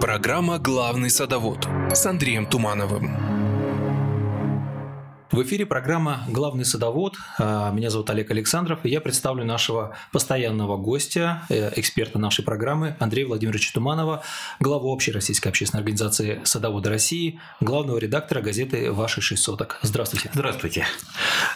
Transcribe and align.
Программа 0.00 0.58
«Главный 0.58 1.10
садовод» 1.10 1.68
с 1.92 2.06
Андреем 2.06 2.46
Тумановым. 2.46 3.29
В 5.32 5.44
эфире 5.44 5.64
программа 5.64 6.24
«Главный 6.26 6.64
садовод». 6.64 7.14
А, 7.38 7.70
меня 7.70 7.88
зовут 7.90 8.10
Олег 8.10 8.32
Александров, 8.32 8.80
и 8.82 8.88
я 8.88 9.00
представлю 9.00 9.44
нашего 9.44 9.96
постоянного 10.10 10.76
гостя, 10.76 11.42
э, 11.48 11.70
эксперта 11.76 12.18
нашей 12.18 12.44
программы 12.44 12.96
Андрея 12.98 13.28
Владимировича 13.28 13.70
Туманова, 13.72 14.24
главу 14.58 14.90
общей 14.90 15.12
российской 15.12 15.46
общественной 15.46 15.82
организации 15.82 16.40
«Садоводы 16.42 16.90
России», 16.90 17.38
главного 17.60 17.98
редактора 17.98 18.40
газеты 18.40 18.90
«Ваши 18.90 19.20
шесть 19.20 19.44
соток». 19.44 19.78
Здравствуйте. 19.82 20.30
Здравствуйте. 20.34 20.84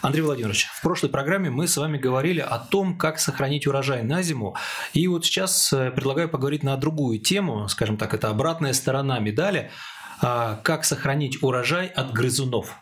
Андрей 0.03 0.23
Владимирович, 0.23 0.67
в 0.67 0.81
прошлой 0.81 1.09
программе 1.09 1.51
мы 1.51 1.67
с 1.67 1.77
вами 1.77 1.99
говорили 1.99 2.41
о 2.41 2.61
том, 2.61 2.97
как 2.97 3.19
сохранить 3.19 3.67
урожай 3.67 4.05
на 4.05 4.23
зиму. 4.23 4.55
И 4.93 5.09
вот 5.09 5.25
сейчас 5.25 5.73
э, 5.73 5.91
предлагаю 5.91 6.29
поговорить 6.29 6.63
на 6.63 6.77
другую 6.77 7.19
тему, 7.19 7.67
скажем 7.67 7.97
так, 7.97 8.15
это 8.15 8.29
обратная 8.29 8.73
сторона 8.73 9.19
медали– 9.19 9.73
как 10.25 10.87
сохранить 10.87 11.43
урожай 11.43 11.87
от 11.87 12.13
грызунов. 12.15 12.75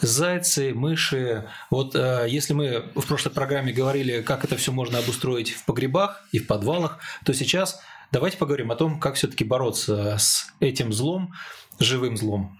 Зайцы, 0.00 0.72
мыши. 0.72 1.46
Вот 1.70 1.94
э, 1.94 2.26
если 2.26 2.54
мы 2.54 2.90
в 2.94 3.06
прошлой 3.06 3.32
программе 3.32 3.72
говорили, 3.72 4.22
как 4.22 4.44
это 4.44 4.56
все 4.56 4.72
можно 4.72 4.98
обустроить 4.98 5.50
в 5.50 5.66
погребах 5.66 6.26
и 6.32 6.38
в 6.38 6.46
подвалах, 6.46 6.98
то 7.26 7.34
сейчас 7.34 7.80
давайте 8.12 8.38
поговорим 8.38 8.70
о 8.70 8.76
том, 8.76 8.98
как 8.98 9.16
все-таки 9.16 9.44
бороться 9.44 10.16
с 10.18 10.46
этим 10.60 10.90
злом, 10.90 11.34
живым 11.78 12.16
злом. 12.16 12.58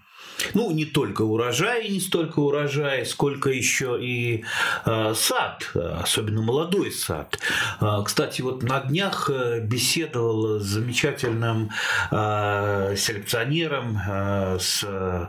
Ну, 0.53 0.71
не 0.71 0.85
только 0.85 1.23
урожай, 1.23 1.89
не 1.89 1.99
столько 1.99 2.39
урожай, 2.39 3.05
сколько 3.05 3.49
еще 3.49 3.97
и 4.01 4.43
э, 4.85 5.13
сад, 5.15 5.71
особенно 5.75 6.41
молодой 6.41 6.91
сад. 6.91 7.39
Э, 7.81 8.01
кстати, 8.05 8.41
вот 8.41 8.63
на 8.63 8.79
днях 8.81 9.29
э, 9.29 9.59
беседовал 9.61 10.59
с 10.59 10.63
замечательным 10.63 11.71
э, 12.11 12.95
селекционером, 12.97 13.99
э, 14.07 14.57
с 14.59 14.83
э, 14.83 15.27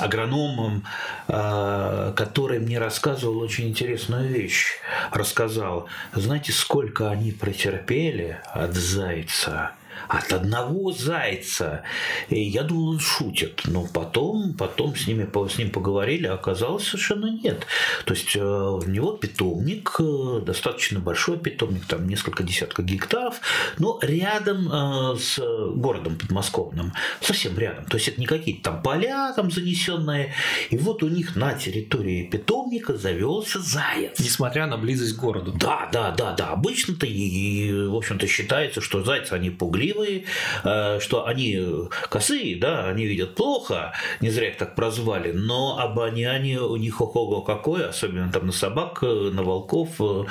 агрономом, 0.00 0.84
э, 1.28 2.12
который 2.16 2.60
мне 2.60 2.78
рассказывал 2.78 3.38
очень 3.38 3.68
интересную 3.68 4.28
вещь. 4.28 4.78
Рассказал, 5.12 5.88
знаете, 6.14 6.52
сколько 6.52 7.10
они 7.10 7.32
претерпели 7.32 8.40
от 8.54 8.74
зайца– 8.74 9.72
от 10.08 10.32
одного 10.32 10.92
зайца. 10.92 11.82
И 12.28 12.40
я 12.40 12.62
думал, 12.62 12.90
он 12.90 13.00
шутит. 13.00 13.62
Но 13.66 13.86
потом, 13.92 14.54
потом 14.54 14.94
с, 14.96 15.06
ними, 15.06 15.28
с 15.48 15.58
ним 15.58 15.70
поговорили, 15.70 16.26
а 16.26 16.34
оказалось 16.34 16.86
совершенно 16.86 17.26
нет. 17.26 17.66
То 18.04 18.14
есть 18.14 18.36
э, 18.36 18.40
у 18.40 18.82
него 18.82 19.12
питомник, 19.12 19.96
э, 19.98 20.40
достаточно 20.44 21.00
большой 21.00 21.38
питомник, 21.38 21.86
там 21.86 22.06
несколько 22.06 22.42
десятков 22.42 22.84
гектаров, 22.84 23.40
но 23.78 23.98
рядом 24.02 24.68
э, 24.70 25.16
с 25.18 25.38
городом 25.74 26.16
подмосковным, 26.16 26.92
совсем 27.20 27.58
рядом. 27.58 27.84
То 27.86 27.96
есть 27.96 28.08
это 28.08 28.20
не 28.20 28.26
какие-то 28.26 28.70
там 28.70 28.82
поля 28.82 29.32
там 29.34 29.50
занесенные. 29.50 30.32
И 30.70 30.76
вот 30.76 31.02
у 31.02 31.08
них 31.08 31.36
на 31.36 31.54
территории 31.54 32.24
питомника 32.24 32.96
завелся 32.96 33.60
заяц. 33.60 34.18
Несмотря 34.18 34.66
на 34.66 34.76
близость 34.76 35.16
к 35.16 35.20
городу. 35.20 35.52
Да, 35.58 35.88
да, 35.92 36.10
да, 36.10 36.32
да. 36.32 36.48
Обычно-то, 36.48 37.06
и, 37.06 37.12
и, 37.12 37.72
в 37.72 37.94
общем-то, 37.94 38.26
считается, 38.26 38.80
что 38.80 39.02
зайцы, 39.02 39.32
они 39.32 39.50
пугливые, 39.50 39.83
ленивые, 39.84 40.24
э, 40.64 40.98
что 41.00 41.26
они 41.26 41.60
косые, 42.08 42.56
да, 42.56 42.88
они 42.88 43.06
видят 43.06 43.34
плохо, 43.34 43.92
не 44.20 44.30
зря 44.30 44.48
их 44.48 44.56
так 44.56 44.74
прозвали, 44.74 45.32
но 45.32 45.78
обоняние 45.78 46.60
у 46.60 46.76
них 46.76 47.00
ого 47.00 47.42
какое, 47.42 47.88
особенно 47.88 48.30
там 48.30 48.46
на 48.46 48.52
собак, 48.52 49.02
на 49.02 49.42
волков. 49.42 49.90
Э, 50.00 50.24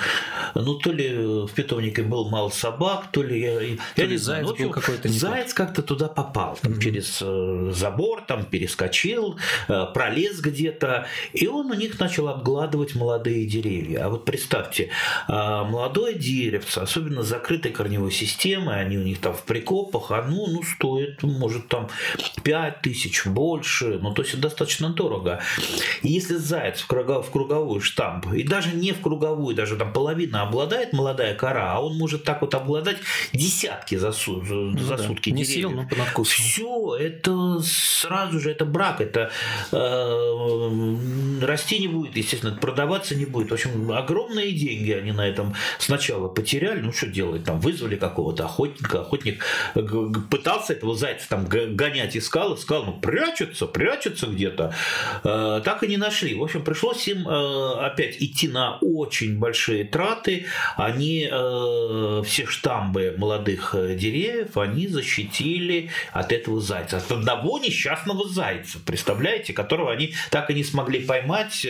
ну, 0.55 0.75
то 0.75 0.91
ли 0.91 1.13
в 1.45 1.51
питомнике 1.53 2.03
был 2.03 2.29
мало 2.29 2.49
собак, 2.49 3.11
то 3.11 3.23
ли 3.23 3.39
я, 3.39 3.59
то 3.95 4.01
я 4.01 4.05
ли 4.05 4.11
не 4.11 4.17
знаю. 4.17 4.45
Заяц, 4.45 4.59
был 4.59 4.69
какой-то 4.69 5.09
заяц 5.09 5.53
как-то 5.53 5.81
туда 5.81 6.07
попал, 6.07 6.57
там, 6.61 6.73
mm-hmm. 6.73 6.81
через 6.81 7.19
э, 7.21 7.71
забор, 7.73 8.23
там 8.27 8.45
перескочил, 8.45 9.37
пролез 9.67 10.39
где-то, 10.39 11.07
и 11.33 11.47
он 11.47 11.71
у 11.71 11.73
них 11.73 11.99
начал 11.99 12.27
обгладывать 12.27 12.95
молодые 12.95 13.45
деревья. 13.45 14.05
А 14.05 14.09
вот 14.09 14.25
представьте, 14.25 14.89
молодое 15.27 16.15
деревце, 16.15 16.79
особенно 16.79 17.23
закрытой 17.23 17.71
корневой 17.71 18.11
системой, 18.11 18.81
они 18.81 18.97
у 18.97 19.03
них 19.03 19.19
там 19.19 19.33
в 19.33 19.42
прикопах, 19.43 20.11
оно 20.11 20.47
ну, 20.47 20.63
стоит, 20.63 21.23
может, 21.23 21.67
там 21.67 21.89
5 22.43 22.81
тысяч, 22.81 23.25
больше, 23.25 23.99
ну, 24.01 24.13
то 24.13 24.21
есть 24.21 24.33
это 24.33 24.43
достаточно 24.43 24.89
дорого. 24.89 25.41
И 26.01 26.09
если 26.09 26.35
заяц 26.35 26.81
в, 26.81 26.87
кругов, 26.87 27.27
в 27.27 27.31
круговую 27.31 27.81
штамп, 27.81 28.33
и 28.33 28.43
даже 28.43 28.75
не 28.75 28.91
в 28.91 29.01
круговую, 29.01 29.55
даже 29.55 29.75
там 29.75 29.93
половина 29.93 30.43
обладает 30.43 30.93
молодая 30.93 31.35
кора, 31.35 31.73
а 31.73 31.79
он 31.79 31.97
может 31.97 32.23
так 32.23 32.41
вот 32.41 32.55
обладать 32.55 32.97
десятки 33.33 33.95
за, 33.95 34.11
су, 34.11 34.41
ну, 34.41 34.77
за 34.79 34.97
да. 34.97 35.03
сутки 35.03 35.29
Не 35.29 35.45
съел, 35.45 35.71
но 35.71 35.87
по 36.15 36.23
Все, 36.23 36.95
это 36.95 37.59
сразу 37.61 38.39
же, 38.39 38.51
это 38.51 38.65
брак, 38.65 39.01
это 39.01 39.31
э, 39.71 40.95
расти 41.41 41.79
не 41.79 41.87
будет, 41.87 42.15
естественно, 42.15 42.55
продаваться 42.55 43.15
не 43.15 43.25
будет. 43.25 43.49
В 43.49 43.53
общем, 43.53 43.91
огромные 43.91 44.51
деньги 44.51 44.91
они 44.91 45.11
на 45.11 45.27
этом 45.27 45.53
сначала 45.79 46.27
потеряли, 46.27 46.81
ну, 46.81 46.91
что 46.91 47.07
делать, 47.07 47.43
там, 47.43 47.59
вызвали 47.59 47.95
какого-то 47.95 48.45
охотника, 48.45 49.01
охотник 49.01 49.32
пытался 49.73 50.73
этого 50.73 50.95
зайца 50.95 51.29
там 51.29 51.45
гонять, 51.45 52.15
искал, 52.17 52.55
искал, 52.55 52.83
ну, 52.83 52.93
прячется, 52.93 53.65
прячется 53.65 54.27
где-то. 54.27 54.73
Э, 55.23 55.61
так 55.63 55.83
и 55.83 55.87
не 55.87 55.97
нашли. 55.97 56.35
В 56.35 56.43
общем, 56.43 56.63
пришлось 56.63 57.07
им 57.07 57.27
э, 57.27 57.85
опять 57.85 58.21
идти 58.21 58.47
на 58.47 58.77
очень 58.79 59.39
большие 59.39 59.83
траты. 59.83 60.45
Они 60.75 61.27
э, 61.29 62.23
все 62.25 62.45
штамбы 62.45 63.15
молодых 63.17 63.73
деревьев, 63.73 64.57
они 64.57 64.87
защитили 64.87 65.89
от 66.11 66.31
этого 66.31 66.61
зайца. 66.61 66.97
От 66.97 67.11
одного 67.11 67.59
несчастного 67.59 68.27
зайца, 68.27 68.79
представляете, 68.85 69.53
которого 69.53 69.91
они 69.91 70.13
так 70.29 70.49
и 70.49 70.53
не 70.53 70.63
смогли 70.63 70.99
поймать. 70.99 71.65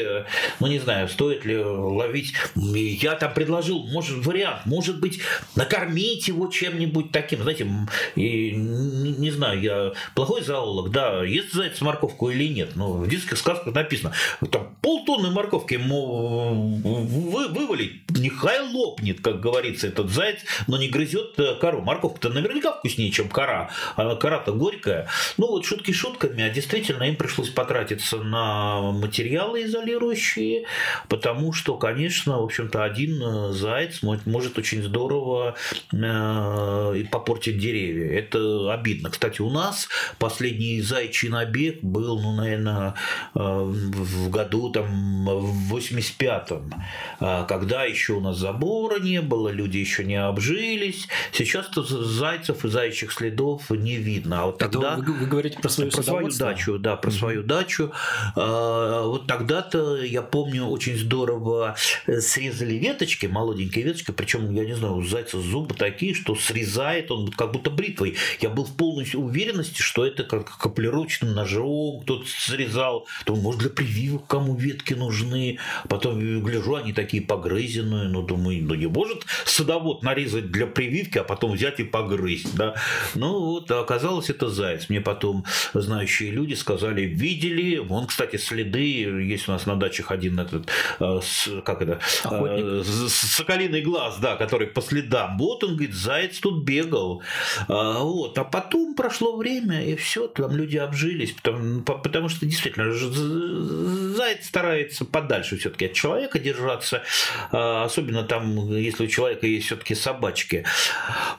Ну, 0.59 0.67
не 0.67 0.79
знаю, 0.79 1.07
стоит 1.07 1.45
ли 1.45 1.57
ловить. 1.57 2.33
Я 2.55 3.15
там 3.15 3.33
предложил, 3.33 3.85
может, 3.87 4.25
вариант, 4.25 4.65
может 4.65 4.99
быть, 4.99 5.21
накормить 5.55 6.27
его 6.27 6.47
чем-нибудь 6.47 7.11
таким, 7.11 7.41
знаете, 7.41 7.52
этим, 7.53 7.87
и 8.15 8.51
не, 8.51 9.11
не 9.13 9.31
знаю, 9.31 9.61
я 9.61 9.93
плохой 10.15 10.41
зоолог, 10.41 10.91
да, 10.91 11.23
ест 11.23 11.53
заяц 11.53 11.79
морковку 11.81 12.29
или 12.29 12.47
нет, 12.47 12.75
но 12.75 12.93
в 12.93 13.07
детских 13.07 13.37
сказках 13.37 13.73
написано, 13.73 14.13
там 14.51 14.75
полтонны 15.13 15.33
морковки 15.33 15.75
ему 15.75 16.79
вы, 16.83 17.47
вывалить, 17.47 18.01
нехай 18.09 18.61
лопнет, 18.61 19.21
как 19.21 19.39
говорится, 19.39 19.87
этот 19.87 20.09
заяц, 20.09 20.39
но 20.67 20.77
не 20.77 20.87
грызет 20.87 21.39
э, 21.39 21.55
кору. 21.55 21.81
Морковка-то 21.81 22.29
наверняка 22.29 22.71
вкуснее, 22.73 23.11
чем 23.11 23.29
кора, 23.29 23.69
а 23.95 24.15
кора-то 24.15 24.53
горькая. 24.53 25.07
Ну 25.37 25.47
вот 25.47 25.65
шутки 25.65 25.91
шутками, 25.91 26.43
а 26.43 26.49
действительно 26.49 27.03
им 27.03 27.15
пришлось 27.15 27.49
потратиться 27.49 28.17
на 28.17 28.91
материалы 28.91 29.63
изолирующие, 29.63 30.65
потому 31.09 31.53
что, 31.53 31.77
конечно, 31.77 32.39
в 32.39 32.43
общем-то, 32.43 32.83
один 32.83 33.21
э, 33.21 33.51
заяц 33.53 34.01
может 34.01 34.57
очень 34.57 34.83
здорово 34.83 35.55
э, 35.91 37.03
попортить 37.11 37.33
портит 37.33 37.57
деревья. 37.57 38.19
Это 38.19 38.73
обидно. 38.73 39.09
Кстати, 39.09 39.41
у 39.41 39.49
нас 39.49 39.87
последний 40.19 40.81
зайчий 40.81 41.29
набег 41.29 41.81
был, 41.81 42.19
ну, 42.21 42.35
наверное, 42.35 42.93
э, 43.33 43.39
в 43.39 44.29
году 44.29 44.69
там 44.71 45.02
в 45.25 45.75
85-м, 45.75 46.73
э, 47.19 47.45
когда 47.47 47.83
еще 47.83 48.13
у 48.13 48.19
нас 48.19 48.37
забора 48.37 48.99
не 48.99 49.21
было, 49.21 49.49
люди 49.49 49.77
еще 49.77 50.03
не 50.03 50.15
обжились. 50.15 51.07
Сейчас-то 51.31 51.83
зайцев 51.83 52.65
и 52.65 52.69
зайчих 52.69 53.11
следов 53.11 53.69
не 53.69 53.97
видно. 53.97 54.43
А 54.43 54.45
вот 54.47 54.57
тогда... 54.57 54.95
вы, 54.95 55.13
вы 55.13 55.25
говорите 55.25 55.59
про 55.59 55.69
свою, 55.69 55.91
про 55.91 56.03
свою 56.03 56.31
дачу, 56.31 56.79
да, 56.79 56.95
про 56.95 57.09
mm-hmm. 57.09 57.17
свою 57.17 57.43
дачу. 57.43 57.91
Э, 58.35 59.03
вот 59.05 59.27
тогда-то, 59.27 60.03
я 60.03 60.21
помню, 60.21 60.65
очень 60.65 60.97
здорово 60.97 61.75
срезали 62.05 62.75
веточки, 62.75 63.25
молоденькие 63.25 63.85
веточки, 63.85 64.11
причем, 64.11 64.53
я 64.53 64.65
не 64.65 64.75
знаю, 64.75 64.95
у 64.95 65.03
зайца 65.03 65.39
зубы 65.39 65.75
такие, 65.75 66.13
что 66.13 66.35
срезает 66.35 67.11
он 67.11 67.29
как 67.29 67.51
будто 67.51 67.69
бритвой. 67.69 68.15
Я 68.41 68.49
был 68.49 68.65
в 68.65 68.75
полной 68.75 69.07
уверенности, 69.13 69.81
что 69.81 70.05
это 70.05 70.23
как 70.23 70.57
каплировочным 70.57 71.33
ножом 71.33 72.01
кто-то 72.01 72.25
срезал. 72.27 73.07
То, 73.25 73.35
может, 73.35 73.61
для 73.61 73.69
прививок 73.69 74.27
кому 74.27 74.55
ветки 74.55 74.92
нужны. 74.95 75.59
Потом 75.89 76.41
гляжу, 76.41 76.75
они 76.75 76.93
такие 76.93 77.23
погрызенные. 77.23 78.09
Ну, 78.09 78.21
думаю, 78.21 78.63
ну 78.63 78.75
не 78.75 78.87
может 78.87 79.25
садовод 79.45 80.03
нарезать 80.03 80.51
для 80.51 80.67
прививки, 80.67 81.17
а 81.17 81.23
потом 81.23 81.53
взять 81.53 81.79
и 81.79 81.83
погрызть. 81.83 82.55
Да? 82.55 82.75
Ну, 83.15 83.39
вот, 83.39 83.71
а 83.71 83.81
оказалось, 83.81 84.29
это 84.29 84.49
заяц. 84.49 84.89
Мне 84.89 85.01
потом 85.01 85.45
знающие 85.73 86.31
люди 86.31 86.53
сказали, 86.53 87.01
видели. 87.01 87.77
Вон, 87.77 88.07
кстати, 88.07 88.37
следы. 88.37 88.79
Есть 88.79 89.47
у 89.47 89.51
нас 89.51 89.65
на 89.65 89.75
дачах 89.75 90.11
один 90.11 90.39
этот, 90.39 90.69
э, 90.99 91.19
как 91.63 91.81
это, 91.81 91.99
Охотник. 92.23 92.65
Э, 92.65 92.83
соколиный 93.09 93.81
глаз, 93.81 94.17
да, 94.19 94.35
который 94.35 94.67
по 94.67 94.81
следам. 94.81 95.37
Вот 95.37 95.63
он, 95.63 95.75
говорит, 95.75 95.93
заяц 95.93 96.39
тут 96.39 96.63
бегал. 96.63 97.21
А, 97.67 97.99
вот. 97.99 98.37
А 98.37 98.43
потом 98.43 98.95
прошло 98.95 99.35
время, 99.35 99.85
и 99.85 99.95
все, 99.95 100.27
там 100.27 100.55
люди 100.55 100.77
обжились, 100.77 101.31
потому, 101.31 101.81
потому 101.81 102.29
что 102.29 102.45
действительно 102.45 102.93
заяц 102.93 104.45
старается 104.45 104.82
подальше 105.11 105.57
все-таки 105.57 105.85
от 105.85 105.93
человека 105.93 106.39
держаться, 106.39 107.03
а, 107.51 107.85
особенно 107.85 108.23
там, 108.23 108.75
если 108.75 109.05
у 109.05 109.07
человека 109.07 109.47
есть 109.47 109.67
все-таки 109.67 109.95
собачки. 109.95 110.65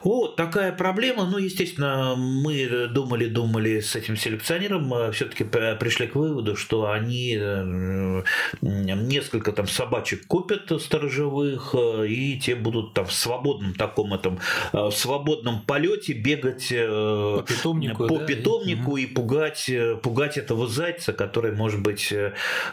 Вот 0.03 0.35
такая 0.35 0.71
проблема. 0.71 1.25
Ну, 1.25 1.37
естественно, 1.37 2.15
мы 2.15 2.87
думали, 2.87 3.27
думали 3.27 3.79
с 3.79 3.95
этим 3.95 4.17
селекционером, 4.17 4.93
а, 4.93 5.11
все-таки 5.11 5.43
пришли 5.43 6.07
к 6.07 6.15
выводу, 6.15 6.55
что 6.55 6.89
они 6.89 7.37
э, 7.39 8.23
несколько 8.61 9.51
там 9.51 9.67
собачек 9.67 10.25
купят 10.27 10.71
сторожевых, 10.81 11.73
э, 11.73 12.07
и 12.07 12.39
те 12.39 12.55
будут 12.55 12.93
там 12.93 13.05
в 13.05 13.13
свободном 13.13 13.73
таком 13.73 14.13
этом, 14.13 14.39
э, 14.73 14.77
в 14.77 14.91
свободном 14.91 15.61
полете 15.61 16.13
бегать 16.13 16.69
по 16.69 17.43
питомнику, 17.47 18.07
по 18.07 18.19
да? 18.19 18.25
питомнику 18.25 18.91
угу. 18.91 18.97
и 18.97 19.05
пугать, 19.05 19.69
пугать 20.01 20.37
этого 20.37 20.67
зайца, 20.67 21.13
который, 21.13 21.51
может 21.51 21.81
быть, 21.81 22.13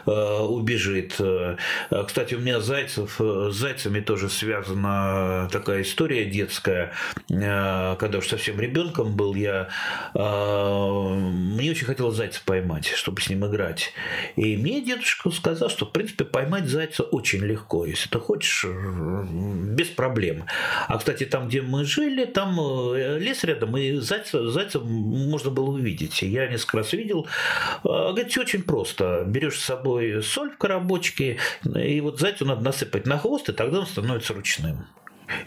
убежит. 0.05 0.62
Кстати, 2.07 2.35
у 2.35 2.39
меня 2.39 2.59
зайцев, 2.59 3.19
с 3.19 3.53
зайцами 3.53 3.99
тоже 3.99 4.29
связана 4.29 5.49
такая 5.51 5.81
история 5.81 6.25
детская. 6.25 6.91
Когда 7.27 8.17
уж 8.17 8.27
совсем 8.27 8.59
ребенком 8.59 9.15
был, 9.15 9.35
я 9.35 9.69
мне 10.13 11.71
очень 11.71 11.85
хотелось 11.85 12.15
зайца 12.15 12.41
поймать, 12.45 12.87
чтобы 12.87 13.21
с 13.21 13.29
ним 13.29 13.45
играть. 13.45 13.93
И 14.35 14.57
мне 14.57 14.81
дедушка 14.81 15.29
сказал, 15.31 15.69
что, 15.69 15.85
в 15.85 15.91
принципе, 15.91 16.25
поймать 16.25 16.65
зайца 16.65 17.03
очень 17.03 17.41
легко. 17.41 17.85
Если 17.85 18.09
ты 18.09 18.19
хочешь, 18.19 18.65
без 18.65 19.87
проблем. 19.87 20.45
А, 20.87 20.97
кстати, 20.97 21.25
там, 21.25 21.47
где 21.47 21.61
мы 21.61 21.85
жили, 21.85 22.25
там 22.25 22.59
э, 22.59 23.19
лес 23.19 23.43
рядом, 23.43 23.75
и 23.77 23.93
зайца, 23.95 24.49
зайца 24.49 24.79
можно 24.79 25.51
было 25.51 25.71
увидеть. 25.71 26.21
Я 26.21 26.47
несколько 26.47 26.77
раз 26.77 26.93
видел. 26.93 27.27
Говорит, 27.83 28.29
все 28.29 28.41
очень 28.41 28.63
просто. 28.63 29.23
Берешь 29.25 29.59
с 29.59 29.65
собой 29.65 30.21
соль 30.23 30.52
в 30.53 30.57
коробочке, 30.57 31.39
и 31.63 32.01
вот 32.01 32.19
зайцу 32.19 32.45
надо 32.45 32.61
насыпать 32.61 33.05
на 33.05 33.17
хвост, 33.17 33.49
и 33.49 33.53
тогда 33.53 33.79
он 33.79 33.87
становится 33.87 34.33
ручным. 34.33 34.87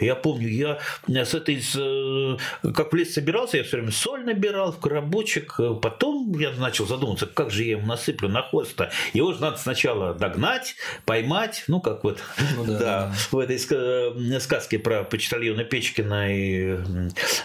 Я 0.01 0.15
помню, 0.15 0.49
я 0.49 1.25
с 1.25 1.35
этой, 1.35 1.63
э, 1.75 2.37
как 2.73 2.93
в 2.93 2.97
лес 2.97 3.15
собирался, 3.15 3.59
я 3.59 3.65
все 3.65 3.79
время 3.79 3.93
соль 3.93 4.25
набирал 4.25 4.73
в 4.73 4.79
коробочек. 4.79 5.59
Потом 5.83 6.33
я 6.39 6.51
начал 6.53 6.87
задумываться, 6.87 7.27
как 7.27 7.51
же 7.51 7.65
я 7.65 7.73
ему 7.73 7.87
насыплю 7.87 8.29
на 8.29 8.43
хвост 8.43 8.79
-то. 8.79 8.91
Его 9.13 9.33
же 9.33 9.41
надо 9.41 9.57
сначала 9.59 10.15
догнать, 10.15 10.77
поймать, 11.05 11.65
ну, 11.69 11.81
как 11.81 12.05
вот 12.05 12.21
ну, 12.57 12.65
да, 12.65 12.73
да, 12.73 12.79
да. 12.79 13.13
в 13.31 13.39
этой 13.39 13.57
э, 13.57 14.41
сказке 14.41 14.79
про 14.79 15.05
почтальона 15.05 15.65
Печкина 15.65 16.35
и 16.35 16.79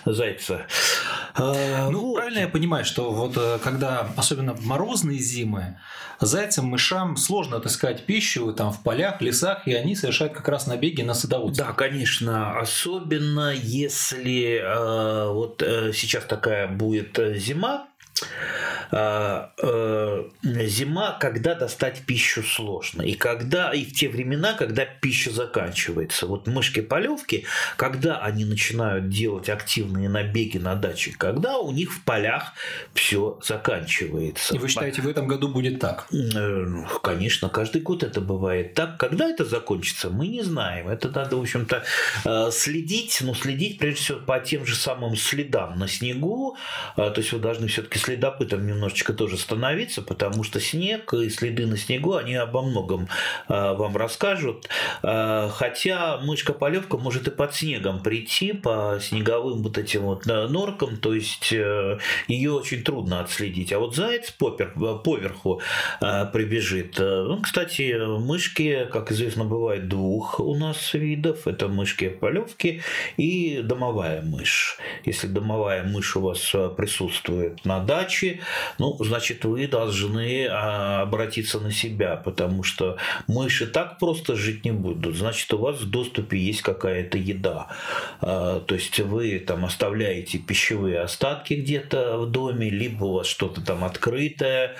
Зайца. 0.05 0.65
А, 1.33 1.89
ну, 1.89 2.01
вот. 2.01 2.15
правильно 2.15 2.39
я 2.39 2.47
понимаю, 2.47 2.85
что 2.85 3.11
вот 3.11 3.37
э, 3.37 3.59
когда, 3.63 4.09
особенно 4.15 4.55
морозные 4.61 5.19
зимы, 5.19 5.77
зайцам, 6.19 6.65
мышам 6.65 7.17
сложно 7.17 7.57
отыскать 7.57 8.05
пищу 8.05 8.53
там 8.53 8.71
в 8.71 8.83
полях, 8.83 9.21
лесах, 9.21 9.67
и 9.67 9.73
они 9.73 9.95
совершают 9.95 10.33
как 10.33 10.47
раз 10.47 10.67
набеги 10.67 11.01
на 11.01 11.13
садоводство. 11.13 11.67
Да, 11.67 11.73
конечно. 11.73 12.30
Особенно 12.31 13.53
если 13.53 14.59
э, 14.61 15.31
вот 15.31 15.61
э, 15.61 15.91
сейчас 15.93 16.25
такая 16.25 16.67
будет 16.67 17.19
э, 17.19 17.35
зима, 17.35 17.87
зима, 20.43 21.17
когда 21.19 21.55
достать 21.55 22.05
пищу 22.05 22.43
сложно. 22.43 23.01
И 23.01 23.13
когда 23.13 23.71
и 23.71 23.85
в 23.85 23.93
те 23.93 24.09
времена, 24.09 24.53
когда 24.53 24.85
пища 24.85 25.31
заканчивается. 25.31 26.27
Вот 26.27 26.47
мышки-полевки, 26.47 27.45
когда 27.77 28.19
они 28.19 28.45
начинают 28.45 29.09
делать 29.09 29.49
активные 29.49 30.09
набеги 30.09 30.57
на 30.57 30.75
даче, 30.75 31.13
когда 31.17 31.57
у 31.57 31.71
них 31.71 31.91
в 31.93 32.03
полях 32.03 32.53
все 32.93 33.39
заканчивается. 33.43 34.53
И 34.55 34.57
вы 34.57 34.67
считаете, 34.67 35.01
в 35.01 35.07
этом 35.07 35.27
году 35.27 35.47
будет 35.47 35.79
так? 35.79 36.07
Э, 36.11 36.65
конечно, 37.01 37.49
каждый 37.49 37.81
год 37.81 38.03
это 38.03 38.21
бывает 38.21 38.73
так. 38.73 38.97
Когда 38.97 39.27
это 39.29 39.45
закончится, 39.45 40.09
мы 40.09 40.27
не 40.27 40.43
знаем. 40.43 40.89
Это 40.89 41.09
надо, 41.09 41.37
в 41.37 41.41
общем-то, 41.41 41.83
э, 42.25 42.49
следить, 42.51 43.19
ну, 43.21 43.33
следить 43.33 43.79
прежде 43.79 44.01
всего 44.01 44.19
по 44.19 44.39
тем 44.39 44.65
же 44.65 44.75
самым 44.75 45.15
следам 45.15 45.79
на 45.79 45.87
снегу. 45.87 46.57
То 46.95 47.13
есть 47.15 47.31
вы 47.31 47.39
должны 47.39 47.67
все-таки 47.67 47.99
следопытом 48.01 48.65
немножечко 48.65 49.13
тоже 49.13 49.37
становиться, 49.37 50.01
потому 50.01 50.43
что 50.43 50.59
снег 50.59 51.13
и 51.13 51.29
следы 51.29 51.65
на 51.67 51.77
снегу, 51.77 52.15
они 52.15 52.35
обо 52.35 52.61
многом 52.61 53.07
а, 53.47 53.73
вам 53.73 53.95
расскажут. 53.95 54.67
А, 55.03 55.49
хотя 55.49 56.17
мышка-полевка 56.17 56.97
может 56.97 57.27
и 57.27 57.31
под 57.31 57.55
снегом 57.55 58.01
прийти 58.01 58.53
по 58.53 58.99
снеговым 59.01 59.63
вот 59.63 59.77
этим 59.77 60.01
вот 60.01 60.25
норкам, 60.25 60.97
то 60.97 61.13
есть 61.13 61.53
э, 61.53 61.99
ее 62.27 62.51
очень 62.51 62.83
трудно 62.83 63.21
отследить. 63.21 63.71
А 63.73 63.79
вот 63.79 63.95
заяц 63.95 64.31
попер, 64.31 64.73
поверху 65.03 65.61
а, 65.99 66.25
прибежит. 66.25 66.97
Ну, 66.99 67.41
кстати, 67.41 67.95
мышки, 68.19 68.87
как 68.91 69.11
известно, 69.11 69.45
бывает 69.45 69.87
двух 69.87 70.39
у 70.39 70.55
нас 70.55 70.93
видов. 70.93 71.47
Это 71.47 71.67
мышки-полевки 71.67 72.81
и 73.17 73.61
домовая 73.63 74.21
мышь. 74.21 74.77
Если 75.05 75.27
домовая 75.27 75.83
мышь 75.83 76.15
у 76.15 76.21
вас 76.21 76.55
присутствует 76.75 77.63
на 77.65 77.79
даче, 77.91 78.39
ну, 78.79 78.95
значит, 78.99 79.43
вы 79.43 79.67
должны 79.67 80.47
а, 80.49 81.01
обратиться 81.01 81.59
на 81.59 81.71
себя, 81.71 82.15
потому 82.15 82.63
что 82.63 82.97
мыши 83.27 83.67
так 83.67 83.99
просто 83.99 84.35
жить 84.35 84.63
не 84.63 84.71
будут. 84.71 85.17
Значит, 85.17 85.53
у 85.53 85.57
вас 85.57 85.81
в 85.81 85.89
доступе 85.89 86.37
есть 86.37 86.61
какая-то 86.61 87.17
еда. 87.17 87.67
А, 88.21 88.61
то 88.61 88.75
есть 88.75 88.99
вы 88.99 89.39
там 89.39 89.65
оставляете 89.65 90.37
пищевые 90.37 91.01
остатки 91.01 91.55
где-то 91.55 92.17
в 92.17 92.31
доме, 92.31 92.69
либо 92.69 93.03
у 93.03 93.13
вас 93.15 93.27
что-то 93.27 93.59
там 93.61 93.83
открытое, 93.83 94.75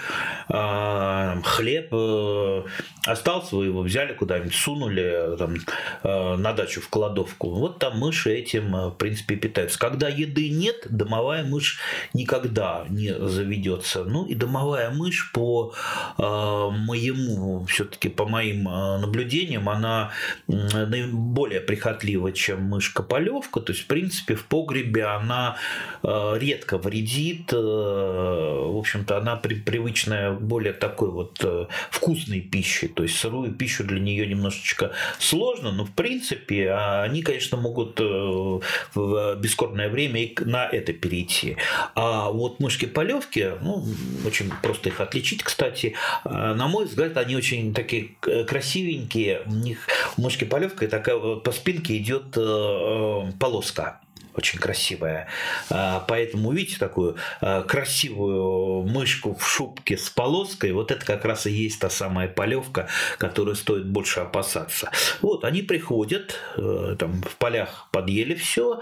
а, 0.48 1.42
хлеб 1.44 1.90
э, 1.92 2.64
остался, 3.06 3.56
вы 3.56 3.66
его 3.66 3.81
взяли 3.81 4.14
куда-нибудь, 4.14 4.56
сунули 4.56 5.36
там, 5.38 5.56
э, 6.04 6.36
на 6.36 6.54
дачу 6.54 6.81
в 6.81 6.90
кладовку. 6.90 7.50
Вот 7.50 7.80
там 7.80 7.98
мыши 8.00 8.31
этим, 8.34 8.75
э, 8.75 8.88
в 8.90 8.96
принципе, 8.96 9.36
питаются. 9.36 9.80
Когда 9.80 10.07
еды 10.07 10.50
нет, 10.50 10.88
домовая 10.90 11.44
мышь 11.44 11.80
никогда 12.14 12.86
не 12.90 13.00
заведется. 13.09 14.03
Ну 14.03 14.25
и 14.25 14.36
домовая 14.36 14.92
мышь 14.92 15.31
по 15.33 15.74
э, 16.18 16.21
моему, 16.21 17.65
все-таки 17.65 18.09
по 18.09 18.25
моим 18.25 18.63
наблюдениям, 18.63 19.69
она 19.69 20.12
более 20.48 21.62
прихотлива, 21.62 22.31
чем 22.31 22.63
мышка-полевка. 22.63 23.62
То 23.62 23.71
есть, 23.71 23.83
в 23.83 23.88
принципе, 23.88 24.36
в 24.36 24.45
погребе 24.45 25.06
она 25.06 25.57
редко 26.03 26.77
вредит. 26.77 27.51
В 27.51 28.77
общем-то, 28.77 29.18
она 29.18 29.36
привычная 29.36 30.31
более 30.31 30.74
такой 30.74 31.09
вот 31.12 31.44
вкусной 31.89 32.42
пищи 32.42 32.92
то 32.92 33.04
есть 33.04 33.18
сырую 33.18 33.51
пищу 33.54 33.83
для 33.83 34.00
нее 34.00 34.27
немножечко 34.27 34.92
сложно, 35.19 35.71
но 35.71 35.86
в 35.86 35.92
принципе 35.92 36.71
они, 36.74 37.21
конечно, 37.21 37.57
могут 37.57 38.00
э, 38.00 38.04
в 38.04 39.36
бескорбное 39.36 39.89
время 39.89 40.24
и 40.24 40.36
на 40.44 40.65
это 40.65 40.94
перейти. 40.94 41.57
А 41.95 42.30
вот 42.30 42.59
мышки-полевки, 42.92 43.54
ну, 43.62 43.83
очень 44.26 44.52
просто 44.62 44.90
их 44.90 45.00
отличить, 45.00 45.44
кстати, 45.44 45.95
э, 46.26 46.30
на 46.30 46.68
мой 46.68 46.86
взгляд, 46.86 47.18
они 47.18 47.36
очень 47.36 47.74
такие 47.74 48.16
красивенькие. 48.19 49.44
У 49.45 49.52
них 49.52 49.88
мышки-полевка 50.18 50.88
такая 50.88 51.18
по 51.18 51.52
спинке 51.52 51.98
идет 51.98 52.36
э, 52.38 53.31
полоска 53.40 54.00
очень 54.35 54.59
красивая. 54.59 55.28
А, 55.69 56.04
поэтому 56.07 56.50
увидите 56.50 56.78
такую 56.78 57.16
а, 57.42 57.64
красивую 57.64 58.83
мышку 58.83 59.35
в 59.35 59.47
шубке 59.47 59.97
с 59.97 60.09
полоской, 60.09 60.71
вот 60.71 60.92
это 60.92 61.06
как 61.06 61.26
раз 61.26 61.45
и 61.45 61.52
есть 61.52 61.80
та 61.80 61.90
самая 61.90 62.28
полевка, 62.28 62.88
которую 63.18 63.56
стоит 63.56 63.85
больше 63.88 64.21
опасаться. 64.21 64.92
Вот, 65.21 65.44
они 65.45 65.61
приходят, 65.61 66.35
э, 66.57 66.95
там 66.97 67.21
в 67.21 67.35
полях 67.38 67.88
подъели 67.92 68.35
все, 68.35 68.81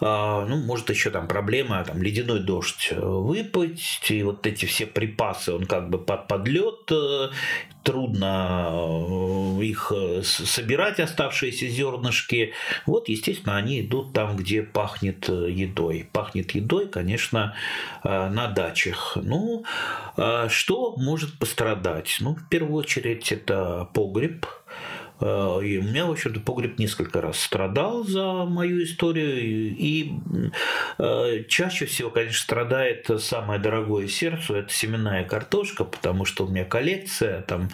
а, 0.00 0.44
ну, 0.46 0.56
может, 0.56 0.90
еще 0.90 1.10
там 1.10 1.28
проблема, 1.28 1.82
там 1.84 2.02
ледяной 2.02 2.40
дождь 2.40 2.92
выпасть, 2.92 4.10
и 4.10 4.22
вот 4.22 4.46
эти 4.46 4.66
все 4.66 4.86
припасы, 4.86 5.52
он 5.52 5.66
как 5.66 5.88
бы 5.90 5.98
под, 5.98 6.28
под 6.28 6.48
э, 6.48 7.30
трудно 7.82 8.70
э, 9.58 9.64
их 9.64 9.92
собирать, 10.22 11.00
оставшиеся 11.00 11.68
зернышки. 11.68 12.52
Вот, 12.86 13.08
естественно, 13.08 13.56
они 13.56 13.80
идут 13.80 14.12
там, 14.12 14.36
где 14.36 14.62
пахнет 14.62 14.89
э, 15.28 15.50
едой. 15.50 16.08
Пахнет 16.12 16.52
едой, 16.52 16.88
конечно, 16.88 17.54
на 18.04 18.48
дачах. 18.48 19.16
Ну, 19.22 19.64
что 20.48 20.94
может 20.96 21.38
пострадать? 21.38 22.16
Ну, 22.20 22.34
в 22.34 22.48
первую 22.48 22.74
очередь, 22.74 23.32
это 23.32 23.88
погреб, 23.92 24.46
Э, 24.46 24.59
и 25.20 25.78
у 25.78 25.82
меня, 25.82 26.06
в 26.06 26.12
общем-то, 26.12 26.40
погреб 26.40 26.78
несколько 26.78 27.20
раз 27.20 27.38
страдал 27.40 28.04
за 28.04 28.44
мою 28.44 28.82
историю. 28.82 29.76
И 29.76 30.12
э, 30.98 31.44
чаще 31.48 31.86
всего, 31.86 32.10
конечно, 32.10 32.40
страдает 32.40 33.10
самое 33.18 33.60
дорогое 33.60 34.08
сердцу– 34.08 34.54
это 34.56 34.72
семенная 34.72 35.24
картошка, 35.24 35.84
потому 35.84 36.24
что 36.24 36.46
у 36.46 36.48
меня 36.48 36.64
коллекция, 36.64 37.42
там 37.42 37.68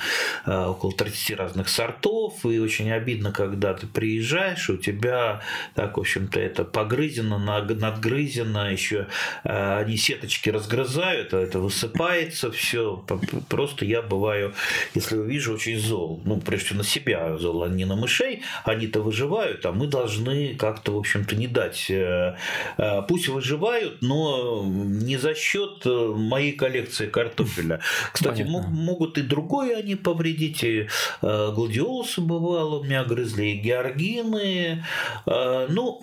э, 0.44 0.64
около 0.66 0.92
30 0.92 1.36
разных 1.36 1.68
сортов, 1.68 2.44
и 2.44 2.58
очень 2.58 2.90
обидно, 2.90 3.32
когда 3.32 3.74
ты 3.74 3.86
приезжаешь, 3.86 4.68
у 4.70 4.76
тебя 4.76 5.42
так, 5.74 5.96
в 5.96 6.00
общем-то, 6.00 6.40
это 6.40 6.64
погрызено, 6.64 7.38
надгрызено, 7.38 8.72
еще 8.72 9.06
они 9.44 9.96
сеточки 9.96 10.50
разгрызают, 10.50 11.34
а 11.34 11.40
это 11.40 11.58
высыпается 11.58 12.50
все. 12.50 13.04
Просто 13.48 13.84
я 13.84 14.02
бываю, 14.02 14.54
если 14.94 15.16
увижу, 15.16 15.54
очень 15.54 15.78
зол. 15.78 16.20
Ну, 16.24 16.40
прежде 16.40 16.66
всего 16.66 16.78
на 16.78 16.84
себя 16.84 17.35
зол, 17.38 17.62
а 17.64 17.68
не 17.68 17.84
на 17.84 17.96
мышей. 17.96 18.42
Они-то 18.64 19.00
выживают, 19.00 19.64
а 19.66 19.72
мы 19.72 19.86
должны 19.86 20.54
как-то, 20.54 20.92
в 20.92 20.98
общем-то, 20.98 21.36
не 21.36 21.46
дать. 21.46 21.90
Э, 21.90 22.36
э, 22.78 23.02
пусть 23.08 23.28
выживают, 23.28 24.02
но 24.02 24.64
не 24.64 25.16
за 25.16 25.34
счет 25.34 25.82
э, 25.84 26.14
моей 26.16 26.52
коллекции 26.52 27.06
картофеля. 27.06 27.80
Кстати, 28.12 28.42
могут 28.42 29.18
и 29.18 29.22
другое 29.22 29.76
они 29.76 29.94
повредить. 29.94 30.64
И 30.64 30.88
гладиолусы 31.20 32.20
бывало 32.20 32.80
у 32.80 32.84
меня 32.84 33.04
грызли, 33.04 33.46
и 33.46 33.58
георгины. 33.58 34.84
Ну, 35.26 36.00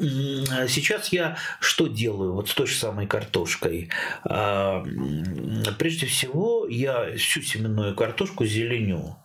сейчас 0.68 1.12
я 1.12 1.38
что 1.60 1.88
делаю 1.88 2.34
вот 2.34 2.50
с 2.50 2.54
той 2.54 2.68
же 2.68 2.75
самой 2.75 3.08
картошкой? 3.08 3.90
Прежде 4.24 6.06
всего, 6.06 6.68
я 6.68 7.16
всю 7.18 7.42
семенную 7.42 7.96
картошку 7.96 8.46
зеленю. 8.46 9.18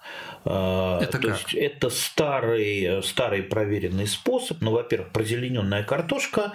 А, 0.44 1.00
это 1.02 1.18
То 1.18 1.28
как? 1.28 1.38
есть 1.38 1.54
это 1.54 1.90
старый, 1.90 3.02
старый 3.02 3.42
проверенный 3.42 4.06
способ. 4.06 4.60
Ну, 4.60 4.72
во-первых, 4.72 5.10
прозелененная 5.10 5.82
картошка. 5.82 6.52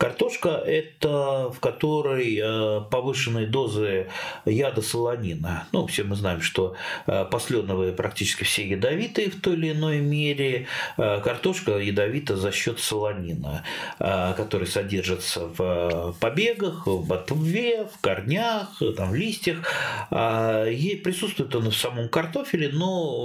Картошка– 0.00 0.48
это 0.66 1.50
в 1.50 1.60
которой 1.60 2.40
э, 2.42 2.80
повышенные 2.90 3.46
дозы 3.46 4.06
яда 4.46 4.80
солонина. 4.80 5.68
Ну, 5.72 5.86
все 5.86 6.04
мы 6.04 6.16
знаем, 6.16 6.40
что 6.40 6.74
э, 7.06 7.26
посленовые 7.30 7.92
практически 7.92 8.44
все 8.44 8.66
ядовитые 8.66 9.28
в 9.28 9.40
той 9.42 9.56
или 9.56 9.72
иной 9.72 9.98
мере. 9.98 10.66
Э, 10.96 11.20
картошка 11.20 11.78
ядовита 11.78 12.36
за 12.36 12.50
счет 12.50 12.80
солонина, 12.80 13.62
который 13.98 14.66
содержится 14.66 15.46
в 15.46 16.14
побегах, 16.18 16.86
в 16.86 17.06
ботве, 17.06 17.84
в 17.84 18.00
корнях, 18.00 18.68
там, 18.96 19.10
в 19.10 19.14
листьях. 19.14 19.58
Ей 20.10 20.96
присутствует 20.96 21.54
он 21.54 21.70
в 21.70 21.76
самом 21.76 22.08
картофеле, 22.08 22.70
но 22.72 23.19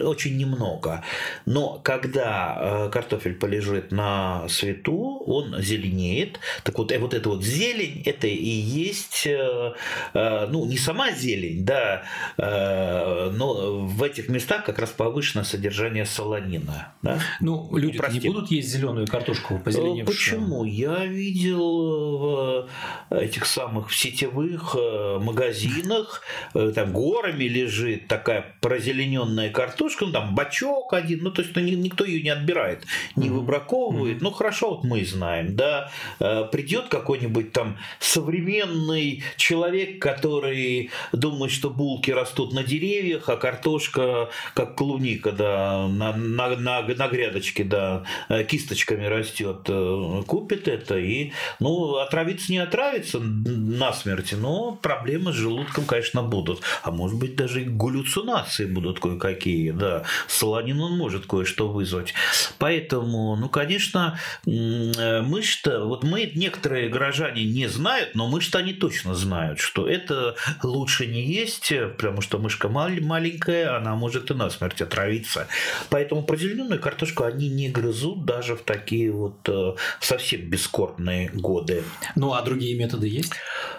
очень 0.00 0.36
немного. 0.36 1.02
Но 1.46 1.80
когда 1.82 2.56
э, 2.58 2.90
картофель 2.90 3.34
полежит 3.34 3.92
на 3.92 4.48
свету, 4.48 5.22
он 5.26 5.60
зеленеет. 5.60 6.38
Так 6.62 6.78
вот, 6.78 6.92
э, 6.92 6.98
вот 6.98 7.14
эта 7.14 7.28
вот 7.28 7.44
зелень, 7.44 8.02
это 8.04 8.26
и 8.26 8.48
есть, 8.48 9.26
э, 9.26 9.72
ну, 10.14 10.66
не 10.66 10.76
сама 10.76 11.12
зелень, 11.12 11.64
да, 11.64 12.02
но 12.36 13.86
в 13.86 14.02
этих 14.02 14.28
местах 14.28 14.64
как 14.64 14.78
раз 14.78 14.90
повышенное 14.90 15.44
содержание 15.44 16.04
солонина. 16.04 16.92
Да? 17.02 17.18
Ну, 17.40 17.76
люди 17.76 17.98
ну, 17.98 18.12
не 18.12 18.20
будут 18.20 18.50
есть 18.50 18.68
зеленую 18.68 19.06
картошку 19.06 19.58
позеленевшую? 19.58 20.06
Почему? 20.06 20.64
Я 20.64 21.06
видел 21.06 22.18
в 22.18 22.68
этих 23.10 23.46
самых 23.46 23.92
сетевых 23.92 24.74
магазинах, 25.20 26.22
там 26.52 26.92
горами 26.92 27.44
лежит 27.44 28.08
такая 28.08 28.44
прозелененная 28.60 29.39
зеленая 29.40 29.50
картошка, 29.50 30.06
ну 30.06 30.12
там 30.12 30.34
бачок 30.34 30.92
один, 30.92 31.20
ну 31.22 31.30
то 31.30 31.42
есть 31.42 31.54
ну, 31.54 31.62
никто 31.62 32.04
ее 32.04 32.22
не 32.22 32.30
отбирает, 32.30 32.84
не 33.16 33.30
выбраковывает. 33.30 34.18
Mm-hmm. 34.18 34.22
Ну 34.22 34.30
хорошо, 34.30 34.70
вот 34.70 34.84
мы 34.84 35.04
знаем, 35.04 35.56
да, 35.56 35.90
э, 36.20 36.44
придет 36.50 36.88
какой-нибудь 36.88 37.52
там 37.52 37.78
современный 37.98 39.22
человек, 39.36 40.00
который 40.00 40.90
думает, 41.12 41.52
что 41.52 41.70
булки 41.70 42.10
растут 42.10 42.52
на 42.52 42.62
деревьях, 42.62 43.28
а 43.28 43.36
картошка 43.36 44.28
как 44.54 44.76
клубника, 44.76 45.32
да, 45.32 45.88
на, 45.88 46.12
на, 46.16 46.56
на, 46.56 46.82
на 46.82 47.08
грядочке, 47.08 47.64
да, 47.64 48.04
э, 48.28 48.44
кисточками 48.44 49.06
растет, 49.06 49.60
э, 49.68 50.22
купит 50.26 50.68
это 50.68 50.98
и, 50.98 51.32
ну, 51.60 51.96
отравиться 51.96 52.52
не 52.52 52.58
отравится 52.58 53.20
насмерти, 53.20 54.34
но 54.34 54.78
проблемы 54.82 55.32
с 55.32 55.36
желудком, 55.36 55.84
конечно, 55.84 56.22
будут. 56.22 56.60
А 56.82 56.90
может 56.90 57.18
быть, 57.18 57.36
даже 57.36 57.62
и 57.62 57.64
галлюцинации 57.64 58.66
будут 58.66 59.00
кое-какие 59.00 59.29
такие, 59.30 59.72
да. 59.72 60.02
Солонин 60.28 60.80
он 60.80 60.96
может 60.96 61.26
кое-что 61.26 61.68
вызвать. 61.68 62.14
Поэтому, 62.58 63.36
ну, 63.36 63.48
конечно, 63.48 64.18
мышь-то, 64.44 65.84
вот 65.84 66.04
мы, 66.04 66.30
некоторые 66.34 66.88
горожане 66.88 67.44
не 67.44 67.68
знают, 67.68 68.14
но 68.14 68.28
мышь-то 68.28 68.58
они 68.58 68.72
точно 68.72 69.14
знают, 69.14 69.60
что 69.60 69.88
это 69.88 70.34
лучше 70.62 71.06
не 71.06 71.24
есть, 71.24 71.72
потому 71.96 72.20
что 72.20 72.38
мышка 72.38 72.68
маленькая, 72.68 73.76
она 73.76 73.94
может 73.94 74.30
и 74.30 74.34
насмерть 74.34 74.82
отравиться. 74.82 75.46
Поэтому 75.90 76.22
прозелененную 76.22 76.80
картошку 76.80 77.24
они 77.24 77.48
не 77.48 77.68
грызут 77.68 78.24
даже 78.24 78.56
в 78.56 78.62
такие 78.62 79.12
вот 79.12 79.48
э, 79.48 79.74
совсем 80.00 80.42
бескорбные 80.42 81.30
годы. 81.32 81.84
Ну, 82.16 82.32
а 82.32 82.42
другие 82.42 82.78
методы 82.78 83.08
есть? 83.08 83.32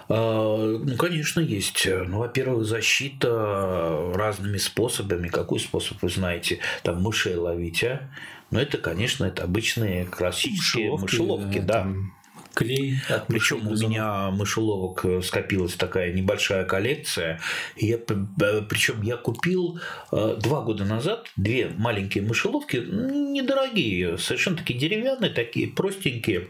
А, 0.09 0.77
ну, 0.77 0.95
конечно, 0.97 1.39
есть. 1.39 1.85
Ну, 1.85 2.19
во-первых, 2.19 2.65
защита 2.65 4.11
разными 4.13 4.57
способами. 4.57 5.27
Какой 5.27 5.59
способ 5.59 6.01
вы 6.01 6.09
знаете? 6.09 6.59
Там 6.83 7.01
мышей 7.01 7.35
ловить, 7.35 7.83
а? 7.83 8.09
Но 8.51 8.57
ну, 8.57 8.63
это, 8.63 8.77
конечно, 8.77 9.23
это 9.25 9.43
обычные 9.43 10.05
классические 10.05 10.91
мышеловки, 10.91 11.03
мышеловки 11.03 11.59
да. 11.59 11.83
Там 11.83 12.13
клей. 12.53 12.99
Причем 13.27 13.67
у 13.67 13.71
меня 13.71 14.29
мышеловок 14.31 15.05
э, 15.05 15.21
скопилась 15.21 15.75
такая 15.75 16.11
небольшая 16.13 16.65
коллекция. 16.65 17.39
Я, 17.77 17.95
э, 17.95 18.61
причем 18.69 19.01
я 19.01 19.17
купил 19.17 19.79
э, 20.11 20.37
два 20.41 20.61
года 20.61 20.85
назад 20.85 21.27
две 21.35 21.69
маленькие 21.69 22.23
мышеловки, 22.23 22.77
недорогие, 22.77 24.17
совершенно 24.17 24.57
такие 24.57 24.79
деревянные, 24.79 25.31
такие 25.31 25.67
простенькие 25.67 26.49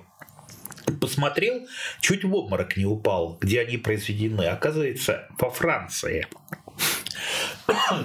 посмотрел, 1.00 1.68
чуть 2.00 2.24
в 2.24 2.34
обморок 2.34 2.78
не 2.78 2.86
упал, 2.86 3.38
где 3.40 3.62
они 3.62 3.78
произведены. 3.78 4.44
Оказывается, 4.44 5.28
во 5.38 5.50
Франции. 5.50 6.28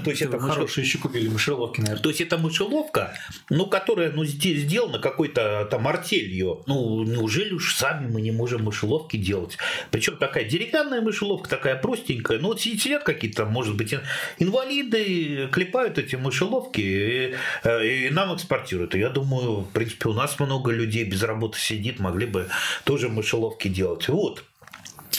То 0.04 0.10
есть 0.10 0.22
это 0.22 0.38
хорошие 0.38 0.84
еще 0.84 0.98
купили 0.98 1.28
мышеловки, 1.28 1.80
наверное. 1.80 2.02
То 2.02 2.08
есть 2.08 2.20
это 2.20 2.38
мышеловка, 2.38 3.16
ну, 3.50 3.66
которая 3.66 4.10
ну, 4.12 4.24
здесь 4.24 4.62
сделана 4.62 4.98
какой-то 4.98 5.66
там 5.70 5.86
артелью. 5.88 6.62
Ну, 6.66 7.02
неужели 7.04 7.52
уж 7.52 7.74
сами 7.74 8.08
мы 8.08 8.20
не 8.20 8.32
можем 8.32 8.64
мышеловки 8.64 9.16
делать? 9.16 9.58
Причем 9.90 10.16
такая 10.16 10.44
деревянная 10.44 11.00
мышеловка, 11.00 11.48
такая 11.48 11.76
простенькая. 11.76 12.38
Ну, 12.38 12.48
вот 12.48 12.60
сидят 12.60 13.02
какие-то, 13.04 13.44
может 13.44 13.76
быть, 13.76 13.94
инвалиды, 14.38 15.48
клепают 15.52 15.98
эти 15.98 16.16
мышеловки 16.16 16.80
и, 16.80 17.34
э, 17.64 17.86
и 17.86 18.10
нам 18.10 18.34
экспортируют. 18.34 18.94
И 18.94 18.98
я 18.98 19.08
думаю, 19.08 19.60
в 19.60 19.70
принципе, 19.70 20.08
у 20.08 20.12
нас 20.12 20.38
много 20.38 20.72
людей 20.72 21.04
без 21.04 21.22
работы 21.22 21.58
сидит, 21.58 21.98
могли 22.00 22.26
бы 22.26 22.48
тоже 22.84 23.08
мышеловки 23.08 23.68
делать. 23.68 24.08
Вот. 24.08 24.44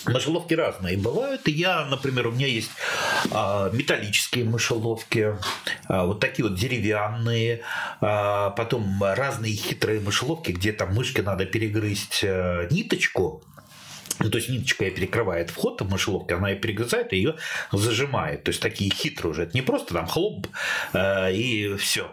Мышеловки 0.06 0.54
разные 0.54 0.98
бывают. 0.98 1.48
И 1.48 1.52
я, 1.52 1.86
например, 1.86 2.28
у 2.28 2.32
меня 2.32 2.48
есть 2.48 2.72
а, 3.32 3.70
металлические 3.72 4.46
мышеловки, 4.46 5.38
а, 5.88 6.06
вот 6.06 6.20
такие 6.20 6.48
вот 6.48 6.58
деревянные, 6.58 7.62
а, 8.02 8.52
потом 8.52 9.02
разные 9.02 9.54
хитрые 9.54 10.00
мышеловки, 10.00 10.52
где 10.52 10.72
там 10.72 10.94
мышке 10.94 11.22
надо 11.22 11.46
перегрызть 11.46 12.20
э, 12.24 12.68
ниточку, 12.72 13.44
ну, 14.20 14.30
то 14.30 14.38
есть 14.38 14.50
ниточка 14.50 14.86
ее 14.86 14.92
перекрывает 14.92 15.50
вход 15.50 15.82
в 15.82 15.90
мышеловке, 15.90 16.36
она 16.36 16.50
ее 16.50 16.56
перегрызает 16.56 17.14
и 17.14 17.18
ее 17.18 17.36
зажимает. 17.72 18.44
То 18.44 18.50
есть 18.50 18.62
такие 18.62 18.92
хитрые 18.92 19.32
уже. 19.32 19.44
Это 19.44 19.54
не 19.54 19.62
просто 19.62 19.94
там 19.94 20.08
хлоп 20.08 20.48
э, 20.94 21.34
и 21.34 21.76
все. 21.76 22.12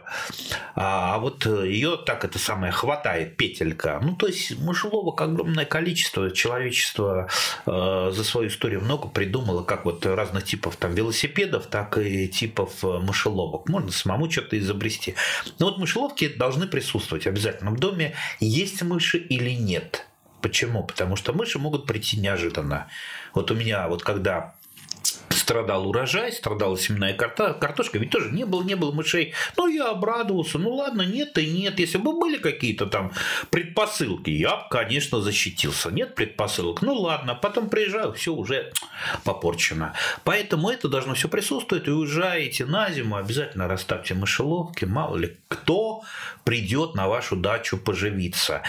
А, 0.74 1.14
а 1.14 1.18
вот 1.18 1.46
ее 1.46 1.98
так 2.04 2.24
это 2.24 2.38
самое 2.38 2.72
хватает 2.72 3.36
петелька. 3.36 4.00
Ну, 4.02 4.16
то 4.16 4.26
есть 4.26 4.58
мышеловок 4.58 5.20
огромное 5.20 5.64
количество. 5.64 6.30
Человечество 6.30 7.28
э, 7.66 8.10
за 8.12 8.24
свою 8.24 8.48
историю 8.48 8.80
много 8.82 9.08
придумало, 9.08 9.62
как 9.62 9.84
вот 9.84 10.04
разных 10.04 10.44
типов 10.44 10.76
там 10.76 10.94
велосипедов, 10.94 11.66
так 11.66 11.98
и 11.98 12.28
типов 12.28 12.84
э, 12.84 12.98
мышеловок. 12.98 13.68
Можно 13.68 13.92
самому 13.92 14.30
что-то 14.30 14.58
изобрести. 14.58 15.14
Но 15.58 15.66
вот 15.66 15.78
мышеловки 15.78 16.28
должны 16.28 16.66
присутствовать 16.66 17.26
обязательно 17.26 17.70
в 17.70 17.78
доме. 17.78 18.14
Есть 18.40 18.82
мыши 18.82 19.18
или 19.18 19.50
нет. 19.50 20.06
Почему? 20.44 20.82
Потому 20.82 21.16
что 21.16 21.32
мыши 21.32 21.58
могут 21.58 21.86
прийти 21.86 22.18
неожиданно. 22.18 22.86
Вот 23.32 23.50
у 23.50 23.54
меня, 23.54 23.88
вот 23.88 24.02
когда 24.02 24.52
страдал 25.30 25.88
урожай, 25.88 26.32
страдала 26.32 26.76
семенная 26.78 27.14
картошка, 27.14 27.98
ведь 27.98 28.10
тоже 28.10 28.30
не 28.30 28.44
было, 28.44 28.62
не 28.62 28.76
было 28.76 28.92
мышей. 28.92 29.32
Но 29.56 29.68
я 29.68 29.90
обрадовался, 29.90 30.58
ну 30.58 30.74
ладно, 30.74 31.00
нет 31.00 31.38
и 31.38 31.46
нет. 31.46 31.78
Если 31.78 31.96
бы 31.96 32.18
были 32.18 32.36
какие-то 32.36 32.84
там 32.84 33.12
предпосылки, 33.48 34.28
я 34.28 34.56
бы, 34.56 34.62
конечно, 34.70 35.22
защитился. 35.22 35.90
Нет 35.90 36.14
предпосылок, 36.14 36.82
ну 36.82 36.92
ладно, 36.92 37.34
потом 37.34 37.70
приезжаю, 37.70 38.12
все 38.12 38.34
уже 38.34 38.70
попорчено. 39.24 39.94
Поэтому 40.24 40.68
это 40.68 40.88
должно 40.88 41.14
все 41.14 41.28
присутствовать. 41.28 41.88
И 41.88 41.90
уезжаете 41.90 42.66
на 42.66 42.90
зиму, 42.90 43.16
обязательно 43.16 43.66
расставьте 43.66 44.12
мышеловки, 44.12 44.84
мало 44.84 45.16
ли 45.16 45.36
кто 45.48 46.02
придет 46.44 46.94
на 46.94 47.08
вашу 47.08 47.36
дачу 47.36 47.76
поживиться. 47.78 48.62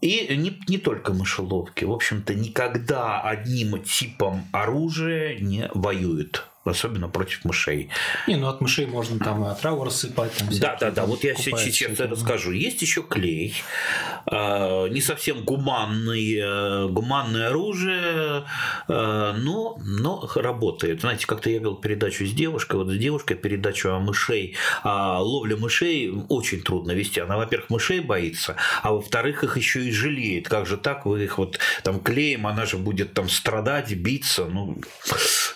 И 0.00 0.34
не, 0.36 0.58
не 0.68 0.78
только 0.78 1.12
мышеловки. 1.12 1.84
В 1.84 1.92
общем-то, 1.92 2.34
никогда 2.34 3.20
одним 3.20 3.82
типом 3.82 4.46
оружия 4.52 5.38
не 5.38 5.68
воюют 5.74 6.46
особенно 6.66 7.08
против 7.08 7.44
мышей. 7.44 7.90
Не, 8.26 8.36
ну 8.36 8.48
от 8.48 8.60
мышей 8.60 8.86
можно 8.86 9.18
там 9.18 9.44
отраву 9.44 9.84
рассыпать. 9.84 10.32
Там 10.32 10.48
да, 10.58 10.76
да, 10.80 10.90
да. 10.90 11.06
Вот 11.06 11.24
я 11.24 11.34
сейчас 11.34 11.90
это 11.90 12.08
расскажу. 12.08 12.52
Есть 12.52 12.82
еще 12.82 13.02
клей, 13.02 13.54
а, 14.26 14.88
не 14.88 15.00
совсем 15.00 15.44
гуманный, 15.44 16.36
э, 16.36 16.88
гуманное 16.88 17.48
оружие, 17.48 18.44
э, 18.88 19.32
но, 19.36 19.78
но 19.84 20.28
работает. 20.34 21.00
Знаете, 21.00 21.26
как-то 21.26 21.50
я 21.50 21.58
вел 21.58 21.76
передачу 21.76 22.24
с 22.24 22.32
девушкой, 22.32 22.76
вот 22.76 22.88
с 22.88 22.98
девушкой 22.98 23.36
передачу 23.36 23.90
о 23.90 24.00
мышей, 24.00 24.56
о 24.82 25.20
ловле 25.20 25.56
мышей 25.56 26.12
очень 26.28 26.62
трудно 26.62 26.92
вести. 26.92 27.20
Она, 27.20 27.36
во-первых, 27.36 27.70
мышей 27.70 28.00
боится, 28.00 28.56
а 28.82 28.92
во-вторых, 28.92 29.44
их 29.44 29.56
еще 29.56 29.84
и 29.84 29.92
жалеет. 29.92 30.48
Как 30.48 30.66
же 30.66 30.76
так, 30.76 31.06
вы 31.06 31.24
их 31.24 31.38
вот 31.38 31.58
там 31.82 32.00
клеем, 32.00 32.46
она 32.46 32.66
же 32.66 32.78
будет 32.78 33.14
там 33.14 33.28
страдать, 33.28 33.92
биться. 33.92 34.46
Ну, 34.46 34.78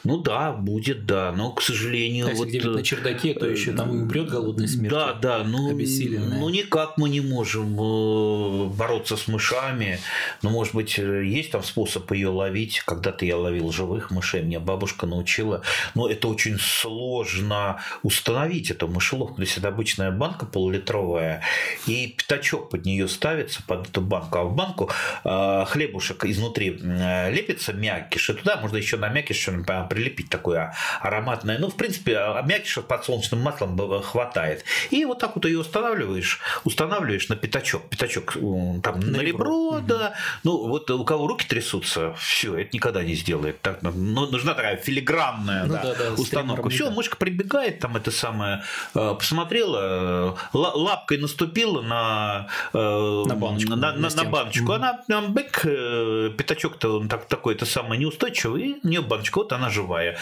ну 0.04 0.18
да, 0.18 0.52
будет 0.52 1.00
да, 1.04 1.33
но, 1.33 1.52
к 1.52 1.62
сожалению... 1.62 2.26
А 2.26 2.30
если 2.30 2.38
вот, 2.38 2.49
где-нибудь 2.49 2.76
на 2.76 2.83
чердаке, 2.83 3.35
то 3.35 3.47
еще 3.47 3.73
там 3.73 3.90
умрет 3.90 4.28
голодной 4.28 4.69
смертью. 4.69 4.90
Да, 4.90 5.12
да, 5.14 5.45
ну, 5.45 5.71
ну 5.71 6.49
никак 6.49 6.97
мы 6.97 7.09
не 7.09 7.21
можем 7.21 7.75
э, 7.80 8.64
бороться 8.66 9.16
с 9.16 9.28
мышами. 9.28 10.00
Ну, 10.42 10.50
может 10.50 10.75
быть, 10.75 10.99
э, 10.99 11.25
есть 11.25 11.50
там 11.50 11.62
способ 11.62 12.11
ее 12.12 12.28
ловить. 12.28 12.80
Когда-то 12.80 13.25
я 13.25 13.37
ловил 13.37 13.73
живых 13.73 14.11
мышей, 14.11 14.42
меня 14.42 14.61
бабушка 14.61 15.07
научила. 15.07 15.62
Но 15.95 16.09
это 16.09 16.28
очень 16.28 16.59
сложно 16.59 17.80
установить, 18.02 18.71
эту 18.71 18.88
мышеловку. 18.88 19.37
То 19.37 19.42
есть, 19.42 19.59
это 19.59 19.69
обычная 19.69 20.11
банка 20.11 20.47
полулитровая, 20.47 21.42
и 21.87 22.14
пятачок 22.16 22.71
под 22.71 22.85
нее 22.85 23.09
ставится, 23.09 23.62
под 23.66 23.88
эту 23.88 24.00
банку. 24.00 24.38
А 24.38 24.45
в 24.45 24.54
банку 24.54 24.90
э, 25.25 25.64
хлебушек 25.66 26.25
изнутри 26.25 26.71
лепится 26.71 27.73
мякиш, 27.73 28.30
и 28.30 28.35
туда 28.35 28.57
можно 28.57 28.76
еще 28.76 28.97
на 28.97 29.09
мякиш 29.09 29.49
прилепить 29.88 30.28
такое 30.30 30.75
ароматная. 31.00 31.59
Ну, 31.59 31.68
в 31.68 31.76
принципе, 31.76 32.16
а, 32.18 32.42
мякиша 32.42 32.82
подсолнечным 32.82 33.40
маслом 33.40 34.02
хватает. 34.02 34.64
И 34.90 35.04
вот 35.04 35.18
так 35.18 35.35
вот 35.35 35.44
ее 35.44 35.61
устанавливаешь, 35.61 36.40
устанавливаешь 36.64 37.28
на 37.28 37.37
пятачок. 37.37 37.88
Пятачок 37.88 38.35
там 38.35 39.00
на, 39.00 39.18
на 39.18 39.20
ребро, 39.20 39.50
ребро, 39.50 39.80
да. 39.80 40.14
Ну, 40.44 40.68
вот 40.68 40.90
у 40.90 41.04
кого 41.04 41.26
руки 41.26 41.47
трясутся, 41.47 42.14
все, 42.14 42.59
это 42.59 42.70
никогда 42.73 43.02
не 43.02 43.14
сделает. 43.14 43.61
Так, 43.61 43.82
ну, 43.82 44.26
нужна 44.26 44.54
такая 44.54 44.76
филигранная 44.76 45.64
ну, 45.64 45.75
да, 45.75 45.82
да, 45.82 45.94
да, 45.94 46.12
установка. 46.20 46.68
Все, 46.68 46.90
мышка 46.90 47.16
прибегает, 47.16 47.80
там 47.80 47.97
это 47.97 48.11
самое, 48.11 48.62
э, 48.94 49.14
посмотрела, 49.18 50.37
лапкой 50.52 51.18
наступила 51.18 51.82
на, 51.82 52.49
э, 52.73 52.78
на 53.26 53.35
баночку. 53.35 53.70
На, 53.70 53.92
на, 53.92 54.09
на 54.09 54.25
баночку. 54.25 54.73
Она 54.73 55.00
там 55.09 55.32
бэк, 55.32 55.61
э, 55.64 56.30
пятачок-то 56.37 56.99
он 56.99 57.09
так, 57.09 57.26
такой-то 57.26 57.66
самый 57.66 57.99
неустойчивый, 57.99 58.62
и 58.62 58.80
у 58.82 58.88
нее 58.88 59.00
баночка, 59.00 59.38
вот 59.38 59.52
она 59.52 59.70
живая 59.70 60.16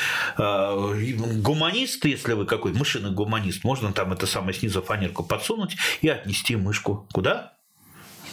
гуманист, 1.42 2.04
если 2.04 2.32
вы 2.32 2.46
какой 2.46 2.72
мышиный 2.72 3.10
гуманист, 3.10 3.64
можно 3.64 3.92
там 3.92 4.12
это 4.12 4.26
самое 4.26 4.54
снизу 4.54 4.82
фанерку 4.82 5.24
подсунуть 5.24 5.76
и 6.00 6.08
отнести 6.08 6.56
мышку. 6.56 7.08
Куда? 7.12 7.57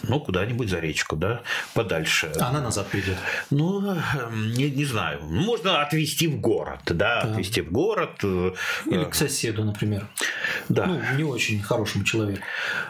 Ну, 0.09 0.19
куда-нибудь 0.19 0.69
за 0.69 0.79
речку, 0.79 1.15
да, 1.15 1.41
подальше. 1.73 2.31
А 2.39 2.49
она 2.49 2.61
назад 2.61 2.87
придет? 2.87 3.17
Ну, 3.49 3.95
эм, 3.95 4.51
не, 4.53 4.69
не 4.69 4.85
знаю. 4.85 5.21
Можно 5.23 5.81
отвезти 5.81 6.27
в 6.27 6.39
город, 6.39 6.81
да, 6.85 7.23
да. 7.23 7.31
отвезти 7.31 7.61
в 7.61 7.71
город. 7.71 8.19
Э, 8.23 8.51
Или 8.85 9.05
к 9.05 9.15
соседу, 9.15 9.63
например. 9.63 10.07
Да. 10.69 10.85
Ну, 10.85 11.01
не 11.17 11.23
очень 11.23 11.61
хорошему 11.61 12.03
человеку. 12.03 12.41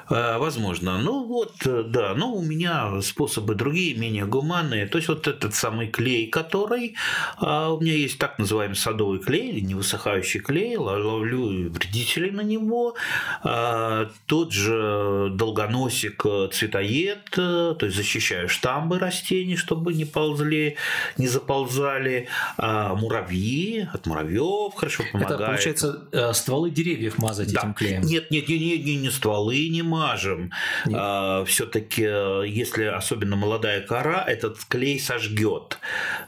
Э, 0.10 0.38
возможно. 0.38 0.98
Ну, 0.98 1.26
вот, 1.26 1.54
э, 1.66 1.84
да. 1.88 2.14
Ну, 2.16 2.34
у 2.34 2.42
меня 2.42 3.02
способы 3.02 3.56
другие, 3.56 3.96
менее 3.96 4.26
гуманные. 4.26 4.88
То 4.88 4.98
есть, 4.98 5.10
вот 5.10 5.28
этот 5.28 5.54
самый 5.56 5.88
клей, 5.88 6.28
который... 6.28 6.96
А, 7.38 7.72
у 7.72 7.82
меня 7.82 7.94
есть 7.94 8.18
так 8.18 8.40
называемый 8.40 8.76
садовый 8.76 9.20
клей 9.20 9.52
или 9.52 9.62
невысыхающий 9.62 10.40
клей. 10.40 10.78
Ловлю 10.78 11.70
вредителей 11.70 12.32
на 12.32 12.42
него. 12.42 12.96
А, 13.44 14.10
тот 14.26 14.52
же 14.52 15.30
долгоносик 15.32 16.24
цветоед 16.52 17.05
цвет, 17.06 17.30
то 17.32 17.78
есть 17.82 17.96
защищаю 17.96 18.50
штамбы 18.50 19.00
растений, 19.00 19.56
чтобы 19.56 19.94
не 19.94 20.06
ползли, 20.06 20.78
не 21.18 21.28
заползали. 21.28 22.28
А 22.58 22.96
муравьи, 22.96 23.88
от 23.94 24.06
муравьев 24.06 24.74
хорошо 24.76 25.04
помогает. 25.12 25.40
Это, 25.40 25.46
получается, 25.46 26.08
э, 26.12 26.34
стволы 26.34 26.72
деревьев 26.72 27.18
мазать 27.18 27.54
да. 27.54 27.62
этим 27.62 27.74
клеем? 27.74 28.02
Нет, 28.02 28.32
нет, 28.32 28.48
нет, 28.50 28.62
нет, 28.62 28.86
не, 28.86 28.96
не 28.98 29.10
стволы 29.10 29.68
не 29.70 29.82
мажем. 29.82 30.52
А, 30.94 31.44
Все-таки, 31.46 32.02
если 32.02 32.86
особенно 32.86 33.36
молодая 33.36 33.82
кора, 33.82 34.24
этот 34.26 34.64
клей 34.66 35.00
сожгет. 35.00 35.80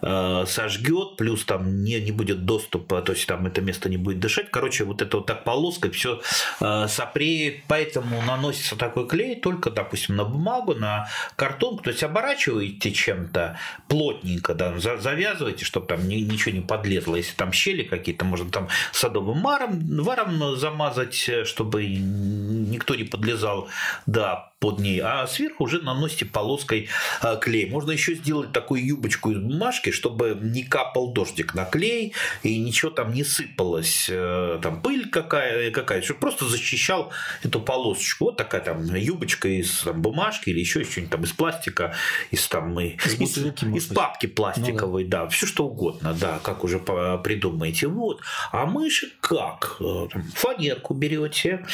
А, 0.02 0.46
сожгет, 0.46 1.18
плюс 1.18 1.46
там 1.46 1.84
не, 1.84 2.00
не 2.00 2.12
будет 2.12 2.46
доступа, 2.46 3.02
то 3.02 3.14
есть 3.14 3.26
там 3.28 3.46
это 3.46 3.62
место 3.62 3.90
не 3.90 3.98
будет 3.98 4.20
дышать. 4.20 4.50
Короче, 4.52 4.84
вот 4.84 5.02
это 5.02 5.18
вот 5.18 5.26
так 5.26 5.44
полоской 5.44 5.92
все 5.92 6.22
а, 6.60 6.88
сопреет, 6.88 7.64
поэтому 7.68 8.22
наносится 8.22 8.76
такой 8.76 9.08
клей 9.08 9.36
только, 9.36 9.70
допустим, 9.70 10.16
на 10.16 10.24
бумагу, 10.24 10.57
бумагу, 10.62 10.76
на 10.80 11.08
картонку, 11.36 11.84
то 11.84 11.90
есть 11.90 12.04
оборачиваете 12.04 12.92
чем-то 12.92 13.58
плотненько, 13.88 14.54
да, 14.54 14.78
завязываете, 14.78 15.66
чтобы 15.66 15.88
там 15.88 16.08
ничего 16.08 16.54
не 16.56 16.62
подлезло. 16.62 17.16
Если 17.16 17.36
там 17.36 17.52
щели 17.52 17.84
какие-то, 17.84 18.26
можно 18.26 18.50
там 18.52 18.68
садовым 18.92 19.40
маром, 19.40 19.80
варом 20.04 20.56
замазать, 20.56 21.30
чтобы 21.46 21.86
никто 21.88 22.96
не 22.96 23.04
подлезал, 23.04 23.68
да, 24.06 24.52
под 24.60 24.80
ней, 24.80 25.00
а 25.00 25.28
сверху 25.28 25.66
уже 25.66 25.80
наносите 25.82 26.26
полоской 26.26 26.90
а, 27.22 27.36
клей. 27.36 27.70
Можно 27.70 27.92
еще 27.92 28.16
сделать 28.16 28.52
такую 28.52 28.84
юбочку 28.86 29.32
из 29.32 29.38
бумажки, 29.38 29.92
чтобы 29.92 30.38
не 30.42 30.64
капал 30.64 31.14
дождик 31.14 31.54
на 31.54 31.66
клей 31.66 32.14
и 32.42 32.58
ничего 32.58 32.90
там 32.90 33.14
не 33.14 33.24
сыпалось, 33.24 34.08
э, 34.10 34.60
там 34.62 34.82
пыль 34.82 35.10
какая, 35.10 35.70
какая 35.70 36.02
чтобы 36.02 36.22
просто 36.22 36.46
защищал 36.46 37.12
эту 37.44 37.62
полосочку. 37.62 38.26
Вот 38.26 38.38
такая 38.38 38.62
там 38.62 38.84
юбочка 38.96 39.48
из 39.48 39.82
там, 39.82 40.02
бумажки 40.02 40.50
или 40.50 40.60
еще 40.60 40.84
что-нибудь 40.84 41.12
там 41.12 41.24
из 41.24 41.34
пластика, 41.34 41.94
из 42.32 42.48
там 42.48 42.80
из, 42.80 43.20
из, 43.20 43.64
из 43.64 43.86
папки 43.86 44.26
пластиковой, 44.26 45.04
ну, 45.04 45.10
да. 45.10 45.24
да, 45.24 45.30
все 45.30 45.46
что 45.46 45.68
угодно, 45.68 46.16
да, 46.20 46.40
как 46.42 46.64
уже 46.64 46.80
придумаете. 46.80 47.88
Вот. 47.88 48.22
А 48.52 48.66
мыши 48.66 49.12
как? 49.22 49.78
Э, 49.80 50.08
фанерку 50.34 50.96
берете, 50.96 51.66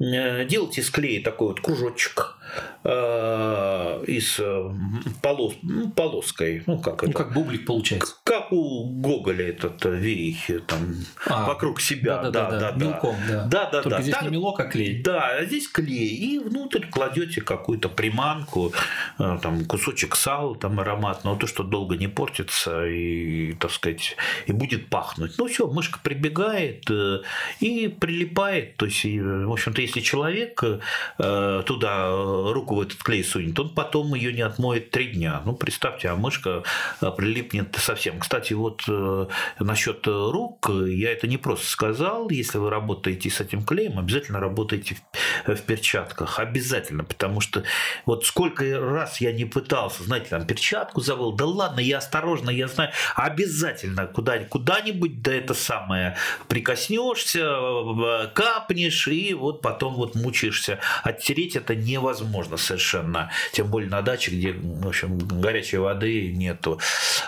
э, 0.00 0.44
делаете 0.44 0.80
из 0.80 0.90
клея 0.90 1.22
такой 1.22 1.48
вот 1.48 1.60
кружочек, 1.60 2.32
э, 2.84 4.04
из 4.06 4.38
э, 4.38 4.70
полос, 5.22 5.54
ну, 5.62 5.90
полоской. 5.90 6.62
Ну, 6.66 6.78
как, 6.78 7.02
ну, 7.02 7.08
это? 7.08 7.18
как 7.18 7.34
бублик 7.34 7.66
получается. 7.66 8.14
Как 8.24 8.52
у 8.52 8.88
Гоголя 9.00 9.48
этот 9.48 9.84
э, 9.86 9.96
верихи 9.96 10.58
там 10.60 10.94
а, 11.26 11.46
вокруг 11.46 11.80
себя. 11.80 12.22
Да, 12.22 12.30
да, 12.30 12.50
да. 12.50 12.58
да, 12.58 12.72
да. 12.72 12.84
Мелком, 12.84 13.16
да. 13.28 13.44
Да, 13.44 13.70
да, 13.70 13.82
Только 13.82 13.98
да. 13.98 14.02
здесь 14.02 14.14
так, 14.14 14.24
не 14.24 14.30
мелок, 14.30 14.60
а 14.60 14.64
клей. 14.64 15.02
Да, 15.02 15.38
а 15.38 15.44
здесь 15.44 15.68
клей. 15.68 16.08
И 16.08 16.38
внутрь 16.38 16.86
кладете 16.86 17.40
какую-то 17.40 17.88
приманку, 17.88 18.72
там 19.18 19.64
кусочек 19.64 20.16
сала 20.16 20.56
там 20.56 20.80
ароматного, 20.80 21.38
то, 21.38 21.46
что 21.46 21.62
долго 21.62 21.96
не 21.96 22.08
портится 22.08 22.86
и, 22.86 23.52
так 23.54 23.70
сказать, 23.70 24.16
и 24.46 24.52
будет 24.52 24.88
пахнуть. 24.88 25.34
Ну 25.38 25.46
все, 25.46 25.66
мышка 25.66 25.98
прибегает 26.02 26.90
и 27.60 27.88
прилипает. 27.88 28.76
То 28.76 28.86
есть, 28.86 29.04
в 29.04 29.52
общем-то, 29.52 29.80
если 29.80 30.00
человек 30.00 30.62
туда 31.16 32.41
руку 32.52 32.76
в 32.76 32.80
этот 32.80 33.02
клей 33.02 33.24
сунет, 33.24 33.58
он 33.58 33.70
потом 33.70 34.14
ее 34.14 34.32
не 34.32 34.42
отмоет 34.42 34.90
три 34.90 35.08
дня. 35.12 35.42
Ну, 35.44 35.54
представьте, 35.54 36.08
а 36.08 36.16
мышка 36.16 36.62
прилипнет 37.00 37.76
совсем. 37.78 38.18
Кстати, 38.18 38.52
вот 38.52 38.82
э, 38.88 39.26
насчет 39.58 40.06
рук, 40.06 40.70
я 40.70 41.12
это 41.12 41.26
не 41.26 41.36
просто 41.36 41.66
сказал. 41.66 42.30
Если 42.30 42.58
вы 42.58 42.70
работаете 42.70 43.30
с 43.30 43.40
этим 43.40 43.64
клеем, 43.64 43.98
обязательно 43.98 44.40
работайте 44.40 44.96
в, 45.46 45.56
перчатках. 45.62 46.38
Обязательно, 46.38 47.04
потому 47.04 47.40
что 47.40 47.62
вот 48.06 48.26
сколько 48.26 48.80
раз 48.80 49.20
я 49.20 49.32
не 49.32 49.44
пытался, 49.44 50.02
знаете, 50.02 50.26
там 50.30 50.46
перчатку 50.46 51.00
завел, 51.00 51.32
да 51.32 51.46
ладно, 51.46 51.80
я 51.80 51.98
осторожно, 51.98 52.50
я 52.50 52.68
знаю, 52.68 52.90
обязательно 53.14 54.06
куда, 54.06 54.38
куда-нибудь, 54.38 55.22
да 55.22 55.34
это 55.34 55.54
самое, 55.54 56.16
прикоснешься, 56.48 58.30
капнешь, 58.34 59.08
и 59.08 59.34
вот 59.34 59.62
потом 59.62 59.94
вот 59.94 60.14
мучаешься. 60.14 60.78
Оттереть 61.04 61.56
это 61.56 61.74
невозможно 61.74 62.31
невозможно 62.32 62.56
совершенно. 62.56 63.30
Тем 63.52 63.68
более 63.68 63.90
на 63.90 64.02
даче, 64.02 64.30
где, 64.30 64.52
в 64.52 64.88
общем, 64.88 65.18
горячей 65.18 65.78
воды 65.78 66.32
нету. 66.32 66.80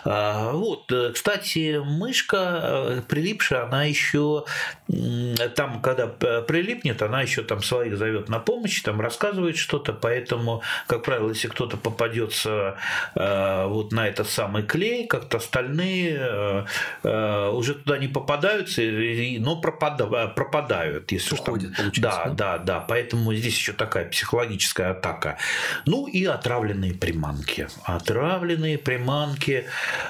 А, 0.05 0.53
вот, 0.53 0.91
э, 0.93 1.13
кстати, 1.13 1.81
мышка 1.85 2.61
э, 2.63 3.03
прилипшая, 3.09 3.65
она 3.65 3.85
еще 3.85 4.45
там, 5.57 5.81
когда 5.81 6.07
прилипнет, 6.07 7.03
она 7.03 7.23
еще 7.23 7.43
там 7.43 7.63
своих 7.63 7.97
зовет 7.97 8.29
на 8.29 8.39
помощь, 8.39 8.83
там 8.83 9.01
рассказывает 9.01 9.57
что-то, 9.57 9.93
поэтому, 9.93 10.63
как 10.87 11.05
правило, 11.05 11.31
если 11.31 11.49
кто-то 11.49 11.77
попадется 11.77 12.77
э, 13.15 13.67
вот 13.67 13.93
на 13.93 14.09
этот 14.09 14.29
самый 14.29 14.63
клей, 14.63 15.07
как-то 15.07 15.39
остальные 15.39 16.65
уже 17.03 17.75
туда 17.75 17.99
не 17.99 18.09
попадаются, 18.09 18.83
но 19.39 19.57
пропадают, 19.57 21.13
если 21.13 21.35
Уходит, 21.35 21.77
там, 21.77 21.91
да, 21.97 22.25
да, 22.25 22.35
да, 22.35 22.59
да, 22.59 22.81
поэтому 22.81 23.35
здесь 23.35 23.57
еще 23.57 23.73
такая 23.73 24.09
психологическая 24.09 24.84
атака. 24.91 25.37
Ну 25.87 26.07
и 26.07 26.25
отравленные 26.25 26.95
приманки. 26.95 27.69
Отравленные 27.85 28.79
приманки. 28.79 29.67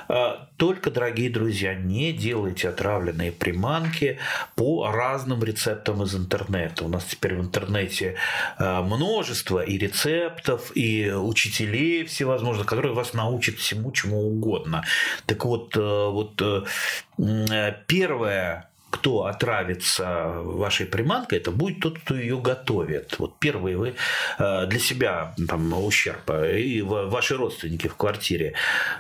А, 0.09 0.49
только, 0.57 0.91
дорогие 0.91 1.31
друзья, 1.31 1.75
не 1.75 2.13
делайте 2.13 2.69
отравленные 2.69 3.33
приманки 3.33 4.19
по 4.55 4.91
разным 4.91 5.43
рецептам 5.43 6.03
из 6.03 6.15
интернета. 6.15 6.85
У 6.85 6.89
нас 6.89 7.05
теперь 7.05 7.37
в 7.37 7.41
интернете 7.41 8.17
а, 8.59 8.83
множество 8.83 9.61
и 9.61 9.79
рецептов, 9.79 10.73
и 10.75 11.11
учителей 11.11 12.05
всевозможных, 12.05 12.67
которые 12.67 12.95
вас 12.95 13.15
научат 13.15 13.57
всему, 13.57 13.93
чему 13.93 14.27
угодно. 14.27 14.85
Так 15.27 15.45
вот, 15.45 15.77
э, 15.77 15.81
вот 15.81 16.41
э, 16.41 17.75
первое 17.87 18.71
кто 18.95 19.27
отравится 19.27 20.31
вашей 20.45 20.87
приманкой, 20.87 21.39
это 21.39 21.51
будет 21.51 21.81
тот, 21.81 21.99
кто 21.99 22.15
ее 22.15 22.39
готовит. 22.39 23.19
Вот 23.19 23.39
первые 23.41 23.77
вы 23.77 23.95
э, 24.39 24.67
для 24.67 24.79
себя 24.79 25.35
там, 25.49 25.73
ущерб 25.73 26.31
и 26.31 26.81
ваши 26.83 27.37
родственники 27.37 27.89
в 27.89 27.97
квартире. 27.97 28.55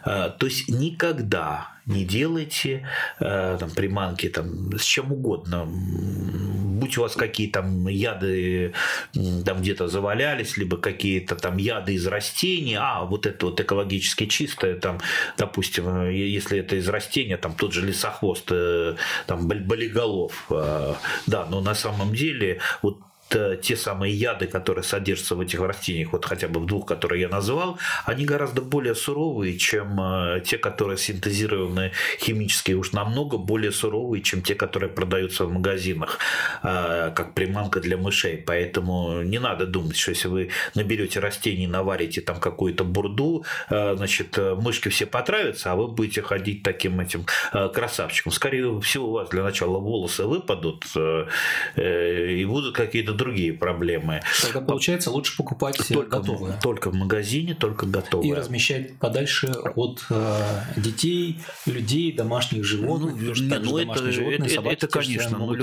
Э, 0.04 0.30
то 0.36 0.46
есть 0.46 0.68
никогда 0.68 1.73
не 1.86 2.04
делайте 2.04 2.86
э, 3.20 3.56
там, 3.58 3.70
приманки 3.70 4.28
там, 4.28 4.76
с 4.78 4.84
чем 4.84 5.12
угодно. 5.12 5.66
Будь 5.66 6.98
у 6.98 7.02
вас 7.02 7.14
какие 7.14 7.48
там 7.48 7.86
яды 7.88 8.72
там 9.44 9.60
где-то 9.60 9.88
завалялись, 9.88 10.56
либо 10.56 10.76
какие-то 10.76 11.36
там 11.36 11.56
яды 11.56 11.94
из 11.94 12.06
растений, 12.06 12.76
а 12.78 13.04
вот 13.04 13.26
это 13.26 13.46
вот 13.46 13.60
экологически 13.60 14.26
чистое, 14.26 14.76
там, 14.76 14.98
допустим, 15.36 16.10
если 16.10 16.58
это 16.58 16.76
из 16.76 16.88
растения, 16.88 17.36
там 17.36 17.54
тот 17.54 17.72
же 17.72 17.86
лесохвост, 17.86 18.48
э, 18.50 18.96
там 19.26 19.46
болиголов, 19.46 20.46
э, 20.50 20.94
да, 21.26 21.46
но 21.46 21.60
на 21.60 21.74
самом 21.74 22.14
деле 22.14 22.60
вот 22.82 22.98
Э, 22.98 23.13
те 23.62 23.76
самые 23.76 24.14
яды, 24.14 24.46
которые 24.46 24.84
содержатся 24.84 25.34
в 25.34 25.40
этих 25.40 25.60
растениях, 25.60 26.12
вот 26.12 26.24
хотя 26.24 26.48
бы 26.48 26.60
в 26.60 26.66
двух, 26.66 26.86
которые 26.86 27.22
я 27.22 27.28
назвал, 27.28 27.78
они 28.04 28.24
гораздо 28.24 28.62
более 28.62 28.94
суровые, 28.94 29.58
чем 29.58 30.00
э, 30.00 30.40
те, 30.44 30.58
которые 30.58 30.98
синтезированы 30.98 31.92
химически, 32.18 32.72
уж 32.72 32.92
намного 32.92 33.36
более 33.36 33.72
суровые, 33.72 34.22
чем 34.22 34.42
те, 34.42 34.54
которые 34.54 34.90
продаются 34.90 35.44
в 35.44 35.52
магазинах, 35.52 36.18
э, 36.62 37.12
как 37.14 37.34
приманка 37.34 37.80
для 37.80 37.96
мышей. 37.96 38.36
Поэтому 38.36 39.22
не 39.22 39.38
надо 39.38 39.66
думать, 39.66 39.96
что 39.96 40.10
если 40.10 40.28
вы 40.28 40.50
наберете 40.74 41.20
растений, 41.20 41.66
наварите 41.66 42.20
там 42.20 42.40
какую-то 42.40 42.84
бурду, 42.84 43.44
значит, 43.68 44.38
мышки 44.38 44.88
все 44.88 45.06
потравятся, 45.06 45.72
а 45.72 45.74
вы 45.76 45.88
будете 45.88 46.22
ходить 46.22 46.62
таким 46.62 47.00
этим 47.00 47.26
красавчиком. 47.52 48.32
Скорее 48.32 48.80
всего, 48.80 49.08
у 49.08 49.12
вас 49.12 49.28
для 49.30 49.42
начала 49.42 49.78
волосы 49.78 50.24
выпадут 50.24 50.84
и 51.76 52.44
будут 52.46 52.74
какие-то 52.74 53.12
другие 53.24 53.52
проблемы. 53.52 54.20
Тогда 54.42 54.60
получается 54.60 55.10
лучше 55.10 55.36
покупать 55.36 55.76
только, 55.88 56.18
готовые. 56.18 56.58
Только 56.62 56.90
в 56.90 56.94
магазине, 56.94 57.54
только 57.54 57.86
готовые. 57.86 58.30
И 58.30 58.34
размещать 58.34 58.96
подальше 58.98 59.48
от 59.74 60.04
э, 60.10 60.42
детей, 60.76 61.40
людей, 61.66 62.12
домашних 62.12 62.64
животных. 62.64 63.14
Ну, 63.16 63.34
не, 63.34 63.58
ну 63.58 63.78
это, 63.78 64.12
животные, 64.12 64.50
это, 64.50 64.68
это, 64.68 64.88
конечно, 64.88 65.38
ну, 65.38 65.56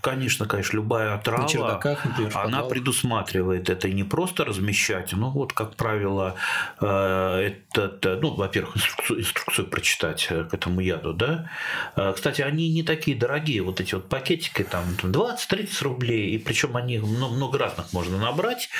конечно, 0.00 0.46
конечно, 0.46 0.76
любая 0.76 1.14
отрава, 1.14 1.42
На 1.42 1.48
чердаках, 1.48 2.04
например, 2.04 2.32
она 2.34 2.62
предусматривает 2.62 3.70
это 3.70 3.88
не 3.88 4.04
просто 4.04 4.44
размещать, 4.44 5.12
ну 5.12 5.30
вот, 5.30 5.52
как 5.52 5.76
правило, 5.76 6.34
э, 6.80 7.52
это, 7.74 8.18
ну, 8.20 8.34
во-первых, 8.34 8.76
инструкцию, 8.76 9.20
инструкцию 9.20 9.66
прочитать 9.68 10.26
к 10.26 10.54
этому 10.54 10.80
яду, 10.80 11.12
да. 11.12 11.50
Э, 11.96 12.12
кстати, 12.14 12.42
они 12.42 12.68
не 12.68 12.82
такие 12.82 13.16
дорогие, 13.16 13.62
вот 13.62 13.80
эти 13.80 13.94
вот 13.94 14.08
пакетики, 14.08 14.64
там 14.64 14.84
20-30 15.02 15.82
рублей, 15.82 16.30
и 16.30 16.38
причем 16.38 16.76
они 16.76 16.87
много 16.96 17.58
разных 17.58 17.92
можно 17.92 18.18
набрать, 18.18 18.70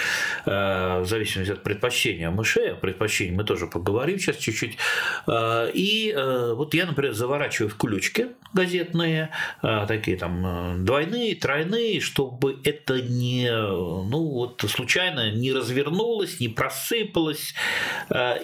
э, 0.46 1.00
в 1.00 1.06
зависимости 1.06 1.52
от 1.52 1.62
предпочтения 1.62 2.30
мышей. 2.30 2.72
О 2.72 2.76
предпочтении 2.76 3.34
мы 3.34 3.44
тоже 3.44 3.66
поговорим 3.66 4.18
сейчас 4.18 4.36
чуть-чуть. 4.36 4.78
Э, 5.26 5.70
и 5.72 6.12
э, 6.16 6.54
вот 6.54 6.74
я, 6.74 6.86
например, 6.86 7.12
заворачиваю 7.12 7.70
в 7.70 7.76
ключики 7.76 8.28
газетные, 8.54 9.28
такие 9.60 10.16
там 10.16 10.82
двойные, 10.84 11.34
тройные, 11.34 12.00
чтобы 12.00 12.58
это 12.64 12.98
не, 12.98 13.50
ну 13.50 14.24
вот 14.24 14.64
случайно 14.66 15.30
не 15.30 15.52
развернулось, 15.52 16.40
не 16.40 16.48
просыпалось. 16.48 17.54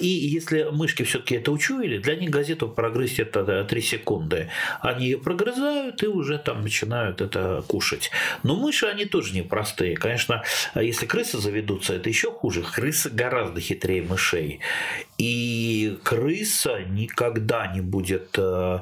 И 0.01 0.07
если 0.07 0.65
мышки 0.71 1.05
все-таки 1.05 1.37
это 1.37 1.51
учуяли, 1.53 1.97
для 1.99 2.17
них 2.17 2.29
газету 2.29 2.69
прогрызть 2.69 3.19
это 3.19 3.65
3 3.65 3.81
секунды. 3.81 4.51
Они 4.81 5.07
ее 5.07 5.19
прогрызают 5.19 6.03
и 6.03 6.07
уже 6.07 6.39
там 6.39 6.63
начинают 6.63 7.21
это 7.21 7.65
кушать. 7.67 8.11
Но 8.43 8.57
мыши, 8.57 8.87
они 8.87 9.05
тоже 9.05 9.35
не 9.35 9.43
непростые. 9.45 9.97
Конечно, 9.97 10.43
если 10.75 11.07
крысы 11.07 11.39
заведутся, 11.39 11.95
это 11.95 12.09
еще 12.09 12.31
хуже. 12.31 12.63
Крысы 12.63 13.11
гораздо 13.11 13.61
хитрее 13.61 14.03
мышей. 14.03 14.61
И 15.19 15.99
крыса 16.03 16.81
никогда 16.81 17.67
не 17.69 17.81
будет 17.81 18.37
э, 18.39 18.81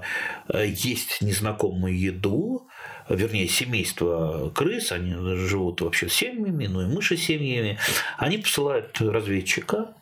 есть 0.66 1.20
незнакомую 1.20 1.98
еду, 1.98 2.68
вернее, 3.09 3.48
семейство 3.48 4.51
крыс, 4.55 4.92
они 4.92 5.12
живут 5.37 5.81
вообще 5.81 6.09
семьями, 6.09 6.66
ну 6.66 6.83
и 6.83 6.87
мыши 6.87 7.16
семьями, 7.16 7.79
они 8.18 8.38
посылают 8.38 9.01
разведчика, 9.01 9.94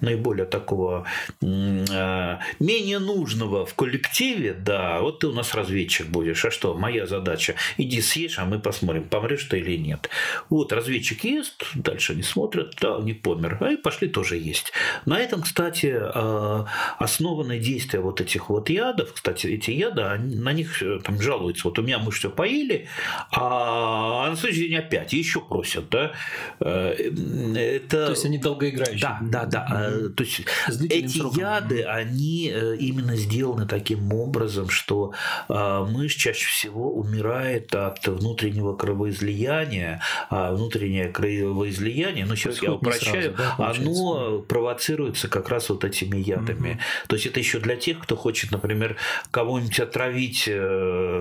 наиболее 0.00 0.46
такого 0.46 1.06
э, 1.40 2.38
менее 2.58 2.98
нужного 2.98 3.66
в 3.66 3.74
коллективе, 3.74 4.54
да, 4.54 5.00
вот 5.00 5.20
ты 5.20 5.28
у 5.28 5.32
нас 5.32 5.54
разведчик 5.54 6.06
будешь, 6.06 6.44
а 6.44 6.50
что, 6.50 6.74
моя 6.74 7.06
задача, 7.06 7.54
иди 7.76 8.00
съешь, 8.00 8.38
а 8.38 8.44
мы 8.44 8.58
посмотрим, 8.58 9.04
помрешь 9.04 9.44
ты 9.44 9.58
или 9.58 9.76
нет. 9.76 10.08
Вот 10.50 10.72
разведчик 10.72 11.24
ест, 11.24 11.64
дальше 11.74 12.12
они 12.12 12.22
смотрят, 12.22 12.74
да, 12.80 12.98
не 13.00 13.14
помер, 13.14 13.58
а 13.60 13.72
и 13.72 13.76
пошли 13.76 14.08
тоже 14.08 14.36
есть. 14.36 14.72
На 15.06 15.18
этом, 15.18 15.42
кстати, 15.42 15.94
э, 15.96 16.64
основаны 16.98 17.58
действия 17.58 18.00
вот 18.00 18.20
этих 18.20 18.50
вот 18.50 18.70
ядов, 18.70 19.12
кстати, 19.12 19.46
эти 19.46 19.70
яды, 19.70 20.02
на 20.18 20.52
них 20.52 20.82
э, 20.82 21.00
там 21.02 21.20
жалуются, 21.20 21.68
вот 21.68 21.78
у 21.78 21.82
меня 21.82 21.98
мы 21.98 22.10
все 22.10 22.30
поели, 22.30 22.88
а 23.30 24.30
на 24.30 24.36
следующий 24.36 24.68
день 24.68 24.78
опять, 24.78 25.12
еще 25.12 25.40
просят, 25.40 25.88
да. 25.88 26.12
Это... 26.60 28.06
То 28.06 28.10
есть 28.10 28.24
они 28.24 28.38
долгоиграющие. 28.38 29.00
Да, 29.00 29.18
да, 29.22 29.44
да. 29.44 29.83
Э, 29.90 30.08
то 30.08 30.24
есть 30.24 30.42
эти 30.90 31.18
сроком. 31.18 31.38
яды, 31.38 31.82
они 31.82 32.50
э, 32.52 32.76
именно 32.76 33.16
сделаны 33.16 33.66
таким 33.66 34.12
образом, 34.12 34.68
что 34.68 35.12
э, 35.48 35.86
мышь 35.90 36.14
чаще 36.14 36.46
всего 36.46 36.92
умирает 36.92 37.74
от 37.74 38.06
внутреннего 38.06 38.74
кровоизлияния, 38.76 40.02
а 40.30 40.52
внутреннее 40.52 41.08
кровоизлияние, 41.08 42.26
ну 42.26 42.36
сейчас 42.36 42.58
Происходит 42.58 42.62
я 42.62 42.72
упрощаю, 42.72 43.34
сразу, 43.34 43.54
да, 43.58 43.70
оно 43.70 44.38
провоцируется 44.40 45.28
как 45.28 45.48
раз 45.48 45.68
вот 45.70 45.84
этими 45.84 46.18
ядами. 46.18 46.70
Угу. 46.70 46.78
То 47.08 47.16
есть 47.16 47.26
это 47.26 47.40
еще 47.40 47.58
для 47.60 47.76
тех, 47.76 47.98
кто 48.00 48.16
хочет, 48.16 48.50
например, 48.50 48.96
кого-нибудь 49.30 49.80
отравить, 49.80 50.48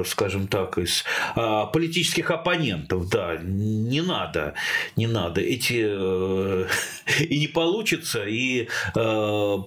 скажем 0.08 0.48
так, 0.48 0.78
из 0.78 1.04
политических 1.36 2.32
оппонентов, 2.32 3.10
да, 3.10 3.38
не 3.42 4.02
надо, 4.02 4.54
не 4.96 5.08
надо. 5.08 5.42
Эти 5.42 5.74
и 7.24 7.40
не 7.40 7.48
получится, 7.48 8.26
и 8.26 8.53
э, 8.96 9.58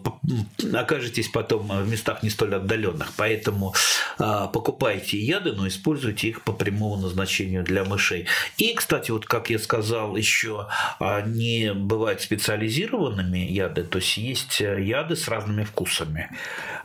окажетесь 0.74 1.28
потом 1.28 1.68
в 1.68 1.88
местах 1.88 2.22
не 2.22 2.30
столь 2.30 2.56
отдаленных. 2.56 3.12
Поэтому 3.16 3.74
э, 4.18 4.48
покупайте 4.52 5.18
яды, 5.18 5.52
но 5.52 5.68
используйте 5.68 6.28
их 6.28 6.42
по 6.42 6.52
прямому 6.52 6.96
назначению 6.96 7.64
для 7.64 7.84
мышей. 7.84 8.26
И, 8.58 8.74
кстати, 8.74 9.10
вот 9.10 9.26
как 9.26 9.50
я 9.50 9.58
сказал, 9.58 10.16
еще 10.16 10.68
они 10.98 11.70
бывают 11.74 12.20
специализированными 12.20 13.38
яды, 13.38 13.82
то 13.84 13.98
есть 13.98 14.16
есть 14.16 14.60
яды 14.60 15.16
с 15.16 15.28
разными 15.28 15.64
вкусами. 15.64 16.30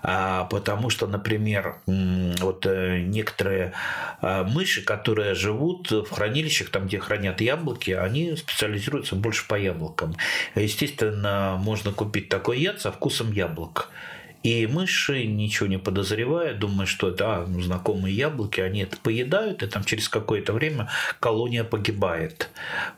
А, 0.03 0.45
потому 0.45 0.89
что, 0.89 1.07
например, 1.07 1.77
вот 1.85 2.65
э, 2.65 3.01
некоторые 3.01 3.73
мыши, 4.21 4.81
которые 4.81 5.35
живут 5.35 5.91
в 5.91 6.09
хранилищах, 6.09 6.69
там, 6.69 6.87
где 6.87 6.99
хранят 6.99 7.41
яблоки, 7.41 7.91
они 7.91 8.35
специализируются 8.35 9.15
больше 9.15 9.47
по 9.47 9.55
яблокам. 9.55 10.15
Естественно, 10.55 11.57
можно 11.59 11.90
купить 11.93 12.29
такой 12.29 12.59
яд 12.59 12.81
со 12.81 12.91
вкусом 12.91 13.31
яблок. 13.31 13.89
И 14.43 14.65
мыши, 14.65 15.25
ничего 15.25 15.67
не 15.67 15.77
подозревая, 15.77 16.55
думая, 16.55 16.87
что 16.87 17.09
это 17.09 17.35
а, 17.35 17.45
ну, 17.47 17.61
знакомые 17.61 18.15
яблоки, 18.15 18.59
они 18.59 18.81
это 18.81 18.97
поедают, 18.97 19.61
и 19.61 19.67
там 19.67 19.83
через 19.83 20.09
какое-то 20.09 20.53
время 20.53 20.89
колония 21.19 21.63
погибает. 21.63 22.49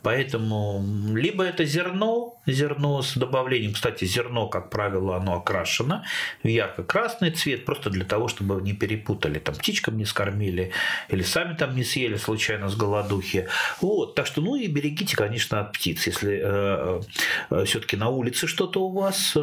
Поэтому 0.04 0.86
либо 1.14 1.44
это 1.44 1.66
зерно, 1.66 2.40
зерно 2.46 3.02
с 3.02 3.18
добавлением, 3.18 3.74
кстати, 3.74 4.06
зерно, 4.06 4.48
как 4.48 4.70
правило, 4.70 5.18
оно 5.18 5.36
окрашено 5.36 6.06
в 6.44 6.48
ярко-красный 6.48 7.32
цвет, 7.32 7.66
просто 7.66 7.90
для 7.90 8.06
того, 8.06 8.30
чтобы 8.30 8.62
не 8.62 8.72
перепутали, 8.72 9.40
там 9.40 9.56
птичкам 9.56 9.98
не 9.98 10.06
скормили, 10.06 10.72
или 11.10 11.24
сами 11.24 11.56
там 11.56 11.76
не 11.76 11.84
съели 11.84 12.16
случайно 12.16 12.70
с 12.70 12.76
голодухи. 12.76 13.48
Вот, 13.82 14.16
так 14.16 14.28
что, 14.28 14.42
ну 14.42 14.56
и 14.56 14.68
берегите, 14.68 15.18
конечно, 15.18 15.60
от 15.60 15.74
птиц. 15.74 16.08
Если 16.08 16.42
э, 16.42 17.02
э, 17.50 17.66
все-таки 17.66 17.98
на 17.98 18.08
улице 18.08 18.48
что-то 18.48 18.82
у 18.86 18.92
вас, 18.92 19.34
э, 19.36 19.40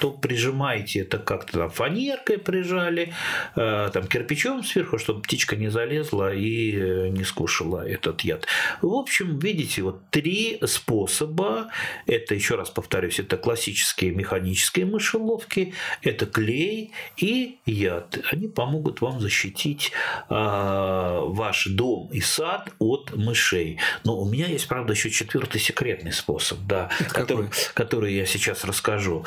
то 0.00 0.10
прижимайте 0.22 0.85
это 0.94 1.18
как-то 1.18 1.58
там 1.58 1.70
фанеркой 1.70 2.38
прижали, 2.38 3.12
э, 3.56 3.90
там 3.92 4.06
кирпичом 4.06 4.62
сверху, 4.62 4.98
чтобы 4.98 5.22
птичка 5.22 5.56
не 5.56 5.68
залезла 5.68 6.32
и 6.32 6.76
э, 6.76 7.08
не 7.08 7.24
скушала 7.24 7.86
этот 7.86 8.22
яд. 8.22 8.46
В 8.82 8.92
общем, 8.94 9.38
видите, 9.38 9.82
вот 9.82 10.08
три 10.10 10.58
способа. 10.64 11.68
Это, 12.06 12.34
еще 12.34 12.56
раз 12.56 12.70
повторюсь, 12.70 13.18
это 13.18 13.36
классические 13.36 14.12
механические 14.12 14.86
мышеловки, 14.86 15.74
это 16.02 16.26
клей 16.26 16.92
и 17.16 17.58
яд. 17.66 18.18
Они 18.30 18.48
помогут 18.48 19.00
вам 19.00 19.20
защитить 19.20 19.92
э, 20.28 20.34
ваш 20.34 21.66
дом 21.66 22.08
и 22.12 22.20
сад 22.20 22.70
от 22.78 23.14
мышей. 23.16 23.78
Но 24.04 24.18
у 24.18 24.28
меня 24.28 24.46
есть, 24.46 24.68
правда, 24.68 24.92
еще 24.92 25.10
четвертый 25.10 25.60
секретный 25.60 26.12
способ, 26.12 26.58
да, 26.66 26.90
который, 27.10 27.48
который 27.74 28.14
я 28.14 28.26
сейчас 28.26 28.64
расскажу. 28.64 29.24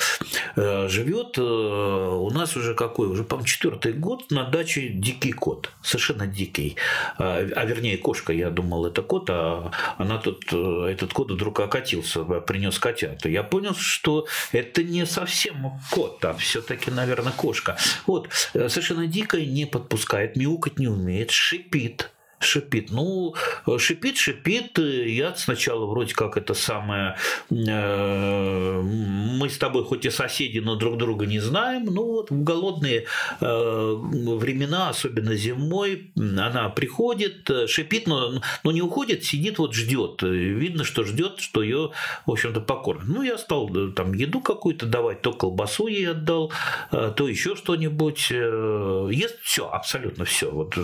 Живет 0.56 1.38
у 1.50 2.30
нас 2.32 2.56
уже 2.56 2.74
какой? 2.74 3.08
Уже, 3.08 3.24
по-моему, 3.24 3.48
четвертый 3.48 3.94
год 3.94 4.32
на 4.32 4.44
даче 4.44 4.90
дикий 4.90 5.32
кот. 5.32 5.72
Совершенно 5.82 6.28
дикий. 6.28 6.76
А, 7.18 7.48
а 7.56 7.66
вернее, 7.66 7.98
кошка, 7.98 8.34
я 8.34 8.50
думал, 8.50 8.86
это 8.86 9.02
кот, 9.02 9.30
а 9.30 9.72
она 9.98 10.18
тут, 10.18 10.46
э, 10.52 10.92
этот 10.92 11.14
кот 11.14 11.32
вдруг 11.32 11.60
окатился, 11.60 12.24
принес 12.24 12.80
котят. 12.80 13.26
Я 13.26 13.44
понял, 13.44 13.76
что 13.76 14.28
это 14.52 14.84
не 14.84 15.06
совсем 15.06 15.80
кот, 15.92 16.24
а 16.24 16.34
все-таки, 16.34 16.92
наверное, 16.92 17.34
кошка. 17.34 17.78
Вот, 18.06 18.30
совершенно 18.54 19.08
дикая, 19.08 19.46
не 19.46 19.66
подпускает, 19.66 20.36
мяукать 20.36 20.80
не 20.80 20.88
умеет, 20.88 21.32
шипит 21.32 22.12
шипит. 22.40 22.92
Ну, 22.92 23.36
шипит, 23.78 24.18
шипит. 24.18 24.80
Я 24.80 25.36
сначала 25.36 25.86
вроде 25.86 26.14
как 26.14 26.38
это 26.38 26.54
самое... 26.54 27.16
Э, 27.52 28.82
мы 28.82 29.50
с 29.50 29.58
тобой 29.58 29.84
хоть 29.84 30.06
и 30.06 30.10
соседи, 30.10 30.60
но 30.60 30.76
друг 30.76 30.98
друга 30.98 31.26
не 31.26 31.40
знаем. 31.40 31.86
Ну, 31.86 32.06
вот 32.06 32.32
в 32.32 32.44
голодные 32.44 33.06
э, 33.42 33.46
времена, 33.46 34.90
особенно 34.90 35.36
зимой, 35.36 36.12
она 36.16 36.70
приходит, 36.70 37.50
шипит, 37.68 38.08
но, 38.08 38.42
но 38.64 38.72
не 38.72 38.82
уходит, 38.82 39.24
сидит, 39.26 39.60
вот 39.60 39.74
ждет. 39.74 40.22
Видно, 40.22 40.84
что 40.84 41.04
ждет, 41.04 41.40
что 41.40 41.62
ее, 41.62 41.92
в 42.26 42.32
общем-то, 42.32 42.62
покормят. 42.62 43.04
Ну, 43.08 43.22
я 43.22 43.38
стал 43.38 43.70
э, 43.76 43.92
там 43.92 44.14
еду 44.14 44.40
какую-то 44.40 44.86
давать, 44.86 45.22
то 45.22 45.34
колбасу 45.34 45.88
ей 45.88 46.10
отдал, 46.10 46.52
то 46.92 47.28
еще 47.28 47.56
что-нибудь. 47.56 48.32
Ест 48.32 49.40
все, 49.42 49.70
абсолютно 49.70 50.26
все. 50.26 50.50
Вот 50.50 50.78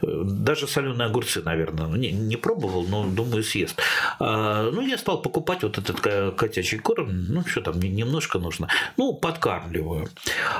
даже 0.00 0.66
соленые 0.66 0.87
соленые 0.88 1.06
огурцы, 1.06 1.42
наверное. 1.42 1.86
Ну, 1.86 1.96
не, 1.96 2.12
не 2.12 2.36
пробовал, 2.36 2.86
но 2.88 3.06
думаю, 3.06 3.42
съест. 3.42 3.80
А, 4.18 4.70
ну, 4.70 4.80
я 4.82 4.98
стал 4.98 5.22
покупать 5.22 5.62
вот 5.62 5.78
этот 5.78 6.00
котячий 6.36 6.78
корм. 6.78 7.26
Ну, 7.28 7.44
что 7.46 7.60
там, 7.60 7.80
немножко 7.80 8.38
нужно. 8.38 8.68
Ну, 8.96 9.14
подкармливаю. 9.14 10.08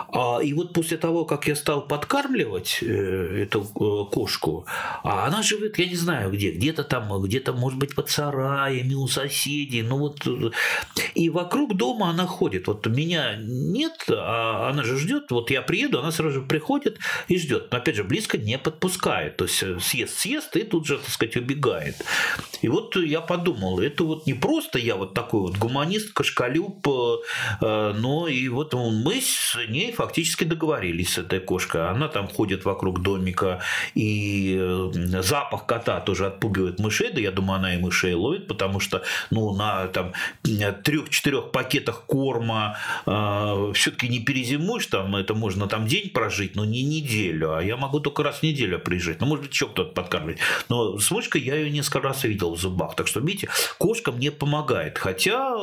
А, 0.08 0.38
и 0.42 0.52
вот 0.52 0.72
после 0.72 0.96
того, 0.96 1.24
как 1.24 1.48
я 1.48 1.56
стал 1.56 1.88
подкармливать 1.88 2.78
э, 2.82 3.42
эту 3.42 3.62
э, 3.62 4.14
кошку, 4.14 4.66
а 5.02 5.26
она 5.26 5.42
живет, 5.42 5.78
я 5.78 5.86
не 5.86 5.96
знаю 5.96 6.30
где, 6.30 6.50
где-то 6.50 6.84
там, 6.84 7.22
где-то, 7.22 7.52
может 7.52 7.78
быть, 7.78 7.94
под 7.94 8.10
сараями 8.10 8.94
у 8.94 9.08
соседей. 9.08 9.82
Ну, 9.82 9.98
вот. 9.98 10.26
И 11.14 11.30
вокруг 11.30 11.76
дома 11.76 12.10
она 12.10 12.26
ходит. 12.26 12.66
Вот 12.66 12.86
меня 12.86 13.36
нет, 13.38 14.04
а 14.10 14.70
она 14.70 14.82
же 14.82 14.98
ждет. 14.98 15.30
Вот 15.30 15.50
я 15.50 15.62
приеду, 15.62 16.00
она 16.00 16.12
сразу 16.12 16.40
же 16.40 16.42
приходит 16.42 16.98
и 17.28 17.38
ждет. 17.38 17.68
Но, 17.70 17.78
опять 17.78 17.96
же, 17.96 18.04
близко 18.04 18.38
не 18.38 18.58
подпускает. 18.58 19.36
То 19.36 19.44
есть 19.44 19.62
э, 19.62 19.78
съест 19.80 20.17
съест 20.18 20.56
и 20.56 20.64
тут 20.64 20.86
же, 20.86 20.98
так 20.98 21.08
сказать, 21.08 21.36
убегает. 21.36 21.96
И 22.62 22.68
вот 22.68 22.96
я 22.96 23.20
подумал, 23.20 23.80
это 23.80 24.04
вот 24.04 24.26
не 24.26 24.34
просто 24.34 24.78
я 24.78 24.96
вот 24.96 25.14
такой 25.14 25.40
вот 25.40 25.56
гуманист, 25.56 26.12
кашкалюб, 26.12 26.86
э, 27.60 27.92
но 27.96 28.28
и 28.28 28.48
вот 28.48 28.74
мы 28.74 29.20
с 29.20 29.56
ней 29.68 29.92
фактически 29.92 30.44
договорились 30.44 31.14
с 31.14 31.18
этой 31.18 31.40
кошкой. 31.40 31.88
Она 31.88 32.08
там 32.08 32.28
ходит 32.28 32.64
вокруг 32.64 33.02
домика, 33.02 33.60
и 33.94 34.56
э, 34.58 34.90
запах 35.22 35.66
кота 35.66 36.00
тоже 36.00 36.26
отпугивает 36.26 36.80
мышей, 36.80 37.12
да 37.12 37.20
я 37.20 37.30
думаю, 37.30 37.58
она 37.58 37.74
и 37.74 37.78
мышей 37.78 38.14
ловит, 38.14 38.48
потому 38.48 38.80
что 38.80 39.02
ну, 39.30 39.54
на 39.54 39.86
там 39.88 40.12
трех-четырех 40.42 41.52
пакетах 41.52 42.04
корма 42.06 42.76
э, 43.06 43.72
все-таки 43.74 44.08
не 44.08 44.20
перезимуешь, 44.20 44.86
там 44.86 45.14
это 45.16 45.34
можно 45.34 45.68
там 45.68 45.86
день 45.86 46.10
прожить, 46.10 46.56
но 46.56 46.64
не 46.64 46.82
неделю, 46.82 47.54
а 47.54 47.62
я 47.62 47.76
могу 47.76 48.00
только 48.00 48.22
раз 48.22 48.38
в 48.38 48.42
неделю 48.42 48.78
приезжать. 48.78 49.20
Ну, 49.20 49.26
может 49.26 49.44
быть, 49.44 49.54
еще 49.54 49.66
кто-то 49.66 49.92
подкармливать. 50.08 50.40
Но 50.68 50.98
с 50.98 51.10
мышкой 51.10 51.42
я 51.42 51.54
ее 51.54 51.70
несколько 51.70 52.00
раз 52.00 52.24
видел 52.24 52.54
в 52.54 52.60
зубах. 52.60 52.96
Так 52.96 53.06
что, 53.06 53.20
видите, 53.20 53.48
кошка 53.78 54.12
мне 54.12 54.30
помогает. 54.30 54.98
Хотя 54.98 55.54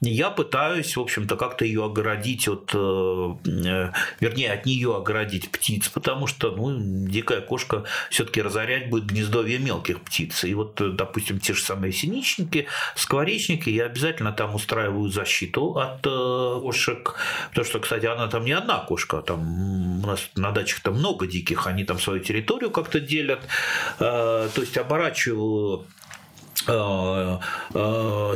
я 0.00 0.30
пытаюсь, 0.30 0.96
в 0.96 1.00
общем-то, 1.00 1.36
как-то 1.36 1.64
ее 1.64 1.84
оградить 1.84 2.48
от, 2.48 2.70
э, 2.74 3.34
э, 3.46 3.92
вернее, 4.20 4.52
от 4.52 4.66
нее 4.66 4.96
оградить 4.96 5.50
птиц, 5.50 5.88
потому 5.88 6.26
что, 6.26 6.50
ну, 6.50 7.08
дикая 7.08 7.40
кошка 7.40 7.84
все-таки 8.10 8.42
разорять 8.42 8.90
будет 8.90 9.06
гнездовье 9.06 9.58
мелких 9.58 10.00
птиц. 10.00 10.44
И 10.44 10.54
вот, 10.54 10.74
допустим, 10.96 11.38
те 11.38 11.54
же 11.54 11.62
самые 11.62 11.92
синичники, 11.92 12.66
скворечники, 12.96 13.70
я 13.70 13.86
обязательно 13.86 14.32
там 14.32 14.54
устраиваю 14.54 15.08
защиту 15.08 15.78
от 15.78 16.06
э, 16.06 16.60
кошек, 16.60 17.14
потому 17.50 17.64
что, 17.64 17.78
кстати, 17.80 18.06
она 18.06 18.26
там 18.26 18.44
не 18.44 18.52
одна 18.52 18.78
кошка, 18.78 19.22
там 19.22 20.04
у 20.04 20.06
нас 20.06 20.30
на 20.36 20.50
дачах 20.50 20.80
там 20.80 20.94
много 20.94 21.26
диких, 21.26 21.66
они 21.66 21.84
там 21.84 21.98
свою 21.98 22.20
территорию 22.20 22.70
как-то 22.70 23.00
делят, 23.00 23.40
Э, 23.44 23.83
то 23.98 24.50
есть 24.56 24.76
оборачиваю 24.78 25.86
Э, 25.86 25.86
э, 25.86 26.03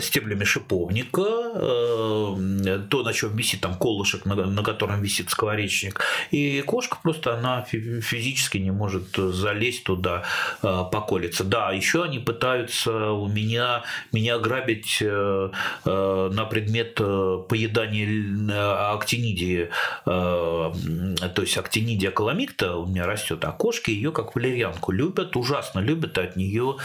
стеблями 0.00 0.44
шиповника, 0.44 1.22
э, 1.54 2.78
то, 2.90 3.02
на 3.02 3.12
чем 3.12 3.36
висит 3.36 3.60
там 3.60 3.74
колышек, 3.74 4.26
на 4.26 4.62
котором 4.62 5.02
висит 5.02 5.30
скворечник. 5.30 6.00
И 6.30 6.62
кошка 6.62 6.98
просто 7.02 7.34
она 7.34 7.62
физически 7.62 8.58
не 8.58 8.70
может 8.70 9.16
залезть 9.16 9.84
туда, 9.84 10.24
поколиться. 10.60 11.44
Да, 11.44 11.72
еще 11.72 12.02
они 12.04 12.18
пытаются 12.18 13.12
у 13.12 13.28
меня, 13.28 13.82
меня 14.12 14.38
грабить 14.38 15.00
на 15.00 16.44
предмет 16.50 16.94
поедания 17.48 18.92
актинидии. 18.92 19.70
То 20.04 20.72
есть 21.38 21.56
актинидия 21.56 22.10
каламикта 22.10 22.76
у 22.76 22.86
меня 22.86 23.06
растет, 23.06 23.44
а 23.44 23.52
кошки 23.52 23.90
ее 23.90 24.12
как 24.12 24.34
валерьянку 24.34 24.92
любят, 24.92 25.36
ужасно 25.36 25.80
любят, 25.80 26.18
от 26.18 26.36
нее 26.36 26.76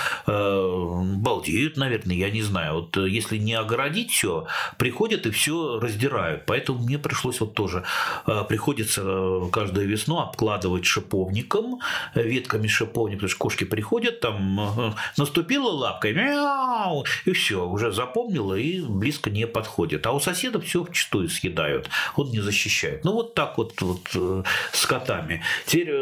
балдеют, 1.23 1.77
наверное, 1.77 2.15
я 2.15 2.29
не 2.29 2.41
знаю. 2.41 2.75
Вот 2.75 2.97
э, 2.97 3.09
если 3.09 3.37
не 3.37 3.53
огородить 3.53 4.11
все, 4.11 4.45
приходят 4.77 5.25
и 5.25 5.31
все 5.31 5.79
раздирают. 5.79 6.45
Поэтому 6.45 6.79
мне 6.79 6.99
пришлось 6.99 7.39
вот 7.39 7.53
тоже 7.53 7.83
э, 8.27 8.43
приходится 8.47 9.01
э, 9.03 9.49
каждую 9.51 9.87
весну 9.87 10.19
обкладывать 10.19 10.85
шиповником, 10.85 11.79
ветками 12.13 12.67
шиповника, 12.67 13.19
потому 13.19 13.29
что 13.29 13.39
кошки 13.39 13.63
приходят, 13.63 14.19
там 14.19 14.95
наступила 15.17 15.69
лапкой, 15.69 16.13
мяу, 16.13 17.05
и 17.25 17.31
все, 17.31 17.65
уже 17.65 17.91
запомнила 17.91 18.55
и 18.55 18.81
близко 18.81 19.29
не 19.29 19.47
подходит. 19.47 20.05
А 20.05 20.11
у 20.11 20.19
соседа 20.19 20.59
все 20.59 20.83
вчистую 20.83 21.29
съедают, 21.29 21.89
он 22.15 22.31
не 22.31 22.41
защищает. 22.41 23.05
Ну 23.05 23.13
вот 23.13 23.33
так 23.33 23.57
вот, 23.57 23.81
вот 23.81 24.47
с 24.73 24.85
котами. 24.85 25.41
Теперь 25.65 25.93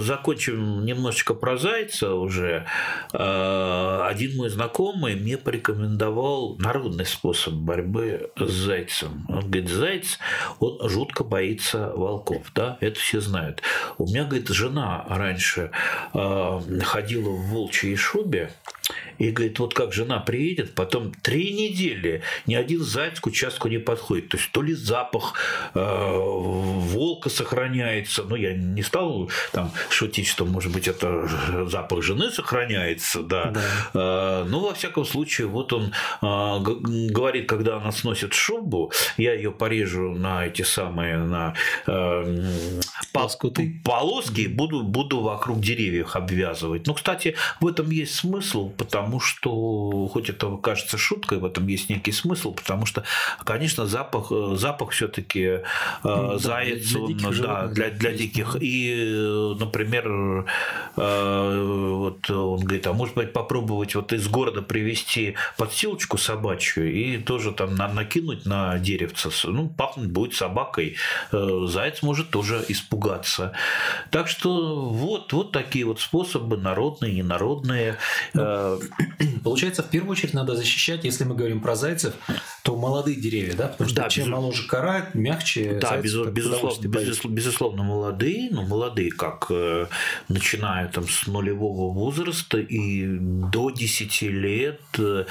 закончим 0.00 0.84
немножечко 0.84 1.32
про 1.34 1.56
зайца 1.56 2.14
уже. 2.14 2.66
Один 3.12 4.36
мой 4.36 4.50
знакомый 4.50 4.65
знакомый 4.66 5.14
мне 5.14 5.38
порекомендовал 5.38 6.56
народный 6.58 7.06
способ 7.06 7.54
борьбы 7.54 8.30
с 8.36 8.50
зайцем. 8.50 9.24
Он 9.28 9.42
говорит, 9.48 9.68
заяц, 9.68 10.18
он 10.58 10.88
жутко 10.88 11.22
боится 11.22 11.92
волков, 11.94 12.50
да, 12.54 12.76
это 12.80 12.98
все 12.98 13.20
знают. 13.20 13.62
У 13.96 14.06
меня, 14.06 14.24
говорит, 14.24 14.48
жена 14.48 15.04
раньше 15.08 15.70
э, 16.12 16.60
ходила 16.82 17.30
в 17.30 17.48
волчьей 17.50 17.94
шубе, 17.94 18.50
И 19.18 19.30
говорит, 19.30 19.58
вот 19.58 19.74
как 19.74 19.92
жена 19.92 20.18
приедет, 20.18 20.74
потом 20.74 21.12
три 21.22 21.52
недели 21.52 22.22
ни 22.46 22.54
один 22.54 22.82
заяц 22.82 23.20
к 23.20 23.26
участку 23.26 23.68
не 23.68 23.78
подходит. 23.78 24.28
То 24.28 24.36
есть 24.36 24.50
то 24.52 24.62
ли 24.62 24.74
запах 24.74 25.34
э, 25.74 25.80
волка 25.80 27.30
сохраняется, 27.30 28.24
ну 28.24 28.36
я 28.36 28.54
не 28.54 28.82
стал 28.82 29.30
там 29.52 29.72
шутить, 29.90 30.26
что 30.28 30.44
может 30.44 30.72
быть 30.72 30.88
это 30.88 31.28
запах 31.66 32.02
жены 32.02 32.30
сохраняется, 32.30 33.22
да. 33.22 33.52
да. 33.52 33.60
Э, 33.94 34.44
ну 34.48 34.60
во 34.60 34.74
всяком 34.74 35.04
случае, 35.04 35.46
вот 35.46 35.72
он 35.72 35.92
э, 36.22 36.58
говорит, 37.10 37.48
когда 37.48 37.78
она 37.78 37.92
сносит 37.92 38.34
шубу, 38.34 38.92
я 39.16 39.32
ее 39.32 39.50
порежу 39.50 40.12
на 40.14 40.46
эти 40.46 40.62
самые 40.62 41.18
на 41.18 41.54
э, 41.86 42.50
полоски, 43.12 43.80
полоски 43.84 44.46
буду 44.46 44.82
буду 44.82 45.20
вокруг 45.20 45.60
деревьев 45.60 46.16
обвязывать. 46.16 46.86
Ну, 46.86 46.94
кстати, 46.94 47.34
в 47.60 47.66
этом 47.66 47.90
есть 47.90 48.14
смысл, 48.14 48.70
потому 48.76 49.20
что, 49.20 50.08
хоть 50.08 50.30
это 50.30 50.56
кажется 50.56 50.98
шуткой, 50.98 51.38
в 51.38 51.44
этом 51.44 51.66
есть 51.66 51.90
некий 51.90 52.12
смысл, 52.12 52.52
потому 52.52 52.86
что, 52.86 53.04
конечно, 53.44 53.86
запах, 53.86 54.30
запах 54.58 54.90
все-таки 54.90 55.40
э, 55.42 55.62
да, 56.02 56.38
заяц, 56.38 56.90
для, 56.90 57.00
для 57.00 57.06
диких, 57.08 57.26
он, 57.26 57.40
да, 57.42 57.66
для, 57.66 57.90
для 57.90 58.12
диких. 58.12 58.56
И, 58.60 59.54
например, 59.58 60.46
э, 60.96 61.66
вот 61.66 62.30
он 62.30 62.60
говорит, 62.60 62.86
а 62.86 62.92
может 62.92 63.14
быть 63.14 63.32
попробовать 63.32 63.94
вот 63.94 64.12
из 64.12 64.28
города 64.28 64.62
привезти 64.62 65.34
подстилочку 65.56 66.18
собачью 66.18 66.92
и 66.92 67.18
тоже 67.18 67.52
там 67.52 67.74
накинуть 67.74 68.46
на 68.46 68.78
деревце, 68.78 69.30
ну, 69.44 69.68
пахнуть 69.68 70.10
будет 70.10 70.34
собакой, 70.34 70.96
э, 71.32 71.66
заяц 71.66 72.02
может 72.02 72.30
тоже 72.30 72.64
испугаться. 72.68 73.52
Так 74.10 74.28
что 74.28 74.90
вот, 74.90 75.32
вот 75.32 75.52
такие 75.52 75.84
вот 75.84 76.00
способы 76.00 76.56
народные, 76.56 77.14
ненародные. 77.14 77.96
Ну, 78.34 78.42
э, 78.42 78.65
получается, 79.44 79.82
в 79.82 79.90
первую 79.90 80.12
очередь 80.12 80.34
надо 80.34 80.56
защищать, 80.56 81.04
если 81.04 81.24
мы 81.24 81.34
говорим 81.34 81.60
про 81.60 81.76
зайцев, 81.76 82.14
то 82.62 82.76
молодые 82.76 83.16
деревья, 83.16 83.54
да? 83.54 83.68
Потому 83.68 83.90
что 83.90 84.02
да, 84.02 84.08
чем 84.08 84.24
безу... 84.24 84.36
моложе 84.36 84.66
кора, 84.66 85.06
мягче. 85.14 85.78
Да, 85.80 85.96
без, 85.98 86.14
безусловно, 86.14 86.88
безусловно, 86.88 87.36
безусловно, 87.36 87.82
молодые, 87.84 88.50
но 88.50 88.62
молодые 88.62 89.12
как 89.12 89.46
э, 89.50 89.86
начиная 90.28 90.88
там 90.88 91.08
с 91.08 91.26
нулевого 91.26 91.92
возраста 91.92 92.58
и 92.58 93.06
до 93.06 93.70
10 93.70 94.22
лет 94.22 94.80
э, 94.98 95.24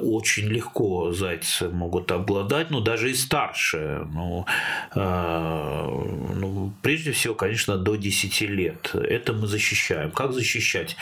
очень 0.00 0.48
легко 0.48 1.12
зайцы 1.12 1.68
могут 1.68 2.12
обладать, 2.12 2.70
ну 2.70 2.80
даже 2.80 3.10
и 3.10 3.14
старше. 3.14 4.06
Ну, 4.12 4.46
ну, 4.94 6.72
прежде 6.82 7.12
всего, 7.12 7.34
конечно, 7.34 7.76
до 7.76 7.96
10 7.96 8.40
лет. 8.42 8.90
Это 8.94 9.32
мы 9.32 9.46
защищаем. 9.46 10.10
Как 10.10 10.32
защищать? 10.32 10.96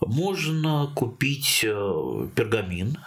Можно 0.00 0.85
купить 0.94 1.64
э, 1.64 2.28
пергамин, 2.34 2.98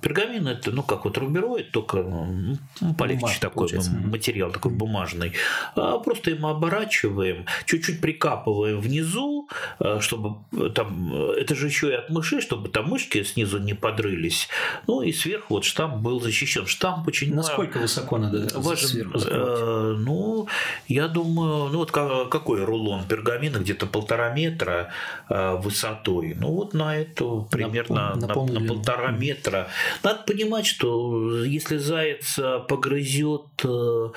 Пергамин 0.00 0.48
это, 0.48 0.70
ну, 0.70 0.82
как 0.82 1.04
вот 1.04 1.18
рубероид, 1.18 1.70
только 1.72 1.98
ну, 2.02 2.56
полегче 2.98 3.20
Бумаг, 3.20 3.38
такой 3.38 3.68
получается. 3.68 3.90
материал, 3.90 4.50
такой 4.50 4.72
бумажный. 4.72 5.32
А 5.74 5.98
просто 5.98 6.30
им 6.30 6.46
оборачиваем, 6.46 7.46
чуть-чуть 7.66 8.00
прикапываем 8.00 8.80
внизу, 8.80 9.48
а, 9.78 10.00
чтобы 10.00 10.38
там, 10.74 11.14
это 11.14 11.54
же 11.54 11.66
еще 11.66 11.90
и 11.90 11.94
от 11.94 12.10
мыши, 12.10 12.40
чтобы 12.40 12.68
там 12.68 12.88
мышки 12.88 13.22
снизу 13.22 13.58
не 13.58 13.74
подрылись. 13.74 14.48
Ну 14.86 15.02
и 15.02 15.12
сверху 15.12 15.54
вот 15.54 15.64
штамп 15.64 15.96
был 15.96 16.20
защищен. 16.20 16.66
Штамп 16.66 17.08
очень... 17.08 17.34
Насколько 17.34 17.78
высоко 17.78 18.18
надо 18.18 18.48
Ваш, 18.58 18.80
сверху 18.80 19.18
э, 19.18 19.96
Ну, 19.98 20.48
я 20.88 21.08
думаю, 21.08 21.70
ну 21.70 21.78
вот 21.78 21.90
какой 21.90 22.64
рулон 22.64 23.04
пергамина, 23.06 23.58
где-то 23.58 23.86
полтора 23.86 24.30
метра 24.30 24.90
э, 25.28 25.56
высотой. 25.56 26.34
Ну 26.38 26.52
вот 26.52 26.74
на 26.74 26.96
эту 26.96 27.48
примерно 27.50 28.14
на, 28.14 28.26
на, 28.26 28.44
на 28.44 28.68
полтора 28.68 29.10
метра 29.10 29.68
надо 30.02 30.22
понимать, 30.24 30.66
что 30.66 31.44
если 31.44 31.76
заяц 31.76 32.38
э, 32.38 32.60
погрызет 32.68 33.64
э, 33.64 34.10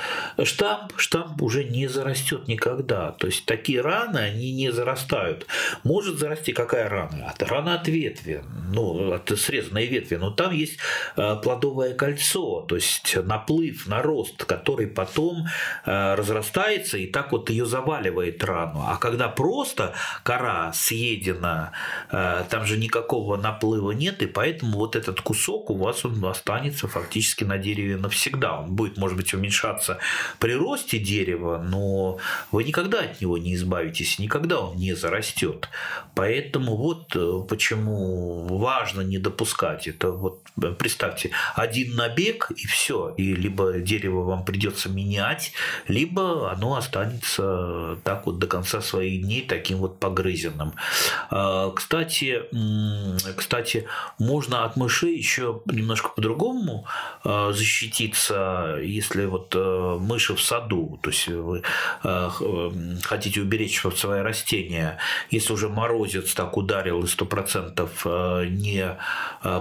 штамп, 0.44 0.94
штамп 0.98 1.42
уже 1.42 1.64
не 1.64 1.88
зарастет 1.88 2.48
никогда. 2.48 3.12
То 3.12 3.28
есть 3.28 3.46
такие 3.46 3.82
раны, 3.82 4.20
они 4.20 4.52
не 4.52 4.72
зарастают. 4.72 5.46
Может 5.84 6.20
зарасти 6.20 6.54
какая 6.54 6.90
рана? 6.90 7.34
Рана 7.40 7.76
от 7.76 7.88
ветви, 7.88 8.44
ну, 8.72 9.14
от 9.14 9.30
срезанной 9.38 9.88
ветви. 9.88 10.16
Но 10.16 10.32
там 10.32 10.52
есть 10.52 10.78
э, 11.16 11.36
плодовое 11.42 11.94
кольцо, 11.94 12.62
то 12.62 12.76
есть 12.76 13.16
наплыв, 13.24 13.88
нарост, 13.88 14.46
который 14.46 14.88
потом 14.88 15.46
разрастается 15.86 16.98
и 16.98 17.08
так 17.08 17.32
вот 17.32 17.50
ее 17.50 17.66
заваливает 17.66 18.44
рану. 18.44 18.84
А 18.88 18.98
когда 18.98 19.28
просто 19.28 19.94
кора 20.24 20.72
съедена, 20.74 21.72
там 22.10 22.66
же 22.66 22.78
никакого 22.78 23.38
наплыва 23.38 23.92
нет, 23.92 24.22
и 24.22 24.28
поэтому 24.28 24.78
вот 24.78 24.96
этот 24.96 25.22
кусок 25.22 25.43
кусок 25.44 25.70
у 25.70 25.76
вас 25.76 26.06
он 26.06 26.24
останется 26.26 26.88
фактически 26.88 27.44
на 27.44 27.58
дереве 27.58 27.98
навсегда. 27.98 28.60
Он 28.60 28.76
будет, 28.76 28.98
может 28.98 29.18
быть, 29.18 29.34
уменьшаться 29.34 29.98
при 30.40 30.54
росте 30.54 31.00
дерева, 31.00 31.58
но 31.58 32.18
вы 32.52 32.64
никогда 32.64 33.02
от 33.02 33.22
него 33.22 33.38
не 33.38 33.56
избавитесь, 33.56 34.20
никогда 34.20 34.60
он 34.60 34.78
не 34.78 34.94
зарастет. 34.96 35.70
Поэтому 36.16 36.78
вот 36.78 37.16
э, 37.16 37.42
почему 37.50 38.58
важно 38.58 39.02
не 39.02 39.18
допускать 39.18 39.88
это. 39.88 40.12
Вот 40.12 40.40
э, 40.62 40.68
представьте, 40.72 41.32
один 41.56 41.96
набег 41.96 42.52
и 42.56 42.66
все, 42.68 43.14
и 43.18 43.36
либо 43.36 43.80
дерево 43.80 44.24
вам 44.24 44.46
придется 44.46 44.90
менять, 44.90 45.52
либо 45.90 46.52
оно 46.52 46.78
останется 46.78 47.98
так 48.04 48.26
вот 48.26 48.40
до 48.40 48.48
конца 48.48 48.82
своих 48.82 49.24
дней 49.24 49.42
таким 49.42 49.80
вот 49.80 50.00
погрызенным. 50.00 50.74
А, 51.30 51.72
кстати, 51.72 52.44
кстати, 53.36 53.88
можно 54.20 54.64
от 54.64 54.78
мышей 54.78 55.18
еще 55.18 55.33
немножко 55.38 56.10
по-другому 56.10 56.86
а, 57.24 57.52
защититься, 57.52 58.80
если 58.82 59.26
вот 59.26 59.54
э, 59.56 59.98
мыши 60.00 60.36
в 60.36 60.42
саду, 60.42 61.00
то 61.02 61.10
есть 61.10 61.28
вы 61.28 61.62
э, 62.04 62.30
хотите 63.04 63.42
уберечь 63.42 63.82
свои 63.96 64.22
растения, 64.22 64.98
если 65.30 65.54
уже 65.54 65.70
морозец 65.70 66.34
так 66.34 66.58
ударил 66.58 67.04
и 67.04 67.08
сто 67.08 67.26
процентов 67.26 68.06
э, 68.06 68.46
не 68.50 68.98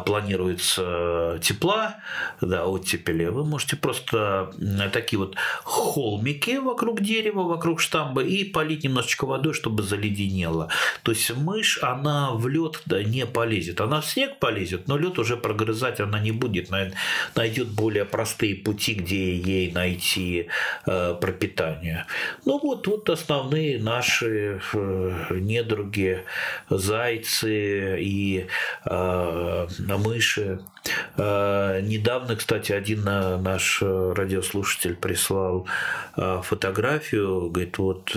планируется 0.06 1.38
тепла, 1.42 1.96
да, 2.40 2.66
оттепели, 2.66 3.26
вы 3.26 3.44
можете 3.44 3.76
просто 3.76 4.52
такие 4.92 5.18
вот 5.18 5.36
холмики 5.64 6.58
вокруг 6.58 7.00
дерева, 7.00 7.42
вокруг 7.42 7.80
штамба 7.80 8.22
и 8.22 8.44
полить 8.44 8.84
немножечко 8.84 9.26
водой, 9.26 9.54
чтобы 9.54 9.82
заледенело. 9.82 10.68
То 11.02 11.12
есть 11.12 11.34
мышь, 11.36 11.78
она 11.82 12.32
в 12.32 12.48
лед 12.48 12.82
да, 12.86 13.02
не 13.02 13.26
полезет. 13.26 13.80
Она 13.80 14.00
в 14.00 14.06
снег 14.06 14.38
полезет, 14.38 14.88
но 14.88 14.96
лед 14.96 15.18
уже 15.18 15.36
прогрызать 15.52 16.00
она 16.00 16.18
не 16.18 16.32
будет, 16.32 16.70
найдет 17.34 17.68
более 17.68 18.04
простые 18.04 18.54
пути, 18.54 18.94
где 18.94 19.36
ей 19.36 19.72
найти 19.72 20.48
э, 20.86 21.14
пропитание. 21.20 22.06
Ну 22.46 22.58
вот, 22.58 22.86
вот 22.86 23.10
основные 23.10 23.78
наши 23.78 24.60
э, 24.72 25.26
недруги, 25.30 26.24
зайцы 26.70 28.00
и 28.00 28.46
э, 28.86 29.66
мыши. 29.78 30.60
Недавно, 31.16 32.36
кстати, 32.36 32.72
один 32.72 33.04
наш 33.04 33.82
радиослушатель 33.82 34.96
прислал 34.96 35.66
фотографию, 36.16 37.50
говорит, 37.50 37.78
вот 37.78 38.16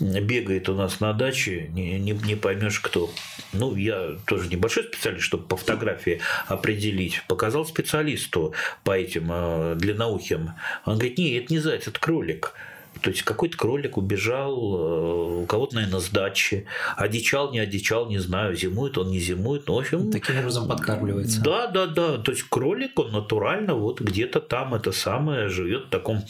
бегает 0.00 0.68
у 0.68 0.74
нас 0.74 1.00
на 1.00 1.12
даче, 1.12 1.68
не, 1.74 1.98
не, 1.98 2.12
не 2.12 2.36
поймешь 2.36 2.80
кто. 2.80 3.10
Ну, 3.52 3.74
я 3.76 4.16
тоже 4.26 4.48
небольшой 4.48 4.84
специалист, 4.84 5.24
чтобы 5.24 5.44
по 5.44 5.56
фотографии 5.56 6.20
определить. 6.46 7.22
Показал 7.28 7.66
специалисту 7.66 8.54
по 8.84 8.96
этим 8.96 9.30
э, 9.30 9.74
длинноухим. 9.76 10.52
Он 10.84 10.94
говорит, 10.94 11.18
нет, 11.18 11.44
это 11.44 11.52
не 11.52 11.58
заяц, 11.58 11.88
это 11.88 11.98
кролик. 11.98 12.54
То 13.00 13.10
есть 13.10 13.22
какой-то 13.22 13.56
кролик 13.56 13.96
убежал, 13.96 14.54
э, 14.54 15.42
у 15.42 15.46
кого-то, 15.46 15.76
наверное, 15.76 16.00
с 16.00 16.08
дачи. 16.08 16.66
Одичал, 16.96 17.52
не 17.52 17.58
одичал, 17.58 18.08
не 18.08 18.18
знаю, 18.18 18.54
зимует 18.56 18.98
он, 18.98 19.10
не 19.10 19.18
зимует. 19.18 19.66
Ну, 19.66 19.74
в 19.74 19.78
общем, 19.78 20.10
Таким 20.10 20.38
образом 20.38 20.68
подкармливается. 20.68 21.40
Да, 21.42 21.66
да, 21.66 21.86
да. 21.86 22.18
То 22.18 22.32
есть 22.32 22.44
кролик, 22.44 22.98
он 22.98 23.12
натурально 23.12 23.74
вот 23.74 24.00
где-то 24.00 24.40
там 24.40 24.74
это 24.74 24.92
самое 24.92 25.48
живет 25.48 25.86
в 25.86 25.88
таком 25.88 26.22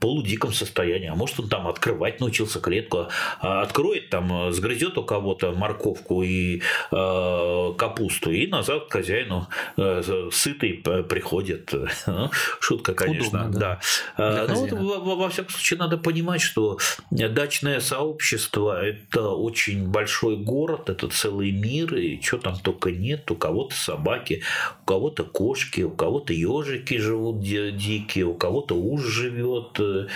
полудиком 0.00 0.52
состоянии. 0.52 1.08
А 1.08 1.14
может, 1.14 1.40
он 1.40 1.48
там 1.48 1.66
открывать 1.68 2.20
научился 2.20 2.60
клетку, 2.60 3.08
а 3.40 3.62
откроет 3.62 4.10
там, 4.10 4.52
сгрызет 4.52 4.98
у 4.98 5.04
кого-то 5.04 5.52
морковку 5.52 6.22
и 6.22 6.62
э, 6.90 7.72
капусту, 7.76 8.30
и 8.30 8.46
назад 8.46 8.86
к 8.86 8.92
хозяину 8.92 9.48
э, 9.76 10.28
сытый 10.32 10.74
приходит. 11.08 11.72
Шутка, 12.60 12.94
конечно. 12.94 13.40
Удобно, 13.40 13.60
да. 13.60 13.80
да. 14.16 14.46
Ну, 14.48 14.66
вот, 14.66 14.72
во, 14.72 15.16
во 15.16 15.28
всяком 15.28 15.50
случае, 15.50 15.78
надо 15.78 15.96
понимать, 15.96 16.17
понимать, 16.18 16.40
что 16.40 16.78
дачное 17.10 17.80
сообщество– 17.80 18.82
это 18.84 19.30
очень 19.30 19.86
большой 19.86 20.36
город, 20.36 20.90
это 20.90 21.08
целый 21.08 21.52
мир, 21.52 21.94
и 21.94 22.20
что 22.20 22.38
там 22.38 22.58
только 22.58 22.90
нет. 22.90 23.30
У 23.30 23.36
кого-то 23.36 23.74
собаки, 23.74 24.42
у 24.82 24.86
кого-то 24.86 25.24
кошки, 25.24 25.82
у 25.82 25.90
кого-то 25.90 26.32
ежики 26.32 26.98
живут 26.98 27.40
дикие, 27.40 28.24
у 28.24 28.34
кого-то 28.34 28.74
уж 28.74 29.02
живет, 29.02 29.78
э, 29.78 30.06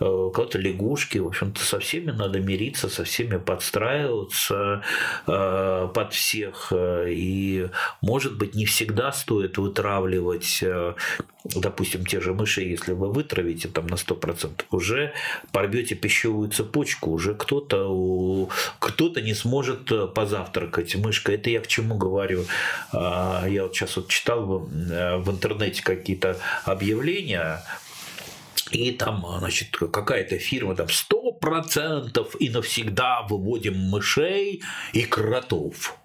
у 0.00 0.30
кого-то 0.30 0.58
лягушки. 0.58 1.18
В 1.18 1.28
общем-то, 1.28 1.60
со 1.60 1.78
всеми 1.78 2.10
надо 2.10 2.40
мириться, 2.40 2.88
со 2.88 3.04
всеми 3.04 3.38
подстраиваться 3.38 4.82
э, 5.26 5.88
под 5.94 6.12
всех. 6.12 6.72
И, 6.72 7.68
может 8.00 8.36
быть, 8.36 8.54
не 8.54 8.64
всегда 8.64 9.12
стоит 9.12 9.58
вытравливать 9.58 10.64
допустим, 11.44 12.06
те 12.06 12.20
же 12.20 12.34
мыши, 12.34 12.62
если 12.62 12.92
вы 12.92 13.12
вытравите 13.12 13.68
там 13.68 13.86
на 13.86 13.94
100%, 13.94 14.64
уже 14.70 15.12
порвете 15.52 15.94
пищевую 15.94 16.50
цепочку, 16.50 17.10
уже 17.10 17.34
кто-то 17.34 18.48
кто 18.78 19.08
не 19.20 19.34
сможет 19.34 19.92
э, 19.92 20.06
позавтракать. 20.06 20.96
Мышка, 20.96 21.32
это 21.32 21.50
я 21.50 21.60
к 21.60 21.66
чему 21.66 21.96
говорю? 21.96 22.44
А, 22.92 23.46
я 23.48 23.64
вот 23.64 23.74
сейчас 23.74 23.96
вот 23.96 24.08
читал 24.08 24.44
в, 24.44 24.68
в 24.68 25.30
интернете 25.30 25.82
какие-то 25.82 26.38
объявления, 26.64 27.62
и 28.70 28.90
там, 28.92 29.24
значит, 29.38 29.76
какая-то 29.76 30.38
фирма 30.38 30.74
там 30.74 30.86
100% 30.86 32.36
и 32.38 32.48
навсегда 32.48 33.22
выводим 33.22 33.76
мышей 33.76 34.62
и 34.92 35.02
кротов 35.02 35.96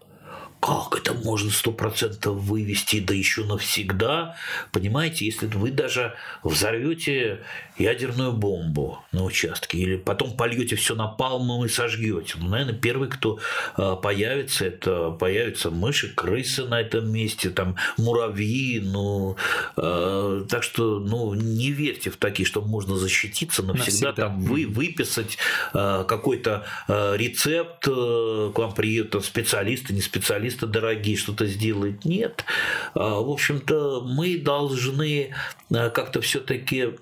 как 0.59 0.97
это 0.97 1.13
можно 1.13 1.51
сто 1.51 1.71
процентов 1.71 2.35
вывести, 2.37 2.99
да 2.99 3.13
еще 3.13 3.43
навсегда? 3.43 4.35
Понимаете, 4.71 5.25
если 5.25 5.45
вы 5.45 5.71
даже 5.71 6.15
взорвете 6.43 7.41
ядерную 7.77 8.33
бомбу 8.33 9.03
на 9.11 9.23
участке 9.23 9.77
или 9.77 9.97
потом 9.97 10.35
польете 10.35 10.75
все 10.75 10.95
напалмом 10.95 11.65
и 11.65 11.69
сожгете, 11.69 12.35
ну, 12.39 12.49
наверное, 12.49 12.73
первый, 12.73 13.07
кто 13.07 13.39
а, 13.75 13.95
появится, 13.95 14.65
это 14.65 15.11
появятся 15.11 15.69
мыши, 15.69 16.13
крысы 16.13 16.65
на 16.65 16.81
этом 16.81 17.11
месте, 17.11 17.49
там 17.51 17.75
муравьи, 17.97 18.79
ну, 18.79 19.37
э, 19.75 20.45
так 20.49 20.63
что, 20.63 20.99
ну, 20.99 21.33
не 21.35 21.71
верьте 21.71 22.09
в 22.09 22.17
такие, 22.17 22.45
что 22.45 22.61
можно 22.61 22.97
защититься 22.97 23.61
навсегда, 23.61 24.07
навсегда. 24.07 24.13
там 24.13 24.41
вы 24.41 24.65
выписать 24.65 25.37
э, 25.73 26.05
какой-то 26.07 26.65
э, 26.87 27.15
рецепт, 27.15 27.87
э, 27.87 28.51
к 28.53 28.57
вам 28.57 28.73
приедут 28.73 29.23
специалисты, 29.23 29.93
не 29.93 30.01
специалисты, 30.01 30.46
специалисты 30.49 30.67
дорогие 30.67 31.17
что-то 31.17 31.45
сделать. 31.45 32.05
Нет. 32.05 32.45
А, 32.93 33.19
в 33.21 33.29
общем-то, 33.29 34.01
мы 34.01 34.37
должны 34.37 35.33
а, 35.73 35.89
как-то 35.89 36.21
все-таки 36.21 36.95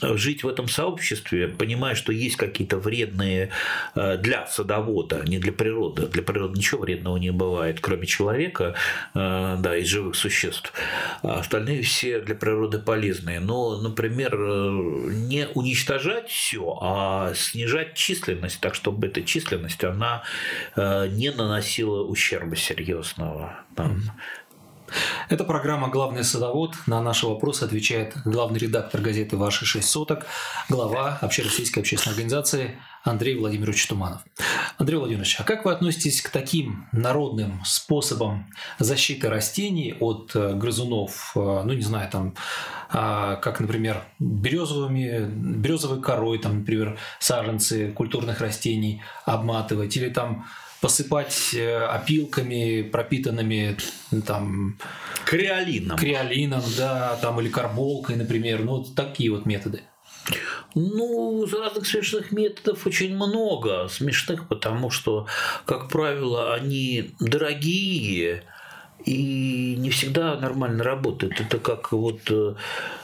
жить 0.00 0.44
в 0.44 0.48
этом 0.48 0.68
сообществе, 0.68 1.48
понимая, 1.48 1.94
что 1.94 2.12
есть 2.12 2.36
какие-то 2.36 2.78
вредные 2.78 3.50
а, 3.94 4.16
для 4.16 4.46
садовода, 4.46 5.22
не 5.26 5.38
для 5.38 5.52
природы. 5.52 6.06
Для 6.06 6.22
природы 6.22 6.58
ничего 6.58 6.82
вредного 6.82 7.16
не 7.16 7.30
бывает, 7.30 7.80
кроме 7.80 8.06
человека, 8.06 8.74
да, 9.14 9.76
и 9.76 9.84
живых 9.84 10.14
существ. 10.16 10.72
А 11.22 11.40
остальные 11.40 11.82
все 11.82 12.20
для 12.20 12.34
природы 12.34 12.78
полезные. 12.78 13.40
Но, 13.40 13.80
например, 13.80 14.36
не 14.36 15.48
уничтожать 15.54 16.28
все, 16.28 16.78
а 16.80 17.32
снижать 17.34 17.94
численность, 17.94 18.60
так 18.60 18.74
чтобы 18.74 19.06
эта 19.08 19.22
численность, 19.22 19.82
она 19.84 20.22
не 20.76 21.30
наносила 21.30 22.02
ущерба 22.02 22.56
серьезного. 22.56 23.64
Там, 23.74 24.02
это 25.28 25.44
программа 25.44 25.88
«Главный 25.88 26.24
садовод». 26.24 26.74
На 26.86 27.00
наши 27.00 27.26
вопросы 27.26 27.64
отвечает 27.64 28.14
главный 28.24 28.58
редактор 28.58 29.00
газеты 29.00 29.36
«Ваши 29.36 29.66
шесть 29.66 29.88
соток», 29.88 30.26
глава 30.68 31.18
Общероссийской 31.20 31.82
общественной 31.82 32.12
организации 32.14 32.78
Андрей 33.04 33.36
Владимирович 33.36 33.86
Туманов. 33.86 34.22
Андрей 34.76 34.96
Владимирович, 34.96 35.36
а 35.40 35.44
как 35.44 35.64
вы 35.64 35.72
относитесь 35.72 36.20
к 36.22 36.30
таким 36.30 36.86
народным 36.92 37.62
способам 37.64 38.50
защиты 38.78 39.28
растений 39.28 39.94
от 39.98 40.32
э, 40.34 40.54
грызунов, 40.54 41.32
э, 41.34 41.62
ну, 41.64 41.72
не 41.72 41.82
знаю, 41.82 42.10
там, 42.10 42.34
а, 42.90 43.36
как, 43.36 43.60
например, 43.60 44.04
березовыми, 44.18 45.26
березовой 45.28 46.00
корой, 46.00 46.38
там, 46.38 46.60
например, 46.60 46.98
саженцы 47.18 47.92
культурных 47.92 48.40
растений 48.40 49.02
обматывать, 49.24 49.96
или 49.96 50.08
там 50.08 50.46
посыпать 50.80 51.54
э, 51.54 51.84
опилками, 51.84 52.82
пропитанными 52.82 53.76
там... 54.26 54.78
Креолином. 55.24 55.98
Креолином, 55.98 56.62
да, 56.76 57.16
там 57.20 57.40
или 57.40 57.48
карболкой, 57.48 58.16
например. 58.16 58.62
Ну, 58.62 58.78
вот 58.78 58.94
такие 58.94 59.30
вот 59.30 59.46
методы. 59.46 59.82
Ну, 60.74 61.46
разных 61.46 61.86
смешных 61.86 62.32
методов 62.32 62.86
очень 62.86 63.14
много. 63.14 63.88
Смешных, 63.88 64.48
потому 64.48 64.90
что, 64.90 65.26
как 65.64 65.88
правило, 65.88 66.54
они 66.54 67.14
дорогие, 67.18 68.44
и 69.04 69.74
не 69.78 69.90
всегда 69.90 70.36
нормально 70.36 70.84
работают. 70.84 71.40
Это 71.40 71.58
как 71.58 71.92
вот 71.92 72.20
э, 72.30 72.54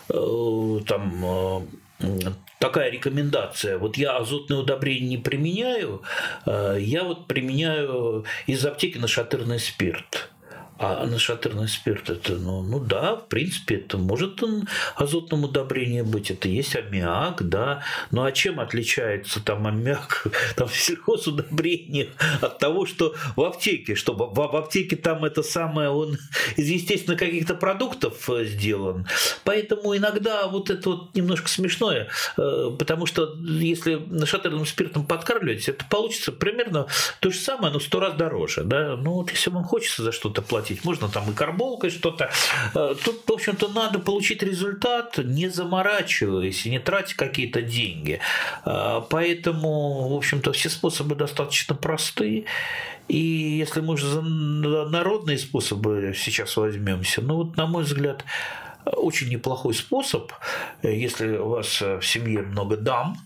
э 0.08 0.80
там 0.86 1.24
э, 1.24 1.60
такая 2.58 2.90
рекомендация. 2.90 3.78
Вот 3.78 3.96
я 3.96 4.16
азотные 4.16 4.60
удобрения 4.60 5.06
не 5.06 5.18
применяю, 5.18 6.02
э, 6.46 6.78
я 6.80 7.04
вот 7.04 7.26
применяю 7.26 8.24
из 8.46 8.64
аптеки 8.64 8.98
нашатырный 8.98 9.58
спирт. 9.58 10.30
А 10.76 11.06
нашатырный 11.06 11.68
спирт 11.68 12.10
это, 12.10 12.32
ну, 12.34 12.60
ну 12.60 12.80
да, 12.80 13.14
в 13.14 13.28
принципе, 13.28 13.76
это 13.76 13.96
может 13.96 14.42
он 14.42 14.66
азотным 14.96 15.44
удобрением 15.44 16.10
быть, 16.10 16.32
это 16.32 16.48
есть 16.48 16.74
аммиак, 16.74 17.48
да. 17.48 17.84
Ну 18.10 18.24
а 18.24 18.32
чем 18.32 18.58
отличается 18.58 19.40
там 19.42 19.68
аммиак 19.68 20.26
там, 20.56 20.66
в 20.66 20.76
сельхозудобрениях 20.76 22.08
от 22.40 22.58
того, 22.58 22.86
что 22.86 23.14
в 23.36 23.42
аптеке, 23.42 23.94
что 23.94 24.14
в, 24.14 24.34
в 24.34 24.56
аптеке 24.56 24.96
там 24.96 25.24
это 25.24 25.44
самое, 25.44 25.90
он 25.90 26.18
из, 26.56 26.68
естественно, 26.68 27.16
каких-то 27.16 27.54
продуктов 27.54 28.28
э, 28.28 28.44
сделан. 28.44 29.06
Поэтому 29.44 29.96
иногда 29.96 30.48
вот 30.48 30.70
это 30.70 30.90
вот 30.90 31.14
немножко 31.14 31.48
смешное, 31.48 32.08
э, 32.36 32.70
потому 32.76 33.06
что 33.06 33.32
если 33.44 33.94
нашатырным 33.94 34.66
спиртом 34.66 35.06
подкармливать, 35.06 35.68
это 35.68 35.84
получится 35.88 36.32
примерно 36.32 36.88
то 37.20 37.30
же 37.30 37.38
самое, 37.38 37.72
но 37.72 37.78
сто 37.78 38.00
раз 38.00 38.14
дороже, 38.14 38.64
да. 38.64 38.96
Ну 38.96 39.12
вот 39.12 39.30
если 39.30 39.50
вам 39.50 39.62
хочется 39.62 40.02
за 40.02 40.10
что-то 40.10 40.42
платить, 40.42 40.63
платить, 40.64 40.84
можно 40.84 41.08
там 41.08 41.30
и 41.30 41.34
карболкой 41.34 41.90
что-то. 41.90 42.30
Э, 42.74 42.94
тут, 43.04 43.22
в 43.26 43.32
общем-то, 43.32 43.68
надо 43.68 43.98
получить 43.98 44.42
результат, 44.42 45.18
не 45.18 45.48
заморачиваясь 45.48 46.66
и 46.66 46.70
не 46.70 46.78
тратя 46.78 47.16
какие-то 47.16 47.60
деньги. 47.62 48.20
Э, 48.64 49.02
поэтому, 49.10 50.08
в 50.08 50.14
общем-то, 50.16 50.52
все 50.52 50.70
способы 50.70 51.14
достаточно 51.14 51.74
простые. 51.74 52.44
И 53.08 53.18
если 53.18 53.82
мы 53.82 53.94
уже 53.94 54.06
за 54.06 54.22
народные 54.22 55.38
способы 55.38 56.14
сейчас 56.16 56.56
возьмемся, 56.56 57.20
ну 57.20 57.36
вот, 57.36 57.56
на 57.56 57.66
мой 57.66 57.82
взгляд, 57.82 58.24
очень 58.86 59.28
неплохой 59.28 59.74
способ, 59.74 60.32
если 60.82 61.36
у 61.36 61.48
вас 61.48 61.80
в 61.80 62.02
семье 62.02 62.42
много 62.42 62.76
дам, 62.76 63.16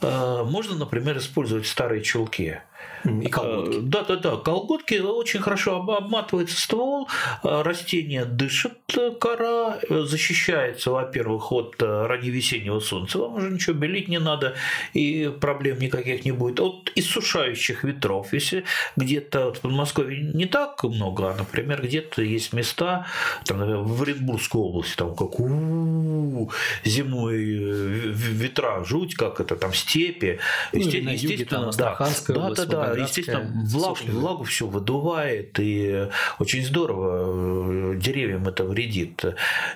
э, 0.00 0.44
можно, 0.44 0.76
например, 0.76 1.18
использовать 1.18 1.66
старые 1.66 2.02
чулки. 2.02 2.60
И 3.04 3.28
колготки. 3.28 3.80
Да, 3.82 4.02
да, 4.02 4.16
да. 4.16 4.36
Колготки 4.36 4.98
очень 4.98 5.40
хорошо 5.40 5.76
обматывается 5.76 6.60
ствол, 6.60 7.08
э, 7.42 7.62
растение 7.62 8.24
дышит, 8.24 8.78
э, 8.96 9.10
кора, 9.18 9.78
э, 9.88 10.02
защищается, 10.02 10.90
во-первых, 10.90 11.52
от 11.52 11.76
ранневесеннего 11.80 12.80
солнца. 12.80 13.18
Вам 13.18 13.34
уже 13.34 13.50
ничего 13.50 13.76
белить 13.76 14.08
не 14.08 14.18
надо, 14.18 14.54
и 14.94 15.32
проблем 15.40 15.78
никаких 15.78 16.24
не 16.24 16.32
будет. 16.32 16.60
От 16.60 16.92
иссушающих 16.94 17.84
ветров. 17.84 18.32
Если 18.32 18.64
где-то 18.96 19.52
в 19.52 19.60
Подмосковье 19.60 20.32
не 20.34 20.46
так 20.46 20.82
много, 20.84 21.30
а, 21.30 21.34
например, 21.34 21.82
где-то 21.82 22.22
есть 22.22 22.52
места, 22.52 23.06
там, 23.44 23.58
например, 23.58 23.82
в 23.82 24.02
Оренбургской 24.02 24.60
области, 24.60 24.96
там 24.96 25.14
как 25.14 25.40
у 25.40 26.50
зимой 26.84 27.38
ветра, 27.38 28.84
жуть, 28.84 29.14
как 29.14 29.40
это, 29.40 29.56
там 29.56 29.72
степи. 29.72 30.38
Ну, 30.72 30.78
естественно, 30.78 31.10
юге, 31.10 31.44
там, 31.44 31.70
да, 31.76 31.96
да, 32.28 32.50
да, 32.50 32.64
да, 32.66 32.87
естественно, 32.96 33.50
влагу, 33.66 33.98
влагу 34.06 34.44
все 34.44 34.66
выдувает, 34.66 35.58
и 35.58 36.08
очень 36.38 36.64
здорово 36.64 37.94
э, 37.94 37.98
деревьям 37.98 38.48
это 38.48 38.64
вредит. 38.64 39.24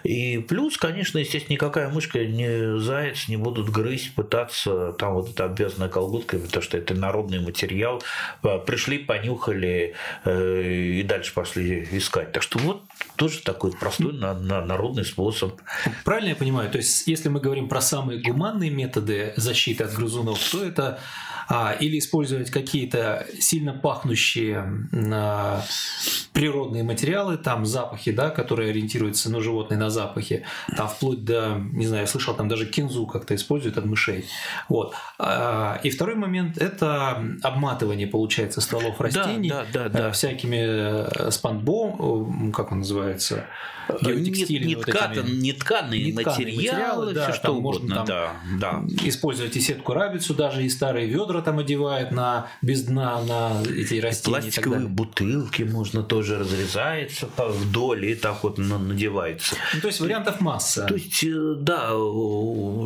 И 0.03 0.39
плюс, 0.39 0.77
конечно, 0.77 1.19
естественно, 1.19 1.55
никакая 1.55 1.89
мышка, 1.89 2.25
ни 2.25 2.79
заяц 2.79 3.29
не 3.29 3.37
будут 3.37 3.71
грызть, 3.71 4.15
пытаться, 4.15 4.93
там 4.93 5.15
вот 5.15 5.31
это 5.31 5.45
обвязанная 5.45 5.89
колготкой, 5.89 6.41
потому 6.41 6.63
что 6.63 6.79
это 6.79 6.95
народный 6.95 7.41
материал, 7.41 8.03
э, 8.43 8.59
пришли, 8.59 8.99
понюхали 8.99 9.95
э, 10.25 10.63
и 10.63 11.03
дальше 11.03 11.35
пошли 11.35 11.89
искать. 11.93 12.33
Так 12.33 12.43
что 12.43 12.59
вот 12.59 12.83
тоже 13.17 13.41
такой 13.43 13.73
простой 13.73 14.13
народный 14.13 15.05
способ. 15.05 15.61
Правильно 16.05 16.31
я 16.31 16.37
понимаю? 16.37 16.71
То 16.71 16.79
есть, 16.79 17.07
если 17.07 17.29
мы 17.29 17.41
говорим 17.41 17.69
про 17.69 17.81
самые 17.81 18.21
гуманные 18.21 18.71
методы 18.71 19.33
защиты 19.37 19.85
от 19.85 19.95
грызунов, 19.95 20.39
то 20.51 20.65
это 20.65 20.99
или 21.81 21.99
использовать 21.99 22.51
какие-то 22.51 23.27
сильно 23.39 23.73
пахнущие 23.73 24.89
а, 25.13 25.63
природные 26.33 26.83
материалы, 26.83 27.37
там 27.37 27.67
запахи, 27.67 28.11
да, 28.11 28.31
которые 28.31 28.71
ориентируются 28.71 29.31
на 29.31 29.41
животные 29.41 29.79
на 29.79 29.91
запахи, 29.91 30.45
там 30.77 30.89
вплоть 30.89 31.25
до, 31.25 31.61
не 31.73 31.87
знаю, 31.87 32.03
я 32.03 32.07
слышал, 32.07 32.35
там 32.35 32.49
даже 32.49 32.67
кинзу 32.67 33.07
как-то 33.07 33.35
используют 33.35 33.77
от 33.77 33.85
мышей. 33.85 34.25
Вот. 34.69 34.95
А, 35.19 35.79
и 35.83 35.91
второй 35.91 36.15
момент– 36.15 36.57
это 36.59 37.23
обматывание, 37.43 38.07
получается, 38.07 38.61
стволов 38.61 39.01
растений 39.01 39.51
да, 39.51 39.67
да, 39.73 39.89
да, 39.89 39.99
да. 40.05 40.11
всякими 40.13 41.31
спанбом, 41.31 42.53
как 42.53 42.73
он 42.73 42.79
называется. 42.79 43.47
Не, 44.01 44.77
ткан, 44.77 45.39
не 45.41 45.53
тканые 45.53 46.05
не 46.05 46.13
материалы, 46.13 46.57
материалы 46.57 47.15
да, 47.15 47.25
все 47.25 47.41
что 47.41 47.53
угодно. 47.53 47.97
Можно, 47.97 48.05
да, 48.07 48.33
да. 48.59 48.85
Использовать 49.05 49.57
и 49.57 49.61
сетку 49.61 49.93
рабицу 49.93 50.35
даже, 50.35 50.65
и 50.65 50.69
старые 50.69 51.07
ведра 51.07 51.43
там 51.43 51.59
одевают 51.59 52.11
на, 52.13 52.49
без 52.63 52.83
дна 52.85 53.23
на 53.23 53.63
эти 53.63 54.01
растения. 54.01 54.41
Пластиковые 54.41 54.89
бутылки 54.89 55.63
можно 55.63 56.03
тоже 56.03 56.39
разрезается 56.39 57.29
вдоль 57.37 58.07
и 58.07 58.15
так 58.15 58.43
вот 58.43 58.59
надевается. 58.59 59.57
Ну, 59.75 59.81
то 59.81 59.89
есть 59.89 60.01
вариантов 60.01 60.41
масса. 60.41 60.87
То 60.87 60.95
есть, 60.95 61.23
э, 61.25 61.55
да, 61.59 61.91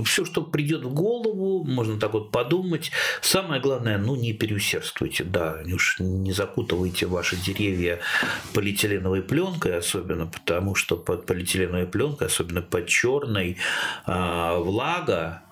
все, 0.04 0.24
что 0.24 0.42
придет 0.42 0.84
в 0.84 0.92
голову, 0.92 1.64
можно 1.64 1.98
так 1.98 2.12
вот 2.12 2.30
подумать. 2.30 2.90
Самое 3.20 3.60
главное, 3.60 3.98
ну, 3.98 4.16
не 4.16 4.32
переусердствуйте, 4.32 5.24
да, 5.24 5.58
уж 5.72 5.96
не 5.98 6.32
закутывайте 6.32 7.06
ваши 7.06 7.36
деревья 7.36 8.00
полиэтиленовой 8.54 9.22
пленкой, 9.22 9.78
особенно 9.78 10.26
потому, 10.26 10.74
что 10.74 10.95
под 10.96 11.26
полиэтиленовой 11.26 11.86
пленкой, 11.86 12.28
особенно 12.28 12.62
под 12.62 12.86
черной, 12.86 13.56
а, 14.06 14.58
влага 14.58 15.42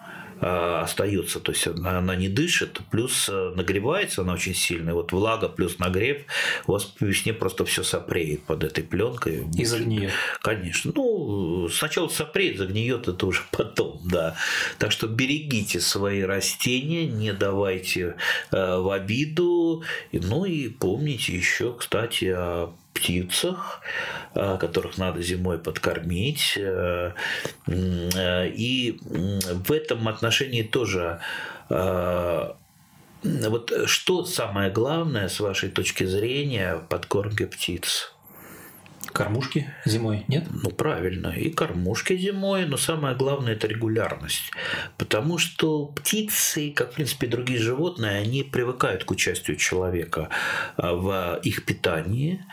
а, 0.41 0.83
остается, 0.83 1.41
то 1.41 1.53
есть 1.53 1.67
она, 1.67 1.99
она 1.99 2.17
не 2.17 2.29
дышит, 2.29 2.81
плюс 2.91 3.29
э, 3.31 3.53
нагревается 3.57 4.23
она 4.23 4.35
очень 4.35 4.55
сильно, 4.55 4.91
и 4.91 4.93
вот 4.93 5.13
влага 5.13 5.49
плюс 5.49 5.79
нагрев, 5.79 6.23
у 6.67 6.73
вас 6.73 6.85
по 6.85 7.05
весне 7.05 7.33
просто 7.33 7.65
все 7.65 7.83
сопреет 7.83 8.43
под 8.43 8.65
этой 8.65 8.85
пленкой. 8.85 9.47
И 9.57 9.65
загниет. 9.65 10.11
Конечно. 10.43 10.93
Ну, 10.95 11.69
сначала 11.71 12.09
сопреет, 12.09 12.59
загниет 12.59 13.09
это 13.09 13.27
уже 13.27 13.43
потом, 13.53 14.01
да. 14.05 14.37
Так 14.79 14.93
что 14.93 15.07
берегите 15.07 15.81
свои 15.81 16.23
растения, 16.23 17.07
не 17.07 17.33
давайте 17.33 18.17
э, 18.51 18.77
в 18.79 18.91
обиду, 18.91 19.85
ну 20.13 20.45
и 20.45 20.69
помните 20.69 21.35
еще, 21.35 21.75
кстати, 21.75 22.27
о 22.27 22.75
птицах, 22.95 23.81
э, 24.35 24.57
которых 24.59 24.97
надо 24.99 25.21
зимой 25.21 25.59
подкормить. 25.59 26.55
Э, 26.57 27.13
э, 27.67 28.49
и 28.49 28.99
в 29.03 29.73
этом 29.73 30.09
отношении 30.09 30.63
тоже 30.63 31.21
вот 33.23 33.73
что 33.87 34.25
самое 34.27 34.71
главное 34.71 35.29
с 35.29 35.41
вашей 35.41 35.71
точки 35.71 36.05
зрения 36.05 36.77
в 36.77 36.89
подкормке 36.89 37.47
птиц? 37.47 38.15
Кормушки 39.13 39.73
зимой, 39.85 40.25
нет? 40.29 40.45
Ну, 40.51 40.71
правильно. 40.71 41.29
И 41.29 41.49
кормушки 41.51 42.17
зимой, 42.17 42.67
но 42.67 42.77
самое 42.77 43.15
главное– 43.15 43.53
это 43.55 43.67
регулярность. 43.67 44.51
Потому 44.99 45.39
что 45.39 45.87
птицы, 45.87 46.73
как, 46.73 46.93
в 46.93 46.95
принципе, 46.97 47.27
другие 47.27 47.61
животные, 47.61 48.19
они 48.19 48.43
привыкают 48.43 49.05
к 49.05 49.11
участию 49.11 49.57
человека 49.57 50.31
в 50.77 51.41
их 51.45 51.65
питании. 51.65 52.45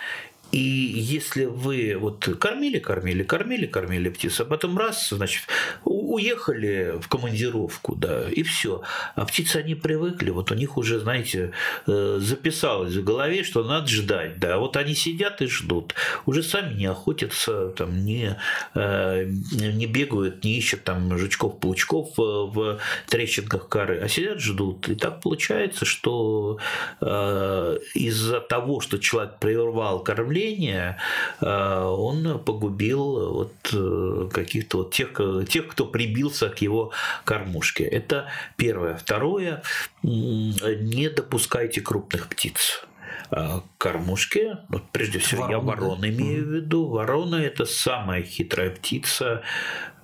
И 0.52 0.60
если 0.60 1.45
вы 1.45 1.95
вот 1.97 2.26
кормили, 2.39 2.80
кормили, 2.80 3.24
кормили, 3.24 3.66
кормили 3.66 4.10
птиц, 4.10 4.41
а 4.41 4.45
потом 4.45 4.78
раз, 4.78 5.10
значит, 5.10 5.43
уехали 5.86 6.95
в 7.02 7.08
командировку, 7.08 7.95
да, 7.95 8.30
и 8.30 8.43
все. 8.43 8.82
А 9.16 9.26
птицы, 9.26 9.58
они 9.58 9.76
привыкли, 9.76 10.30
вот 10.30 10.52
у 10.52 10.56
них 10.56 10.78
уже, 10.78 10.99
знаете, 10.99 11.52
э, 11.88 12.18
записалось 12.20 12.95
в 12.95 13.04
голове, 13.04 13.43
что 13.43 13.64
надо 13.64 13.88
ждать, 13.88 14.39
да, 14.39 14.58
вот 14.58 14.76
они 14.76 14.93
сидят 14.93 15.41
и 15.41 15.47
ждут, 15.47 15.95
уже 16.26 16.43
сами 16.43 16.74
не 16.74 16.86
охотятся, 16.86 17.70
там, 17.70 18.04
не, 18.04 18.38
э, 18.76 19.26
не 19.26 19.86
бегают, 19.86 20.43
не 20.43 20.58
ищут 20.58 20.84
там 20.84 21.18
жучков, 21.18 21.60
паучков 21.60 22.10
в 22.18 22.80
трещинках 23.08 23.70
коры, 23.70 23.99
а 23.99 24.10
сидят, 24.10 24.39
ждут. 24.39 24.89
И 24.89 24.95
так 24.95 25.22
получается, 25.22 25.86
что 25.86 26.58
э, 26.99 27.78
из-за 27.93 28.41
того, 28.41 28.82
что 28.82 28.97
человек 28.97 29.39
прервал 29.39 30.04
кормление, 30.04 30.40
давления, 30.41 30.97
э, 31.39 31.83
он 31.83 32.39
погубил 32.43 33.33
вот 33.33 33.53
э, 33.73 34.29
каких-то 34.33 34.77
вот 34.77 34.93
тех, 34.93 35.19
тех, 35.47 35.67
кто 35.67 35.85
прибился 35.85 36.49
к 36.49 36.59
его 36.61 36.91
кормушке. 37.23 37.83
Это 37.83 38.27
первое. 38.57 38.95
Второе, 38.95 39.63
не 40.03 41.09
допускайте 41.09 41.81
крупных 41.81 42.27
птиц 42.27 42.83
э, 43.32 43.61
кормушке. 43.77 44.59
Вот 44.69 44.84
прежде 44.91 45.19
всего, 45.19 45.43
Ворона, 45.43 45.53
я 45.53 45.59
ворон 45.59 46.01
да? 46.01 46.09
имею 46.09 46.45
в 46.45 46.49
виду. 46.49 46.88
Ворона– 46.88 47.36
это 47.38 47.65
самая 47.65 48.23
хитрая 48.23 48.69
птица, 48.71 49.41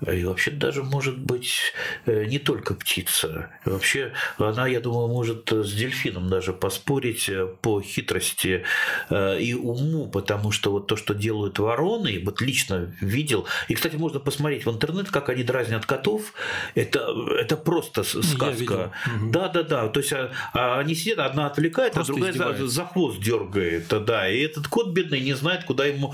и 0.06 0.24
вообще 0.26 0.52
даже 0.52 0.84
может 0.84 1.18
быть 1.18 1.74
э, 2.06 2.26
не 2.26 2.38
только 2.38 2.76
птица. 2.76 3.50
Вообще 3.66 4.14
она, 4.38 4.68
я 4.68 4.80
думаю, 4.80 5.08
может 5.08 5.52
с 5.52 5.74
дельфином 5.74 6.30
даже 6.30 6.54
поспорить 6.54 7.28
э, 7.30 7.48
по 7.62 7.82
хитрости 7.82 8.64
э, 9.10 9.40
и 9.40 9.56
уму, 9.56 10.08
потому 10.08 10.52
что 10.52 10.72
вот 10.72 10.86
то, 10.86 10.96
что 10.98 11.16
делают 11.16 11.58
вороны, 11.58 12.22
вот 12.24 12.42
лично 12.42 12.94
видел. 13.02 13.48
И, 13.70 13.74
кстати, 13.74 13.96
можно 13.96 14.20
посмотреть 14.20 14.68
в 14.68 14.72
интернет, 14.72 15.10
как 15.10 15.30
они 15.30 15.42
дразнят 15.42 15.88
котов. 15.88 16.34
Это, 16.76 17.08
это 17.40 17.58
просто 17.58 18.04
сказка. 18.04 18.92
Да, 19.32 19.48
да, 19.48 19.64
да. 19.64 19.88
То 19.88 20.00
есть 20.00 20.14
а, 20.14 20.32
а 20.54 20.80
они 20.80 20.94
сидят, 20.94 21.20
одна 21.20 21.48
отвлекает, 21.48 21.94
а 21.94 21.96
просто 21.96 22.14
а 22.14 22.16
другая 22.16 22.34
за, 22.34 22.68
за 22.68 22.86
хвост 22.86 23.17
дергает. 23.20 23.88
Да. 24.06 24.30
И 24.30 24.42
этот 24.42 24.68
кот 24.68 24.90
бедный 24.90 25.20
не 25.20 25.34
знает, 25.34 25.64
куда 25.64 25.86
ему 25.86 26.14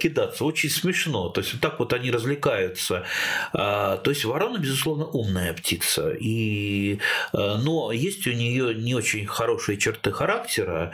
кидаться. 0.00 0.44
Очень 0.44 0.70
смешно. 0.70 1.28
То 1.28 1.40
есть 1.40 1.52
вот 1.52 1.62
так 1.62 1.78
вот 1.78 1.92
они 1.92 2.10
развлекаются. 2.10 3.04
А, 3.52 3.96
то 3.98 4.10
есть 4.10 4.24
ворона, 4.24 4.58
безусловно, 4.58 5.06
умная 5.06 5.52
птица. 5.52 6.10
И, 6.10 6.98
э, 7.32 7.56
но 7.62 7.92
есть 7.92 8.26
у 8.26 8.32
нее 8.32 8.74
не 8.74 8.94
очень 8.94 9.26
хорошие 9.26 9.78
черты 9.78 10.12
характера. 10.12 10.92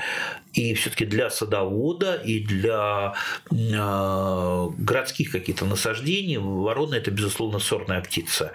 И 0.52 0.74
все-таки 0.74 1.04
для 1.04 1.30
садовода 1.30 2.14
и 2.14 2.40
для 2.40 3.14
э, 3.50 4.68
городских 4.78 5.32
каких-то 5.32 5.64
насаждений 5.66 6.36
ворона 6.36 6.94
это, 6.94 7.10
безусловно, 7.10 7.58
сорная 7.58 8.00
птица. 8.00 8.52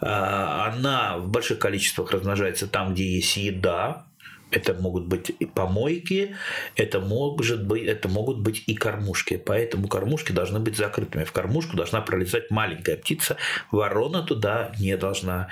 А, 0.00 0.72
она 0.72 1.18
в 1.18 1.28
больших 1.28 1.58
количествах 1.58 2.10
размножается 2.10 2.66
там, 2.66 2.94
где 2.94 3.16
есть 3.16 3.36
еда, 3.36 4.06
это 4.50 4.74
могут 4.74 5.06
быть 5.06 5.30
и 5.38 5.44
помойки, 5.44 6.36
это, 6.76 7.00
может 7.00 7.66
быть, 7.66 7.84
это 7.84 8.08
могут 8.08 8.38
быть 8.38 8.62
и 8.66 8.74
кормушки. 8.74 9.36
Поэтому 9.36 9.88
кормушки 9.88 10.32
должны 10.32 10.60
быть 10.60 10.76
закрытыми. 10.76 11.24
В 11.24 11.32
кормушку 11.32 11.76
должна 11.76 12.00
пролезать 12.00 12.50
маленькая 12.50 12.96
птица. 12.96 13.36
Ворона 13.72 14.22
туда 14.22 14.72
не 14.78 14.96
должна 14.96 15.48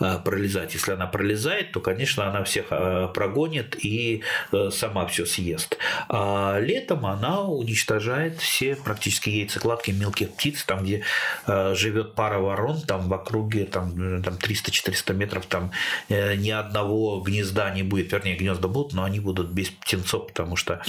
а, 0.00 0.18
пролезать. 0.18 0.72
Если 0.74 0.92
она 0.92 1.06
пролезает, 1.06 1.72
то, 1.72 1.80
конечно, 1.80 2.28
она 2.28 2.42
всех 2.44 2.66
а, 2.70 3.08
прогонит 3.08 3.76
и 3.84 4.22
а, 4.50 4.70
сама 4.70 5.06
все 5.06 5.26
съест. 5.26 5.76
А 6.08 6.58
летом 6.58 7.04
она 7.04 7.42
уничтожает 7.42 8.38
все 8.38 8.76
практически 8.76 9.28
яйцекладки 9.28 9.90
мелких 9.90 10.30
птиц, 10.30 10.64
там, 10.64 10.84
где 10.84 11.02
живет 11.46 12.14
пара 12.14 12.38
ворон, 12.38 12.80
там 12.80 13.08
в 13.08 13.14
округе 13.14 13.64
там, 13.64 14.22
там 14.22 14.34
300-400 14.34 15.14
метров, 15.14 15.46
там 15.46 15.70
э, 16.08 16.34
ни 16.36 16.50
одного 16.50 17.20
гнезда 17.20 17.70
не 17.70 17.82
будет, 17.82 18.12
вернее, 18.12 18.37
гнезда 18.38 18.68
будут, 18.68 18.92
но 18.92 19.04
они 19.04 19.20
будут 19.20 19.50
без 19.50 19.70
птенцов, 19.70 20.28
потому 20.28 20.56
что 20.56 20.82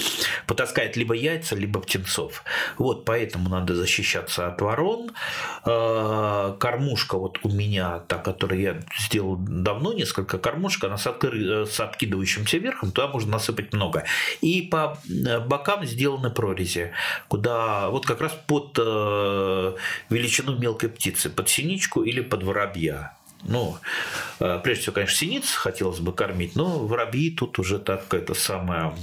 потаскает 0.48 0.96
либо 0.96 1.14
яйца, 1.14 1.56
либо 1.56 1.80
птенцов. 1.82 2.44
Вот 2.78 3.06
поэтому 3.06 3.50
надо 3.50 3.76
защищаться 3.76 4.48
от 4.48 4.62
ворон. 4.62 5.12
А, 5.64 6.56
кормушка 6.60 7.18
вот 7.18 7.40
у 7.44 7.50
меня, 7.50 8.00
та, 8.08 8.18
которую 8.18 8.62
я 8.62 8.80
сделал 9.00 9.36
давно, 9.38 9.94
несколько 9.94 10.38
кормушек, 10.38 10.86
она 10.86 10.98
с, 10.98 11.08
откры... 11.08 11.66
с 11.66 11.80
откидывающимся 11.80 12.58
верхом, 12.58 12.92
туда 12.92 13.08
можно 13.08 13.34
насыпать 13.34 13.74
много. 13.74 14.06
И 14.42 14.62
по 14.62 14.98
бокам 15.48 15.86
сделаны 15.86 16.30
прорези, 16.30 16.92
куда 17.28 17.90
вот 17.90 18.06
как 18.06 18.22
раз 18.22 18.34
под 18.48 18.78
э, 18.80 19.76
величину 20.10 20.58
мелкой 20.58 20.90
птицы, 20.90 21.30
под 21.30 21.50
синичку 21.50 22.04
или 22.04 22.22
под 22.22 22.44
воробья. 22.44 23.19
Ну, 23.44 23.78
э, 24.40 24.60
прежде 24.64 24.82
всего, 24.84 24.96
конечно, 24.96 25.18
синиц 25.18 25.52
хотелось 25.52 26.00
бы 26.00 26.14
кормить, 26.14 26.56
но 26.56 26.80
воробьи 26.80 27.32
тут 27.32 27.60
уже 27.60 27.80
так 27.80 28.14
это 28.14 28.34
самое 28.34 28.94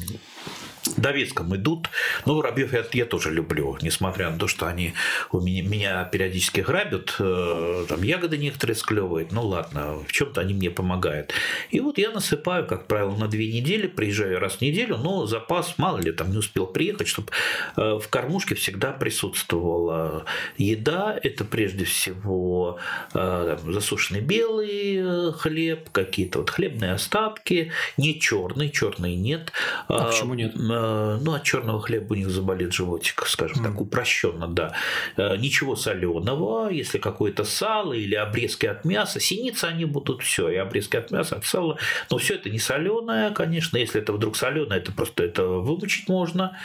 довеском 0.97 1.55
идут. 1.57 1.91
Но 2.25 2.37
воробьев 2.37 2.73
я, 2.73 2.85
я 2.93 3.05
тоже 3.05 3.31
люблю, 3.31 3.79
несмотря 3.83 4.31
на 4.31 4.39
то, 4.39 4.47
что 4.47 4.67
они 4.67 4.95
у 5.33 5.41
меня, 5.41 5.63
меня 5.63 6.05
периодически 6.05 6.61
грабят, 6.61 7.17
э, 7.19 7.85
там 7.89 8.03
ягоды 8.03 8.39
некоторые 8.39 8.77
склевывают, 8.77 9.33
ну 9.33 9.47
ладно, 9.47 9.99
в 10.07 10.13
чем-то 10.13 10.41
они 10.41 10.55
мне 10.55 10.71
помогают. 10.71 11.33
И 11.71 11.81
вот 11.81 11.99
я 11.99 12.11
насыпаю, 12.11 12.67
как 12.67 12.87
правило, 12.87 13.17
на 13.17 13.29
две 13.29 13.53
недели, 13.53 13.87
приезжаю 13.87 14.39
раз 14.39 14.57
в 14.57 14.61
неделю, 14.61 14.97
но 14.97 15.27
запас, 15.27 15.75
мало 15.79 15.99
ли, 15.99 16.13
там 16.13 16.31
не 16.31 16.39
успел 16.39 16.67
приехать, 16.67 17.09
чтобы 17.09 17.31
э, 17.77 17.99
в 18.03 18.09
кормушке 18.09 18.55
всегда 18.55 18.93
присутствовала 18.93 20.25
еда, 20.57 21.19
это 21.23 21.45
прежде 21.45 21.85
всего 21.85 22.79
э, 23.15 23.59
засушенный 23.65 24.21
белый 24.21 25.33
хлеб, 25.33 25.91
какие-то 25.91 26.41
вот 26.41 26.51
хлебные 26.51 26.93
остатки, 26.93 27.73
не 27.97 28.19
черный, 28.19 28.71
черный 28.71 29.15
нет. 29.15 29.53
А, 29.89 29.97
а 29.97 30.05
почему 30.07 30.35
нет? 30.35 30.55
Ну, 30.77 31.33
от 31.33 31.43
черного 31.43 31.81
хлеба 31.81 32.13
у 32.13 32.17
них 32.17 32.29
заболит 32.29 32.73
животик, 32.73 33.27
скажем 33.27 33.63
mm. 33.63 33.65
так, 33.65 33.81
упрощенно, 33.81 34.49
да. 34.49 34.75
Ничего 35.17 35.77
соленого, 35.77 36.69
если 36.69 36.99
какое-то 36.99 37.45
сало 37.45 37.93
или 37.93 38.15
обрезки 38.15 38.67
от 38.67 38.85
мяса, 38.85 39.21
синицы 39.21 39.65
они 39.65 39.85
будут 39.85 40.23
все, 40.23 40.49
и 40.49 40.57
обрезки 40.57 40.97
от 40.97 41.11
мяса, 41.11 41.37
от 41.37 41.45
сала, 41.45 41.79
но 42.11 42.19
все 42.19 42.35
это 42.35 42.51
не 42.51 42.59
соленое, 42.59 43.31
конечно, 43.31 43.77
если 43.79 44.01
это 44.01 44.13
вдруг 44.13 44.37
соленое, 44.37 44.81
это 44.81 44.93
просто 44.93 45.25
это 45.25 45.47
вымочить 45.47 46.09
можно 46.09 46.59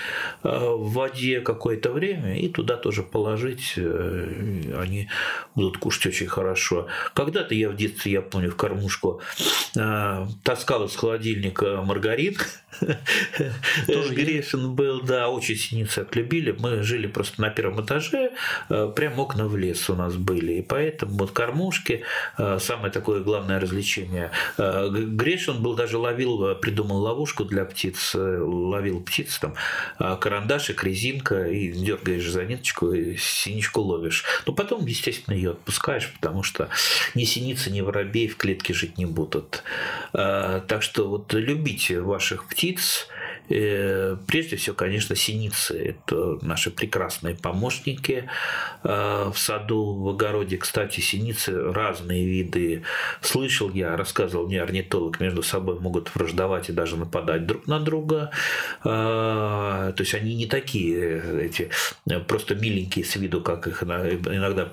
в 0.43 0.93
воде 0.93 1.41
какое-то 1.41 1.91
время 1.91 2.37
и 2.37 2.49
туда 2.49 2.77
тоже 2.77 3.03
положить, 3.03 3.75
они 3.77 5.09
будут 5.55 5.77
кушать 5.77 6.07
очень 6.07 6.27
хорошо. 6.27 6.87
Когда-то 7.13 7.55
я 7.55 7.69
в 7.69 7.75
детстве, 7.75 8.11
я 8.13 8.21
помню, 8.21 8.51
в 8.51 8.55
кормушку 8.55 9.21
таскал 10.43 10.85
из 10.85 10.95
холодильника 10.95 11.81
маргарин, 11.81 12.37
тоже 14.01 14.15
грешен 14.15 14.75
был, 14.75 15.01
да, 15.01 15.29
очень 15.29 15.55
синицы 15.55 15.99
отлюбили. 15.99 16.55
Мы 16.57 16.83
жили 16.83 17.07
просто 17.07 17.41
на 17.41 17.49
первом 17.49 17.83
этаже, 17.83 18.31
э, 18.69 18.91
прям 18.95 19.19
окна 19.19 19.47
в 19.47 19.57
лес 19.57 19.89
у 19.89 19.95
нас 19.95 20.15
были. 20.15 20.53
И 20.53 20.61
поэтому 20.61 21.13
вот 21.17 21.31
кормушки, 21.31 22.03
э, 22.37 22.59
самое 22.59 22.91
такое 22.91 23.21
главное 23.21 23.59
развлечение. 23.59 24.31
Э, 24.57 24.89
грешен 24.89 25.61
был, 25.61 25.75
даже 25.75 25.97
ловил, 25.97 26.55
придумал 26.55 27.01
ловушку 27.01 27.45
для 27.45 27.65
птиц, 27.65 28.15
ловил 28.15 29.01
птиц, 29.01 29.39
там, 29.39 29.55
карандашик, 29.97 30.83
резинка, 30.83 31.47
и 31.47 31.71
дергаешь 31.71 32.29
за 32.29 32.45
ниточку, 32.45 32.91
и 32.91 33.17
синичку 33.17 33.81
ловишь. 33.81 34.23
Но 34.45 34.53
потом, 34.53 34.85
естественно, 34.85 35.35
ее 35.35 35.51
отпускаешь, 35.51 36.11
потому 36.13 36.43
что 36.43 36.69
ни 37.15 37.23
синицы, 37.23 37.71
ни 37.71 37.81
воробей 37.81 38.27
в 38.27 38.37
клетке 38.37 38.73
жить 38.73 38.97
не 38.97 39.05
будут. 39.05 39.63
Так 40.11 40.81
что 40.81 41.07
вот 41.07 41.33
любите 41.33 42.01
ваших 42.01 42.47
птиц, 42.47 43.07
прежде 44.27 44.55
всего, 44.55 44.75
конечно, 44.75 45.15
синицы. 45.15 45.77
Это 45.77 46.39
наши 46.41 46.71
прекрасные 46.71 47.35
помощники 47.35 48.29
э, 48.83 49.31
в 49.33 49.37
саду, 49.37 49.93
в 49.95 50.09
огороде. 50.09 50.57
Кстати, 50.57 51.01
синицы 51.01 51.71
разные 51.71 52.25
виды. 52.25 52.83
Слышал 53.21 53.69
я, 53.71 53.97
рассказывал 53.97 54.47
мне 54.47 54.61
орнитолог, 54.61 55.19
между 55.19 55.43
собой 55.43 55.79
могут 55.79 56.13
враждовать 56.15 56.69
и 56.69 56.73
даже 56.73 56.95
нападать 56.95 57.45
друг 57.45 57.67
на 57.67 57.79
друга. 57.79 58.31
Э, 58.83 59.93
то 59.95 59.97
есть 59.99 60.13
они 60.13 60.35
не 60.35 60.47
такие 60.47 61.21
эти 61.41 61.69
просто 62.27 62.55
миленькие 62.55 63.03
с 63.03 63.15
виду, 63.15 63.41
как 63.41 63.67
их 63.67 63.83
иногда 63.83 64.65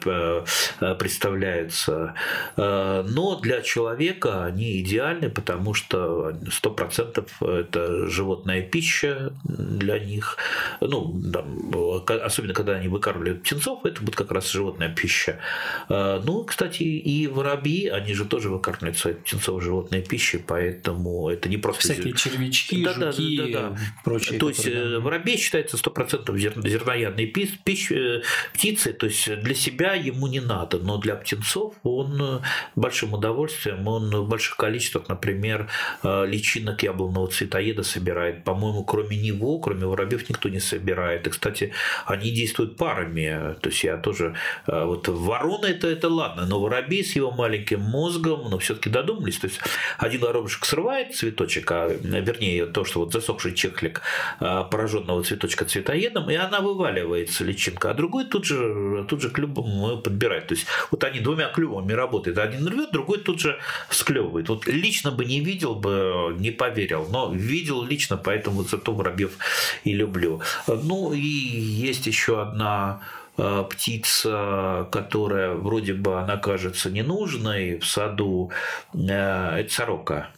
представляются. 0.95 2.15
Но 2.57 3.41
для 3.43 3.61
человека 3.63 4.45
они 4.45 4.81
идеальны, 4.81 5.31
потому 5.31 5.75
что 5.75 6.31
100% 6.31 7.29
это 7.41 8.07
животное 8.07 8.68
пища 8.71 9.33
для 9.45 9.99
них. 9.99 10.37
Ну, 10.81 11.21
там, 11.33 11.73
особенно 12.23 12.55
когда 12.55 12.75
они 12.75 12.89
выкармливают 12.89 13.43
птенцов, 13.43 13.85
это 13.85 14.01
будет 14.03 14.17
как 14.17 14.31
раз 14.33 14.51
животная 14.51 14.89
пища. 14.89 15.39
А, 15.89 16.23
ну, 16.25 16.45
кстати, 16.45 16.83
и 16.83 17.27
воробьи, 17.27 17.89
они 17.89 18.15
же 18.15 18.25
тоже 18.25 18.51
выкармливают 18.51 18.99
своих 18.99 19.19
птенцов 19.19 19.63
животной 19.63 20.03
пищей, 20.03 20.39
поэтому 20.39 21.29
это 21.29 21.49
не 21.49 21.57
просто... 21.57 21.93
Всякие 21.93 22.15
червячки, 22.15 22.85
да, 22.85 23.13
жуки, 23.13 23.37
да, 23.37 23.45
да, 23.45 23.53
да, 23.53 23.69
да. 23.71 23.79
прочие. 24.05 24.39
То 24.39 24.49
есть, 24.49 24.73
да. 24.73 25.01
воробей 25.01 25.37
считается 25.37 25.77
100% 25.77 26.37
зерноядной 26.69 27.27
пищей, 27.27 28.19
э, 28.19 28.23
птицей, 28.53 28.93
то 28.93 29.07
есть 29.07 29.41
для 29.43 29.55
себя 29.55 29.95
ему 29.95 30.27
не 30.27 30.41
надо, 30.41 30.79
но 30.79 30.99
для 30.99 31.17
птенцов 31.17 31.75
он 31.83 32.21
э, 32.21 32.41
большим 32.77 33.15
удовольствием, 33.15 33.87
он 33.87 34.11
в 34.11 34.29
больших 34.29 34.57
количествах, 34.57 35.09
например, 35.09 35.69
э, 36.03 36.27
личинок 36.27 36.83
яблонного 36.83 37.29
цветоеда 37.29 37.83
собирает, 37.83 38.45
по 38.45 38.55
по-моему, 38.59 38.85
кроме 38.85 39.17
него, 39.17 39.61
кроме 39.61 39.87
воробьев, 39.87 40.29
никто 40.29 40.49
не 40.49 40.59
собирает. 40.59 41.27
И, 41.27 41.31
кстати, 41.31 41.73
они 42.07 42.31
действуют 42.31 42.77
парами. 42.77 43.55
То 43.61 43.69
есть 43.69 43.85
я 43.85 43.97
тоже... 43.97 44.35
Э, 44.67 44.85
вот 44.85 45.07
ворона 45.09 45.67
это, 45.67 45.87
это 45.87 46.09
ладно, 46.09 46.45
но 46.47 46.61
воробей 46.61 47.05
с 47.05 47.15
его 47.15 47.31
маленьким 47.31 47.81
мозгом, 47.81 48.51
но 48.51 48.59
все-таки 48.59 48.91
додумались. 48.91 49.39
То 49.39 49.47
есть 49.47 49.61
один 49.99 50.23
воробушек 50.23 50.65
срывает 50.65 51.15
цветочек, 51.15 51.71
а 51.71 51.89
вернее 51.89 52.67
то, 52.67 52.85
что 52.85 53.01
вот 53.01 53.13
засохший 53.13 53.55
чехлик 53.55 54.03
э, 54.41 54.65
пораженного 54.71 55.23
цветочка 55.23 55.65
цветоедом, 55.65 56.29
и 56.31 56.35
она 56.35 56.61
вываливается, 56.61 57.45
личинка, 57.45 57.91
а 57.91 57.95
другой 57.95 58.25
тут 58.25 58.45
же, 58.45 59.07
тут 59.09 59.23
же 59.23 59.31
клювом 59.31 60.03
подбирает. 60.03 60.49
То 60.49 60.55
есть 60.55 60.67
вот 60.91 61.05
они 61.05 61.21
двумя 61.21 61.49
клювами 61.49 61.93
работают. 61.93 62.39
Один 62.39 62.67
рвет, 62.67 62.91
другой 62.91 63.19
тут 63.19 63.41
же 63.41 63.59
склевывает. 63.91 64.49
Вот 64.49 64.67
лично 64.67 65.13
бы 65.13 65.25
не 65.25 65.41
видел 65.41 65.77
бы, 65.77 66.35
не 66.39 66.51
поверил, 66.51 67.07
но 67.11 67.33
видел 67.33 67.85
лично, 67.85 68.17
поэтому 68.17 68.38
поэтому 68.39 68.63
зато 68.65 68.93
воробьев 68.93 69.39
и 69.85 69.95
люблю. 69.95 70.41
Ну 70.67 71.13
и 71.13 71.19
есть 71.21 72.07
еще 72.07 72.43
одна 72.43 73.01
э, 73.37 73.65
птица, 73.71 74.87
которая 74.91 75.55
вроде 75.55 75.95
бы 75.95 76.21
она 76.21 76.37
кажется 76.37 76.91
ненужной 76.91 77.79
в 77.79 77.87
саду, 77.87 78.51
э, 78.95 79.61
это 79.61 79.73
сорока. 79.73 80.29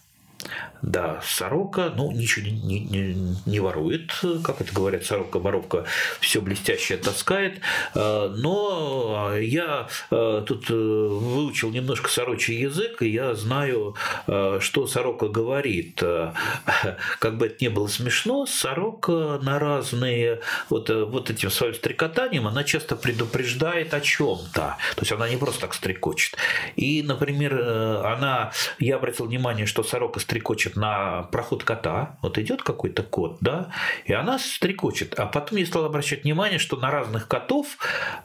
Да, 0.82 1.20
сорока, 1.22 1.92
ну, 1.94 2.10
ничего 2.10 2.46
не, 2.46 2.80
не, 2.80 3.36
не 3.44 3.60
ворует, 3.60 4.12
как 4.42 4.62
это 4.62 4.72
говорят, 4.72 5.04
сорока, 5.04 5.38
воровка 5.38 5.84
все 6.20 6.40
блестящее 6.40 6.96
таскает, 6.96 7.60
э, 7.94 8.34
но 8.34 9.32
я 9.38 9.88
э, 10.10 10.42
тут 10.46 10.70
э, 10.70 10.74
выучил 10.74 11.70
немножко 11.70 12.08
сорочий 12.08 12.56
язык, 12.56 13.02
и 13.02 13.10
я 13.10 13.34
знаю, 13.34 13.94
что 14.26 14.86
сорока 14.86 15.28
говорит. 15.28 16.02
Как 17.18 17.36
бы 17.36 17.46
это 17.46 17.64
ни 17.64 17.68
было 17.68 17.86
смешно, 17.86 18.46
сорока 18.46 19.38
на 19.42 19.58
разные, 19.58 20.40
вот, 20.68 20.88
вот 20.88 21.30
этим 21.30 21.50
своим 21.50 21.74
стрекотанием, 21.74 22.46
она 22.46 22.64
часто 22.64 22.96
предупреждает 22.96 23.92
о 23.92 24.00
чем-то, 24.00 24.76
то 24.94 25.00
есть 25.00 25.12
она 25.12 25.28
не 25.28 25.36
просто 25.36 25.62
так 25.62 25.74
стрекочет. 25.74 26.36
И, 26.76 27.02
например, 27.02 27.54
она, 28.06 28.52
я 28.78 28.96
обратил 28.96 29.26
внимание, 29.26 29.66
что 29.66 29.82
сорока 29.82 30.20
стрекочет 30.30 30.76
на 30.76 31.24
проход 31.24 31.64
кота. 31.64 32.16
Вот 32.22 32.38
идет 32.38 32.62
какой-то 32.62 33.02
кот, 33.02 33.38
да, 33.40 33.72
и 34.04 34.12
она 34.12 34.38
стрекочет. 34.38 35.18
А 35.18 35.26
потом 35.26 35.58
я 35.58 35.66
стал 35.66 35.84
обращать 35.84 36.22
внимание, 36.22 36.60
что 36.60 36.76
на 36.76 36.88
разных 36.92 37.26
котов 37.26 37.66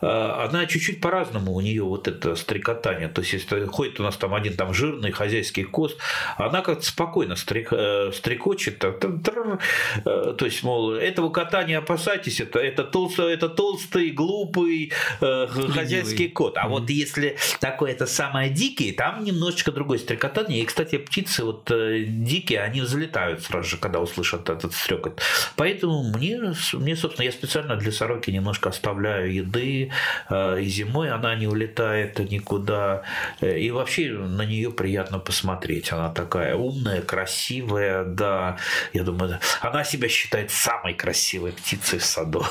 э, 0.01 0.05
она 0.05 0.67
чуть-чуть 0.67 1.01
по-разному 1.01 1.53
у 1.53 1.61
нее 1.61 1.81
вот 1.81 2.07
это 2.07 2.35
стрекотание. 2.35 3.07
То 3.07 3.21
есть, 3.21 3.33
если 3.33 3.65
ходит 3.65 3.99
у 3.99 4.03
нас 4.03 4.17
там 4.17 4.35
один 4.35 4.55
там 4.55 4.71
жирный 4.71 5.11
хозяйский 5.11 5.63
кот, 5.63 5.97
она 6.37 6.61
как-то 6.61 6.85
спокойно 6.85 7.35
стрек, 7.35 7.69
э, 7.71 8.11
стрекочет. 8.13 8.83
Э, 8.83 8.91
то 10.37 10.45
есть, 10.45 10.61
мол, 10.61 10.93
этого 10.93 11.31
кота 11.31 11.63
не 11.63 11.73
опасайтесь, 11.73 12.39
это, 12.39 12.59
это, 12.59 12.83
толстый, 12.83 13.33
это 13.33 13.49
толстый, 13.49 14.11
глупый 14.11 14.91
хозяйский 15.19 16.29
кот. 16.29 16.57
А 16.57 16.67
вот 16.67 16.87
если 16.91 17.37
такой 17.59 17.93
это 17.93 18.05
самое 18.05 18.51
дикий, 18.51 18.91
там 18.91 19.23
немножечко 19.23 19.71
другое 19.71 19.97
стрекотание. 19.97 20.61
И, 20.61 20.65
кстати, 20.65 20.99
птицы 20.99 21.43
вот 21.43 21.71
дикие, 22.03 22.61
они 22.61 22.81
взлетают 22.81 23.43
сразу 23.43 23.69
же, 23.69 23.77
когда 23.77 23.99
услышат 23.99 24.49
этот 24.49 24.73
стрекот. 24.73 25.21
Поэтому 25.55 26.03
мне, 26.03 26.39
мне, 26.73 26.95
собственно, 26.95 27.25
я 27.25 27.31
специально 27.31 27.75
для 27.75 27.91
сороки 27.91 28.31
немножко 28.31 28.69
оставляю 28.69 29.33
еды, 29.33 29.91
э, 30.29 30.61
и 30.61 30.65
зимой 30.65 31.11
она 31.11 31.35
не 31.35 31.47
улетает 31.47 32.19
никуда. 32.19 33.03
Э, 33.41 33.57
и 33.59 33.71
вообще 33.71 34.11
на 34.11 34.45
нее 34.45 34.71
приятно 34.71 35.19
посмотреть. 35.19 35.91
Она 35.91 36.09
такая 36.09 36.55
умная, 36.55 37.01
красивая, 37.01 38.03
да. 38.03 38.57
Я 38.93 39.03
думаю, 39.03 39.39
она 39.61 39.83
себя 39.83 40.09
считает 40.09 40.51
самой 40.51 40.93
красивой 40.93 41.51
птицей 41.51 41.99
в 41.99 42.05
саду. 42.05 42.45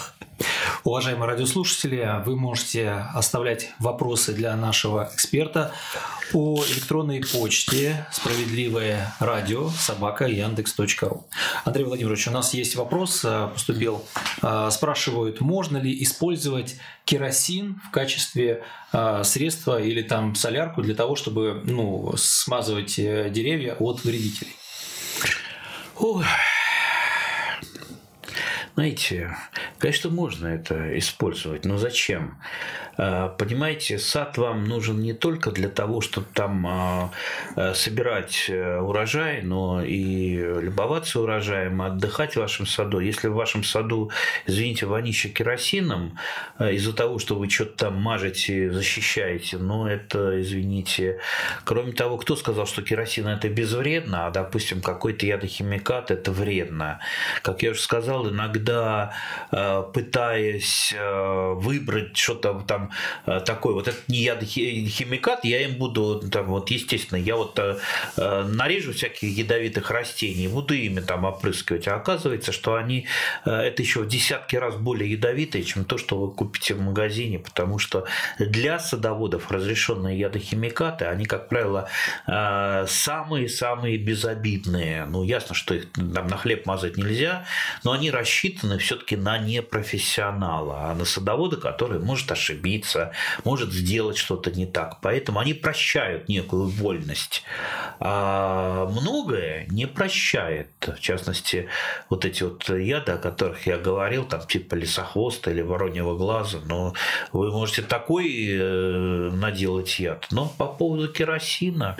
Уважаемые 0.82 1.28
радиослушатели, 1.28 2.22
вы 2.26 2.36
можете 2.36 2.90
оставлять 3.14 3.70
вопросы 3.78 4.32
для 4.32 4.55
нашего 4.57 5.09
эксперта 5.12 5.72
по 6.32 6.62
электронной 6.68 7.22
почте 7.22 8.07
справедливое 8.11 9.14
радио 9.20 9.34
собака 9.70 10.26
яндекс.ру. 10.26 11.26
Андрей 11.64 11.85
Владимирович, 11.85 12.28
у 12.28 12.30
нас 12.30 12.55
есть 12.55 12.76
вопрос, 12.76 13.24
э, 13.24 13.49
поступил. 13.53 14.05
Э, 14.43 14.68
спрашивают, 14.70 15.41
можно 15.41 15.78
ли 15.78 16.03
использовать 16.03 16.76
керосин 17.05 17.80
в 17.89 17.91
качестве 17.91 18.62
э, 18.93 19.22
средства 19.24 19.80
или 19.80 20.03
там 20.03 20.35
солярку 20.35 20.82
для 20.82 20.95
того, 20.95 21.16
чтобы 21.16 21.62
ну, 21.64 22.14
смазывать 22.16 22.97
деревья 22.97 23.74
от 23.74 24.05
вредителей? 24.05 24.55
Ой. 25.97 26.24
Знаете, 28.74 29.36
конечно, 29.78 30.10
можно 30.10 30.48
это 30.48 30.98
использовать, 30.98 31.64
но 31.64 31.78
зачем? 31.78 32.38
А, 32.96 33.28
понимаете, 33.28 33.98
сад 33.98 34.36
вам 34.36 34.64
нужен 34.64 35.00
не 35.00 35.12
только 35.12 35.52
для 35.52 35.68
того, 35.68 36.00
чтобы 36.00 36.26
там 36.32 36.66
а, 36.66 37.10
а, 37.54 37.74
собирать 37.74 38.46
э, 38.48 38.78
урожай, 38.78 39.42
но 39.42 39.82
и 39.84 40.36
любоваться 40.36 41.20
урожаем, 41.20 41.82
отдыхать 41.82 42.34
в 42.34 42.40
вашем 42.40 42.66
саду. 42.66 42.98
Если 42.98 43.28
в 43.28 43.34
вашем 43.34 43.62
саду, 43.62 44.10
извините, 44.46 44.86
вонище 44.86 45.28
керосином, 45.28 46.18
из-за 46.58 46.92
того, 46.92 47.20
что 47.20 47.36
вы 47.36 47.48
что-то 47.48 47.86
там 47.86 47.96
мажете, 47.96 48.72
защищаете, 48.72 49.58
ну 49.58 49.86
это, 49.86 50.40
извините. 50.40 51.20
Кроме 51.64 51.92
того, 51.92 52.18
кто 52.18 52.34
сказал, 52.34 52.66
что 52.66 52.82
керосин 52.82 53.28
это 53.28 53.48
безвредно, 53.48 54.26
а, 54.26 54.30
допустим, 54.30 54.80
какой-то 54.80 55.26
ядохимикат 55.26 56.10
это 56.10 56.32
вредно? 56.32 56.98
Как 57.42 57.62
я 57.62 57.70
уже 57.70 57.80
сказал, 57.80 58.28
иногда 58.30 58.63
пытаясь 59.92 60.94
выбрать 61.54 62.16
что-то 62.16 62.64
там 62.66 62.90
э, 63.26 63.40
такой, 63.40 63.74
вот 63.74 63.88
этот 63.88 64.08
не 64.08 64.18
ядохимикат, 64.18 65.44
я 65.44 65.62
им 65.62 65.76
буду, 65.76 66.20
там, 66.30 66.46
вот, 66.46 66.70
естественно, 66.70 67.18
я 67.18 67.36
вот 67.36 67.58
э, 67.58 67.76
э, 68.16 68.42
нарежу 68.44 68.92
всяких 68.92 69.36
ядовитых 69.36 69.90
растений, 69.90 70.48
буду 70.48 70.74
ими 70.74 71.00
там 71.00 71.24
опрыскивать, 71.24 71.88
а 71.88 71.96
оказывается, 71.96 72.52
что 72.52 72.74
они, 72.74 73.06
это 73.44 73.82
еще 73.82 74.00
в 74.00 74.08
десятки 74.08 74.56
раз 74.56 74.76
более 74.76 75.10
ядовитые, 75.12 75.64
чем 75.64 75.84
то, 75.84 75.98
что 75.98 76.18
вы 76.18 76.32
купите 76.32 76.74
в 76.74 76.80
магазине, 76.80 77.38
потому 77.38 77.78
что 77.78 78.06
для 78.38 78.78
садоводов 78.78 79.50
разрешенные 79.50 80.18
ядохимикаты, 80.18 81.06
они, 81.06 81.24
как 81.24 81.48
правило, 81.48 81.88
самые-самые 82.26 83.98
безобидные. 83.98 85.06
Ну, 85.06 85.22
ясно, 85.22 85.54
что 85.54 85.74
их 85.74 85.90
там 85.92 86.26
на 86.26 86.36
хлеб 86.36 86.66
мазать 86.66 86.96
нельзя, 86.96 87.44
но 87.82 87.92
они 87.92 88.10
рассчитаны 88.10 88.53
все-таки 88.78 89.16
на 89.16 89.38
непрофессионала, 89.38 90.90
а 90.90 90.94
на 90.94 91.05
садовода, 91.05 91.57
который 91.57 91.98
может 91.98 92.30
ошибиться 92.32 93.12
может 93.44 93.72
сделать 93.72 94.16
что-то 94.16 94.50
не 94.50 94.66
так. 94.66 94.98
Поэтому 95.00 95.40
они 95.40 95.55
прощают 95.55 96.28
некую 96.28 96.68
вольность. 96.68 97.42
А 98.00 98.86
многое 98.86 99.66
не 99.70 99.86
прощает. 99.86 100.68
В 100.80 101.00
частности, 101.00 101.68
вот 102.11 102.24
эти 102.24 102.42
вот 102.42 102.68
яды, 102.68 103.12
о 103.12 103.18
которых 103.18 103.66
я 103.66 103.78
говорил, 103.78 104.24
там 104.24 104.46
типа 104.46 104.74
лесохвоста 104.74 105.50
или 105.50 105.62
вороньего 105.62 106.16
глаза, 106.16 106.59
но 106.66 106.94
вы 107.32 107.50
можете 107.50 107.82
такой 107.82 108.48
э, 108.50 109.30
наделать 109.32 109.98
яд. 109.98 110.26
Но 110.30 110.52
по 110.59 110.66
поводу 110.66 111.12
керосина, 111.12 111.96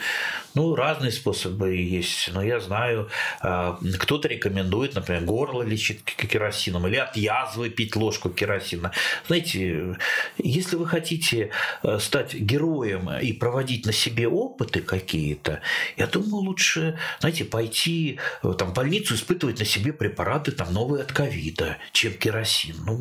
ну, 0.55 0.74
разные 0.74 1.11
способы 1.12 1.74
есть. 1.76 2.30
Но 2.32 2.42
я 2.42 2.61
знаю, 2.61 3.09
а, 3.40 3.78
кто-то 3.98 4.28
рекомендует, 4.28 4.94
например, 4.94 5.24
горло 5.24 5.62
лечить 5.62 6.05
керосином 6.05 6.43
или 6.86 6.97
от 6.97 7.16
язвы 7.16 7.70
пить 7.70 7.97
ложку 7.97 8.30
керосина. 8.30 8.92
Знаете, 9.26 9.97
если 10.38 10.76
вы 10.76 10.86
хотите 10.86 11.51
э, 11.82 11.99
стать 12.01 12.34
героем 12.34 13.11
и 13.11 13.32
проводить 13.32 13.86
на 13.86 13.92
себе 13.92 14.28
опыты 14.28 14.80
какие-то, 14.80 15.61
я 15.97 16.07
думаю, 16.07 16.45
лучше, 16.45 16.99
знаете, 17.20 17.45
пойти 17.45 18.18
э, 18.42 18.55
там, 18.59 18.70
в 18.70 18.74
больницу 18.74 19.14
испытывать 19.14 19.59
на 19.59 19.64
себе 19.64 19.92
препараты 19.92 20.53
там, 20.53 20.72
новые 20.72 21.03
от 21.03 21.12
ковида, 21.12 21.78
чем 21.92 22.12
керосин. 22.14 22.76
Ну, 22.86 23.01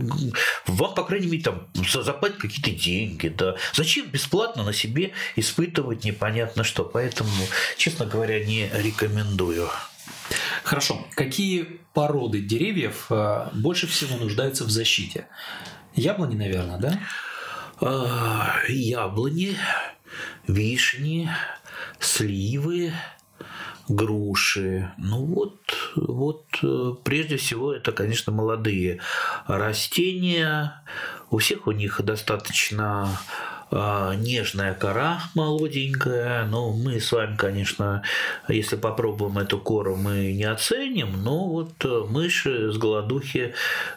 вам, 0.67 0.93
по 0.93 1.03
крайней 1.03 1.27
мере, 1.27 1.43
там, 1.43 1.67
заплатить 1.73 2.39
какие-то 2.39 2.71
деньги. 2.71 3.27
Да. 3.27 3.55
Зачем 3.73 4.07
бесплатно 4.07 4.63
на 4.63 4.73
себе 4.73 5.11
испытывать 5.35 6.03
непонятно 6.03 6.63
что? 6.63 6.83
Поэтому, 6.83 7.31
честно 7.77 8.05
говоря, 8.05 8.43
не 8.43 8.69
рекомендую. 8.73 9.69
Хорошо. 10.63 11.05
Какие 11.15 11.79
породы 11.93 12.41
деревьев 12.41 13.07
э, 13.09 13.49
больше 13.53 13.87
всего 13.87 14.17
нуждаются 14.17 14.63
в 14.63 14.69
защите? 14.69 15.27
Яблони, 15.95 16.35
наверное, 16.35 16.77
да? 16.77 16.99
А, 17.81 18.59
яблони, 18.67 19.57
вишни, 20.47 21.29
сливы, 21.99 22.93
груши. 23.87 24.91
Ну 24.97 25.25
вот, 25.25 25.59
вот 25.95 26.45
э, 26.61 26.93
прежде 27.03 27.37
всего 27.37 27.73
это, 27.73 27.91
конечно, 27.91 28.31
молодые 28.31 28.99
растения. 29.47 30.83
У 31.29 31.37
всех 31.37 31.67
у 31.67 31.71
них 31.71 32.01
достаточно 32.03 33.09
нежная 33.73 34.73
кора 34.73 35.21
молоденькая. 35.33 36.45
Ну, 36.45 36.73
мы 36.73 36.99
с 36.99 37.11
вами, 37.11 37.35
конечно, 37.35 38.03
если 38.47 38.75
попробуем 38.75 39.37
эту 39.37 39.57
кору, 39.59 39.95
мы 39.95 40.33
не 40.33 40.43
оценим, 40.43 41.23
но 41.23 41.47
вот 41.47 41.73
э, 41.83 42.05
мыши 42.07 42.71
с 42.71 42.77
голодухи 42.77 43.53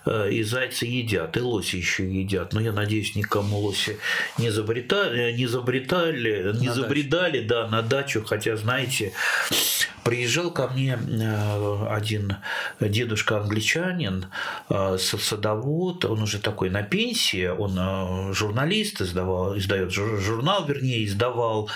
э, 0.07 0.31
и 0.31 0.43
зайцы 0.43 0.87
едят, 0.87 1.37
и 1.37 1.41
лоси 1.41 1.77
еще 1.77 2.11
едят. 2.11 2.53
Но 2.53 2.61
я 2.61 2.73
надеюсь, 2.73 3.15
никому 3.17 3.59
лоси 3.59 3.99
не 4.39 4.51
забретали, 4.51 5.33
не 5.33 5.47
забретали, 5.47 6.53
не 6.59 6.69
на 6.69 6.75
забредали, 6.75 7.41
дачу. 7.41 7.49
да, 7.49 7.69
на 7.69 7.83
дачу, 7.83 8.25
хотя, 8.25 8.57
знаете, 8.57 9.13
Приезжал 10.07 10.53
ко 10.53 10.69
мне 10.69 10.97
э, 10.97 11.87
один 11.91 12.37
дедушка 12.79 13.41
англичанин, 13.41 14.27
э, 14.71 14.99
садовод, 14.99 16.05
он 16.05 16.23
уже 16.23 16.39
такой 16.39 16.71
на 16.71 16.85
пенсии, 16.85 17.49
он 17.49 17.77
э, 17.77 18.33
журналист, 18.33 19.01
издавал, 19.01 19.59
издает 19.59 19.91
журнал, 19.91 20.65
вернее, 20.65 21.05
издавал. 21.05 21.69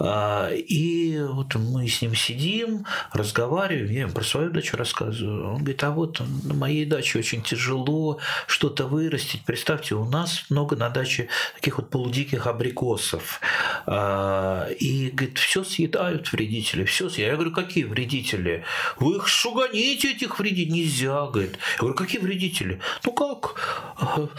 И 0.00 1.24
вот 1.30 1.54
мы 1.54 1.86
с 1.86 2.02
ним 2.02 2.16
сидим, 2.16 2.84
разговариваем, 3.12 3.92
я 3.92 4.00
ему 4.00 4.12
про 4.12 4.24
свою 4.24 4.50
дачу 4.50 4.76
рассказываю. 4.76 5.50
Он 5.50 5.58
говорит, 5.58 5.84
а 5.84 5.92
вот 5.92 6.20
на 6.42 6.54
моей 6.54 6.86
даче 6.86 7.20
очень 7.20 7.42
тяжело 7.42 8.18
что-то 8.48 8.88
вырастить. 8.88 9.44
Представьте, 9.44 9.94
у 9.94 10.06
нас 10.06 10.46
много 10.50 10.74
на 10.74 10.88
даче 10.88 11.28
таких 11.54 11.78
вот 11.78 11.88
полудиких 11.90 12.48
абрикосов. 12.48 13.40
И, 13.86 15.10
говорит, 15.14 15.38
все 15.38 15.62
съедают 15.62 16.32
вредители, 16.32 16.84
все 16.84 17.08
съедают. 17.08 17.30
Я 17.30 17.34
говорю, 17.36 17.52
какие 17.52 17.75
какие 17.76 17.84
вредители? 17.84 18.64
Вы 18.98 19.16
их 19.16 19.28
шуганите, 19.28 20.12
этих 20.12 20.38
вредителей. 20.38 20.80
Нельзя, 20.80 21.26
говорит. 21.26 21.58
Я 21.74 21.80
говорю, 21.80 21.94
какие 21.94 22.20
вредители? 22.20 22.80
Ну 23.04 23.12
как? 23.12 23.54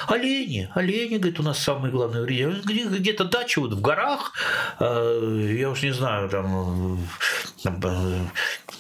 Олени. 0.08 0.70
Олени, 0.74 1.18
говорит, 1.18 1.40
у 1.40 1.44
нас 1.44 1.60
самые 1.60 1.92
главные 1.92 2.24
вредители. 2.24 2.98
Где-то 2.98 3.26
дача 3.26 3.62
вот 3.62 3.74
в 3.74 3.82
горах, 3.82 4.34
э, 4.80 5.56
я 5.60 5.70
уж 5.70 5.84
не 5.84 5.92
знаю, 5.92 6.30
там, 6.30 6.98
там 7.62 7.80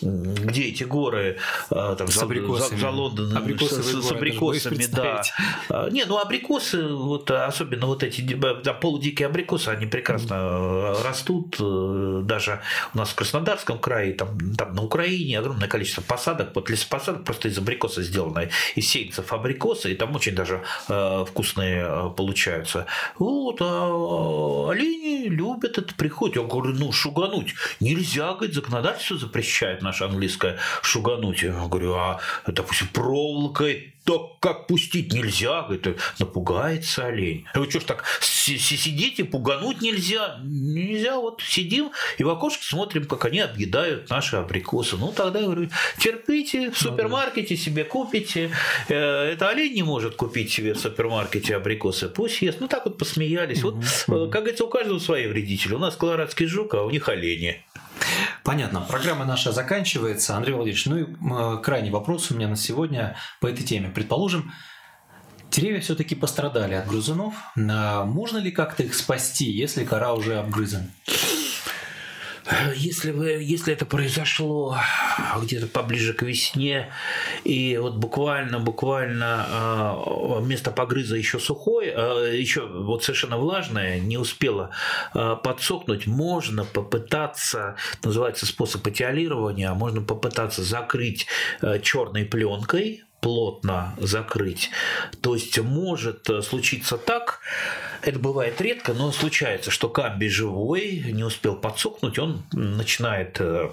где 0.01 0.63
эти 0.63 0.83
горы 0.83 1.37
э, 1.69 1.95
там, 1.97 2.07
с 2.07 2.17
абрикосами. 2.21 2.77
За, 2.77 2.81
за 2.81 2.89
Лондоном, 2.89 3.37
абрикосы 3.37 3.83
с, 3.83 4.07
с 4.07 4.11
абрикосами, 4.11 4.85
да. 4.91 5.21
А, 5.69 5.89
не, 5.89 6.05
ну 6.05 6.17
абрикосы, 6.17 6.87
вот, 6.87 7.29
особенно 7.31 7.87
вот 7.87 8.03
эти 8.03 8.21
да, 8.21 8.73
полудикие 8.73 9.27
абрикосы, 9.27 9.69
они 9.69 9.85
прекрасно 9.85 10.33
mm. 10.33 11.03
растут. 11.03 11.57
Даже 12.25 12.61
у 12.93 12.97
нас 12.97 13.09
в 13.09 13.15
Краснодарском 13.15 13.79
крае, 13.79 14.13
там 14.13 14.37
там 14.55 14.75
на 14.75 14.83
Украине 14.83 15.39
огромное 15.39 15.67
количество 15.67 16.01
посадок, 16.01 16.51
вот 16.55 16.69
лесопосадок 16.69 17.23
просто 17.23 17.49
из 17.49 17.57
абрикоса 17.57 18.03
сделано, 18.03 18.49
из 18.75 18.87
сеянцев 18.87 19.31
абрикоса, 19.33 19.89
и 19.89 19.95
там 19.95 20.15
очень 20.15 20.35
даже 20.35 20.63
э, 20.89 21.25
вкусные 21.27 21.85
э, 21.87 22.09
получаются. 22.15 22.85
Вот, 23.17 23.57
а 23.61 24.69
олени 24.69 25.27
любят 25.27 25.77
это, 25.77 25.93
приходят. 25.95 26.35
Я 26.37 26.43
говорю, 26.43 26.73
ну, 26.73 26.91
шугануть 26.91 27.53
нельзя, 27.79 28.33
говорит, 28.33 28.55
законодательство 28.55 29.17
запрещает 29.17 29.81
наше 29.87 30.03
английское 30.03 30.57
шугануть. 30.81 31.43
Я 31.43 31.51
говорю, 31.51 31.95
а, 31.95 32.19
допустим, 32.45 32.87
проволокой 32.87 33.93
так 34.07 34.39
как 34.39 34.67
пустить 34.67 35.11
нельзя, 35.11 35.63
говорит, 35.63 35.99
напугается 36.17 37.07
олень. 37.07 37.45
А 37.53 37.59
вы 37.59 37.69
что 37.69 37.81
ж 37.81 37.83
так 37.83 38.05
сидите, 38.21 39.25
пугануть 39.25 39.81
нельзя? 39.81 40.39
Нельзя, 40.43 41.17
вот 41.17 41.41
сидим 41.41 41.91
и 42.17 42.23
в 42.23 42.29
окошко 42.29 42.63
смотрим, 42.63 43.03
как 43.05 43.25
они 43.25 43.41
объедают 43.41 44.09
наши 44.09 44.37
абрикосы. 44.37 44.95
Ну, 44.95 45.11
тогда, 45.11 45.41
говорю, 45.41 45.69
терпите, 45.99 46.71
в 46.71 46.77
супермаркете 46.77 47.57
себе 47.57 47.83
купите. 47.83 48.49
Э, 48.87 49.33
это 49.33 49.49
олень 49.49 49.73
не 49.73 49.83
может 49.83 50.15
купить 50.15 50.53
себе 50.53 50.73
в 50.73 50.79
супермаркете 50.79 51.57
абрикосы, 51.57 52.07
пусть 52.07 52.41
ест. 52.41 52.61
Ну, 52.61 52.69
так 52.69 52.85
вот 52.85 52.97
посмеялись. 52.97 53.61
Вот, 53.61 53.75
э, 53.75 54.29
как 54.31 54.43
говорится, 54.43 54.63
у 54.63 54.69
каждого 54.69 54.99
свои 54.99 55.27
вредители. 55.27 55.73
У 55.73 55.79
нас 55.79 55.97
колорадский 55.97 56.45
жук, 56.45 56.75
а 56.75 56.83
у 56.83 56.89
них 56.89 57.09
олени. 57.09 57.61
Понятно. 58.43 58.81
Программа 58.81 59.25
наша 59.25 59.51
заканчивается. 59.51 60.35
Андрей 60.35 60.53
Владимирович, 60.53 60.85
ну 60.85 61.57
и 61.57 61.61
крайний 61.61 61.91
вопрос 61.91 62.31
у 62.31 62.35
меня 62.35 62.47
на 62.47 62.55
сегодня 62.55 63.15
по 63.41 63.47
этой 63.47 63.63
теме. 63.63 63.89
Предположим, 63.89 64.51
деревья 65.51 65.81
все-таки 65.81 66.15
пострадали 66.15 66.75
от 66.75 66.87
грызунов. 66.87 67.33
А 67.57 68.05
можно 68.05 68.37
ли 68.37 68.51
как-то 68.51 68.83
их 68.83 68.95
спасти, 68.95 69.51
если 69.51 69.83
кора 69.85 70.13
уже 70.13 70.39
обгрызана? 70.39 70.89
Если, 72.75 73.11
вы, 73.11 73.31
если 73.41 73.73
это 73.73 73.85
произошло 73.85 74.77
где-то 75.41 75.67
поближе 75.67 76.13
к 76.13 76.21
весне, 76.21 76.91
и 77.43 77.77
вот 77.77 77.95
буквально, 77.95 78.59
буквально 78.59 79.45
а, 79.49 80.39
место 80.41 80.71
погрыза 80.71 81.17
еще 81.17 81.39
сухое, 81.39 81.93
а, 81.95 82.31
еще 82.31 82.65
вот 82.65 83.03
совершенно 83.03 83.37
влажное, 83.37 83.99
не 83.99 84.17
успело 84.17 84.69
а, 85.13 85.35
подсохнуть, 85.35 86.07
можно 86.07 86.63
попытаться, 86.63 87.75
называется 88.03 88.45
способ 88.45 88.87
этиолирования, 88.87 89.73
можно 89.73 90.01
попытаться 90.01 90.63
закрыть 90.63 91.27
черной 91.81 92.23
пленкой 92.23 93.03
плотно 93.21 93.95
закрыть. 93.97 94.69
То 95.21 95.35
есть 95.35 95.59
может 95.59 96.29
случиться 96.43 96.97
так, 96.97 97.39
это 98.01 98.19
бывает 98.19 98.59
редко, 98.61 98.93
но 98.93 99.11
случается, 99.11 99.71
что 99.71 99.89
камби 99.89 100.27
живой, 100.27 101.03
не 101.11 101.23
успел 101.23 101.55
подсохнуть, 101.55 102.19
он 102.19 102.43
начинает 102.51 103.37
э, 103.39 103.71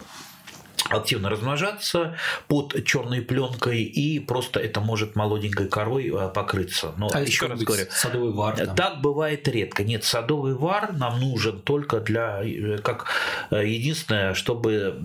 активно 0.90 1.30
размножаться 1.30 2.16
под 2.48 2.84
черной 2.84 3.22
пленкой, 3.22 3.82
и 3.82 4.18
просто 4.18 4.60
это 4.60 4.80
может 4.80 5.16
молоденькой 5.16 5.68
корой 5.68 6.12
э, 6.14 6.28
покрыться. 6.28 6.92
Но 6.96 7.10
а 7.12 7.20
еще 7.20 7.46
раз 7.46 7.62
говорю, 7.62 7.86
садовый 7.90 8.32
вар. 8.32 8.56
Там. 8.56 8.76
Так 8.76 9.00
бывает 9.00 9.46
редко. 9.48 9.82
Нет, 9.82 10.04
садовый 10.04 10.54
вар 10.54 10.92
нам 10.92 11.20
нужен 11.20 11.60
только 11.60 12.00
для, 12.00 12.42
э, 12.42 12.78
как 12.78 13.06
э, 13.50 13.66
единственное, 13.66 14.34
чтобы 14.34 15.00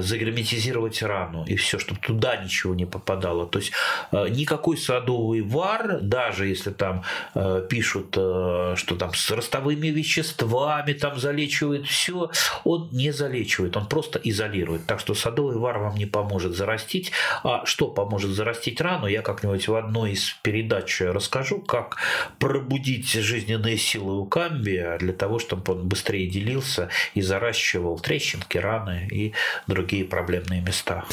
загерметизировать 0.00 1.02
рану, 1.02 1.44
и 1.46 1.56
все, 1.56 1.78
чтобы 1.78 2.00
туда 2.00 2.36
ничего 2.36 2.74
не 2.74 2.86
попадало. 2.86 3.46
То 3.46 3.58
есть 3.58 3.72
никакой 4.12 4.76
садовый 4.76 5.42
вар, 5.42 6.00
даже 6.00 6.46
если 6.46 6.70
там 6.70 7.04
пишут, 7.68 8.10
что 8.12 8.96
там 8.98 9.14
с 9.14 9.30
ростовыми 9.30 9.88
веществами 9.88 10.92
там 10.92 11.18
залечивает 11.18 11.86
все, 11.86 12.30
он 12.64 12.88
не 12.92 13.12
залечивает, 13.12 13.76
он 13.76 13.86
просто 13.86 14.18
изолирует. 14.22 14.86
Так 14.86 15.00
что 15.06 15.14
садовый 15.14 15.56
вар 15.56 15.78
вам 15.78 15.94
не 15.94 16.04
поможет 16.04 16.56
зарастить. 16.56 17.12
А 17.44 17.64
что 17.64 17.86
поможет 17.86 18.32
зарастить 18.32 18.80
рану, 18.80 19.06
я 19.06 19.22
как-нибудь 19.22 19.68
в 19.68 19.74
одной 19.76 20.12
из 20.12 20.32
передач 20.42 21.00
расскажу, 21.00 21.60
как 21.60 21.98
пробудить 22.40 23.12
жизненные 23.12 23.78
силы 23.78 24.18
у 24.18 24.26
камбия 24.26 24.98
для 24.98 25.12
того, 25.12 25.38
чтобы 25.38 25.74
он 25.74 25.86
быстрее 25.86 26.28
делился 26.28 26.88
и 27.14 27.22
заращивал 27.22 28.00
трещинки, 28.00 28.58
раны 28.58 29.06
и 29.12 29.32
другие 29.68 30.04
проблемные 30.04 30.60
места. 30.60 31.04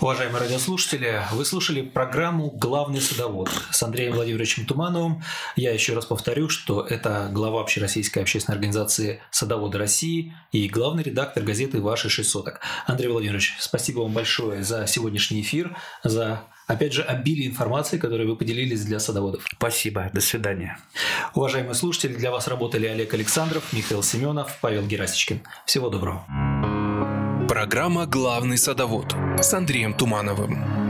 Уважаемые 0.00 0.42
радиослушатели, 0.42 1.20
вы 1.32 1.44
слушали 1.44 1.82
программу 1.82 2.50
«Главный 2.52 3.00
садовод» 3.00 3.50
с 3.72 3.82
Андреем 3.82 4.12
Владимировичем 4.12 4.64
Тумановым. 4.64 5.24
Я 5.56 5.72
еще 5.72 5.94
раз 5.94 6.06
повторю, 6.06 6.48
что 6.48 6.86
это 6.86 7.28
глава 7.32 7.62
Общероссийской 7.62 8.22
общественной 8.22 8.54
организации 8.54 9.20
«Садоводы 9.32 9.76
России» 9.76 10.36
и 10.52 10.68
главный 10.68 11.02
редактор 11.02 11.42
газеты 11.42 11.80
«Ваши 11.80 12.08
шесть 12.08 12.30
соток». 12.30 12.60
Андрей 12.86 13.08
Владимирович, 13.08 13.39
Владимирович, 13.40 13.56
спасибо 13.58 14.00
вам 14.00 14.12
большое 14.12 14.62
за 14.62 14.86
сегодняшний 14.86 15.40
эфир, 15.40 15.76
за 16.04 16.42
опять 16.66 16.92
же, 16.92 17.02
обилие 17.02 17.48
информации, 17.48 17.98
которой 17.98 18.26
вы 18.26 18.36
поделились 18.36 18.84
для 18.84 19.00
садоводов. 19.00 19.44
Спасибо. 19.56 20.10
До 20.12 20.20
свидания. 20.20 20.78
Уважаемые 21.34 21.74
слушатели, 21.74 22.14
для 22.14 22.30
вас 22.30 22.48
работали 22.48 22.86
Олег 22.86 23.14
Александров, 23.14 23.72
Михаил 23.72 24.02
Семенов, 24.02 24.58
Павел 24.60 24.86
Герасичкин. 24.86 25.40
Всего 25.64 25.88
доброго. 25.88 26.24
Программа 27.48 28.06
«Главный 28.06 28.58
садовод» 28.58 29.14
с 29.40 29.52
Андреем 29.54 29.94
Тумановым. 29.94 30.89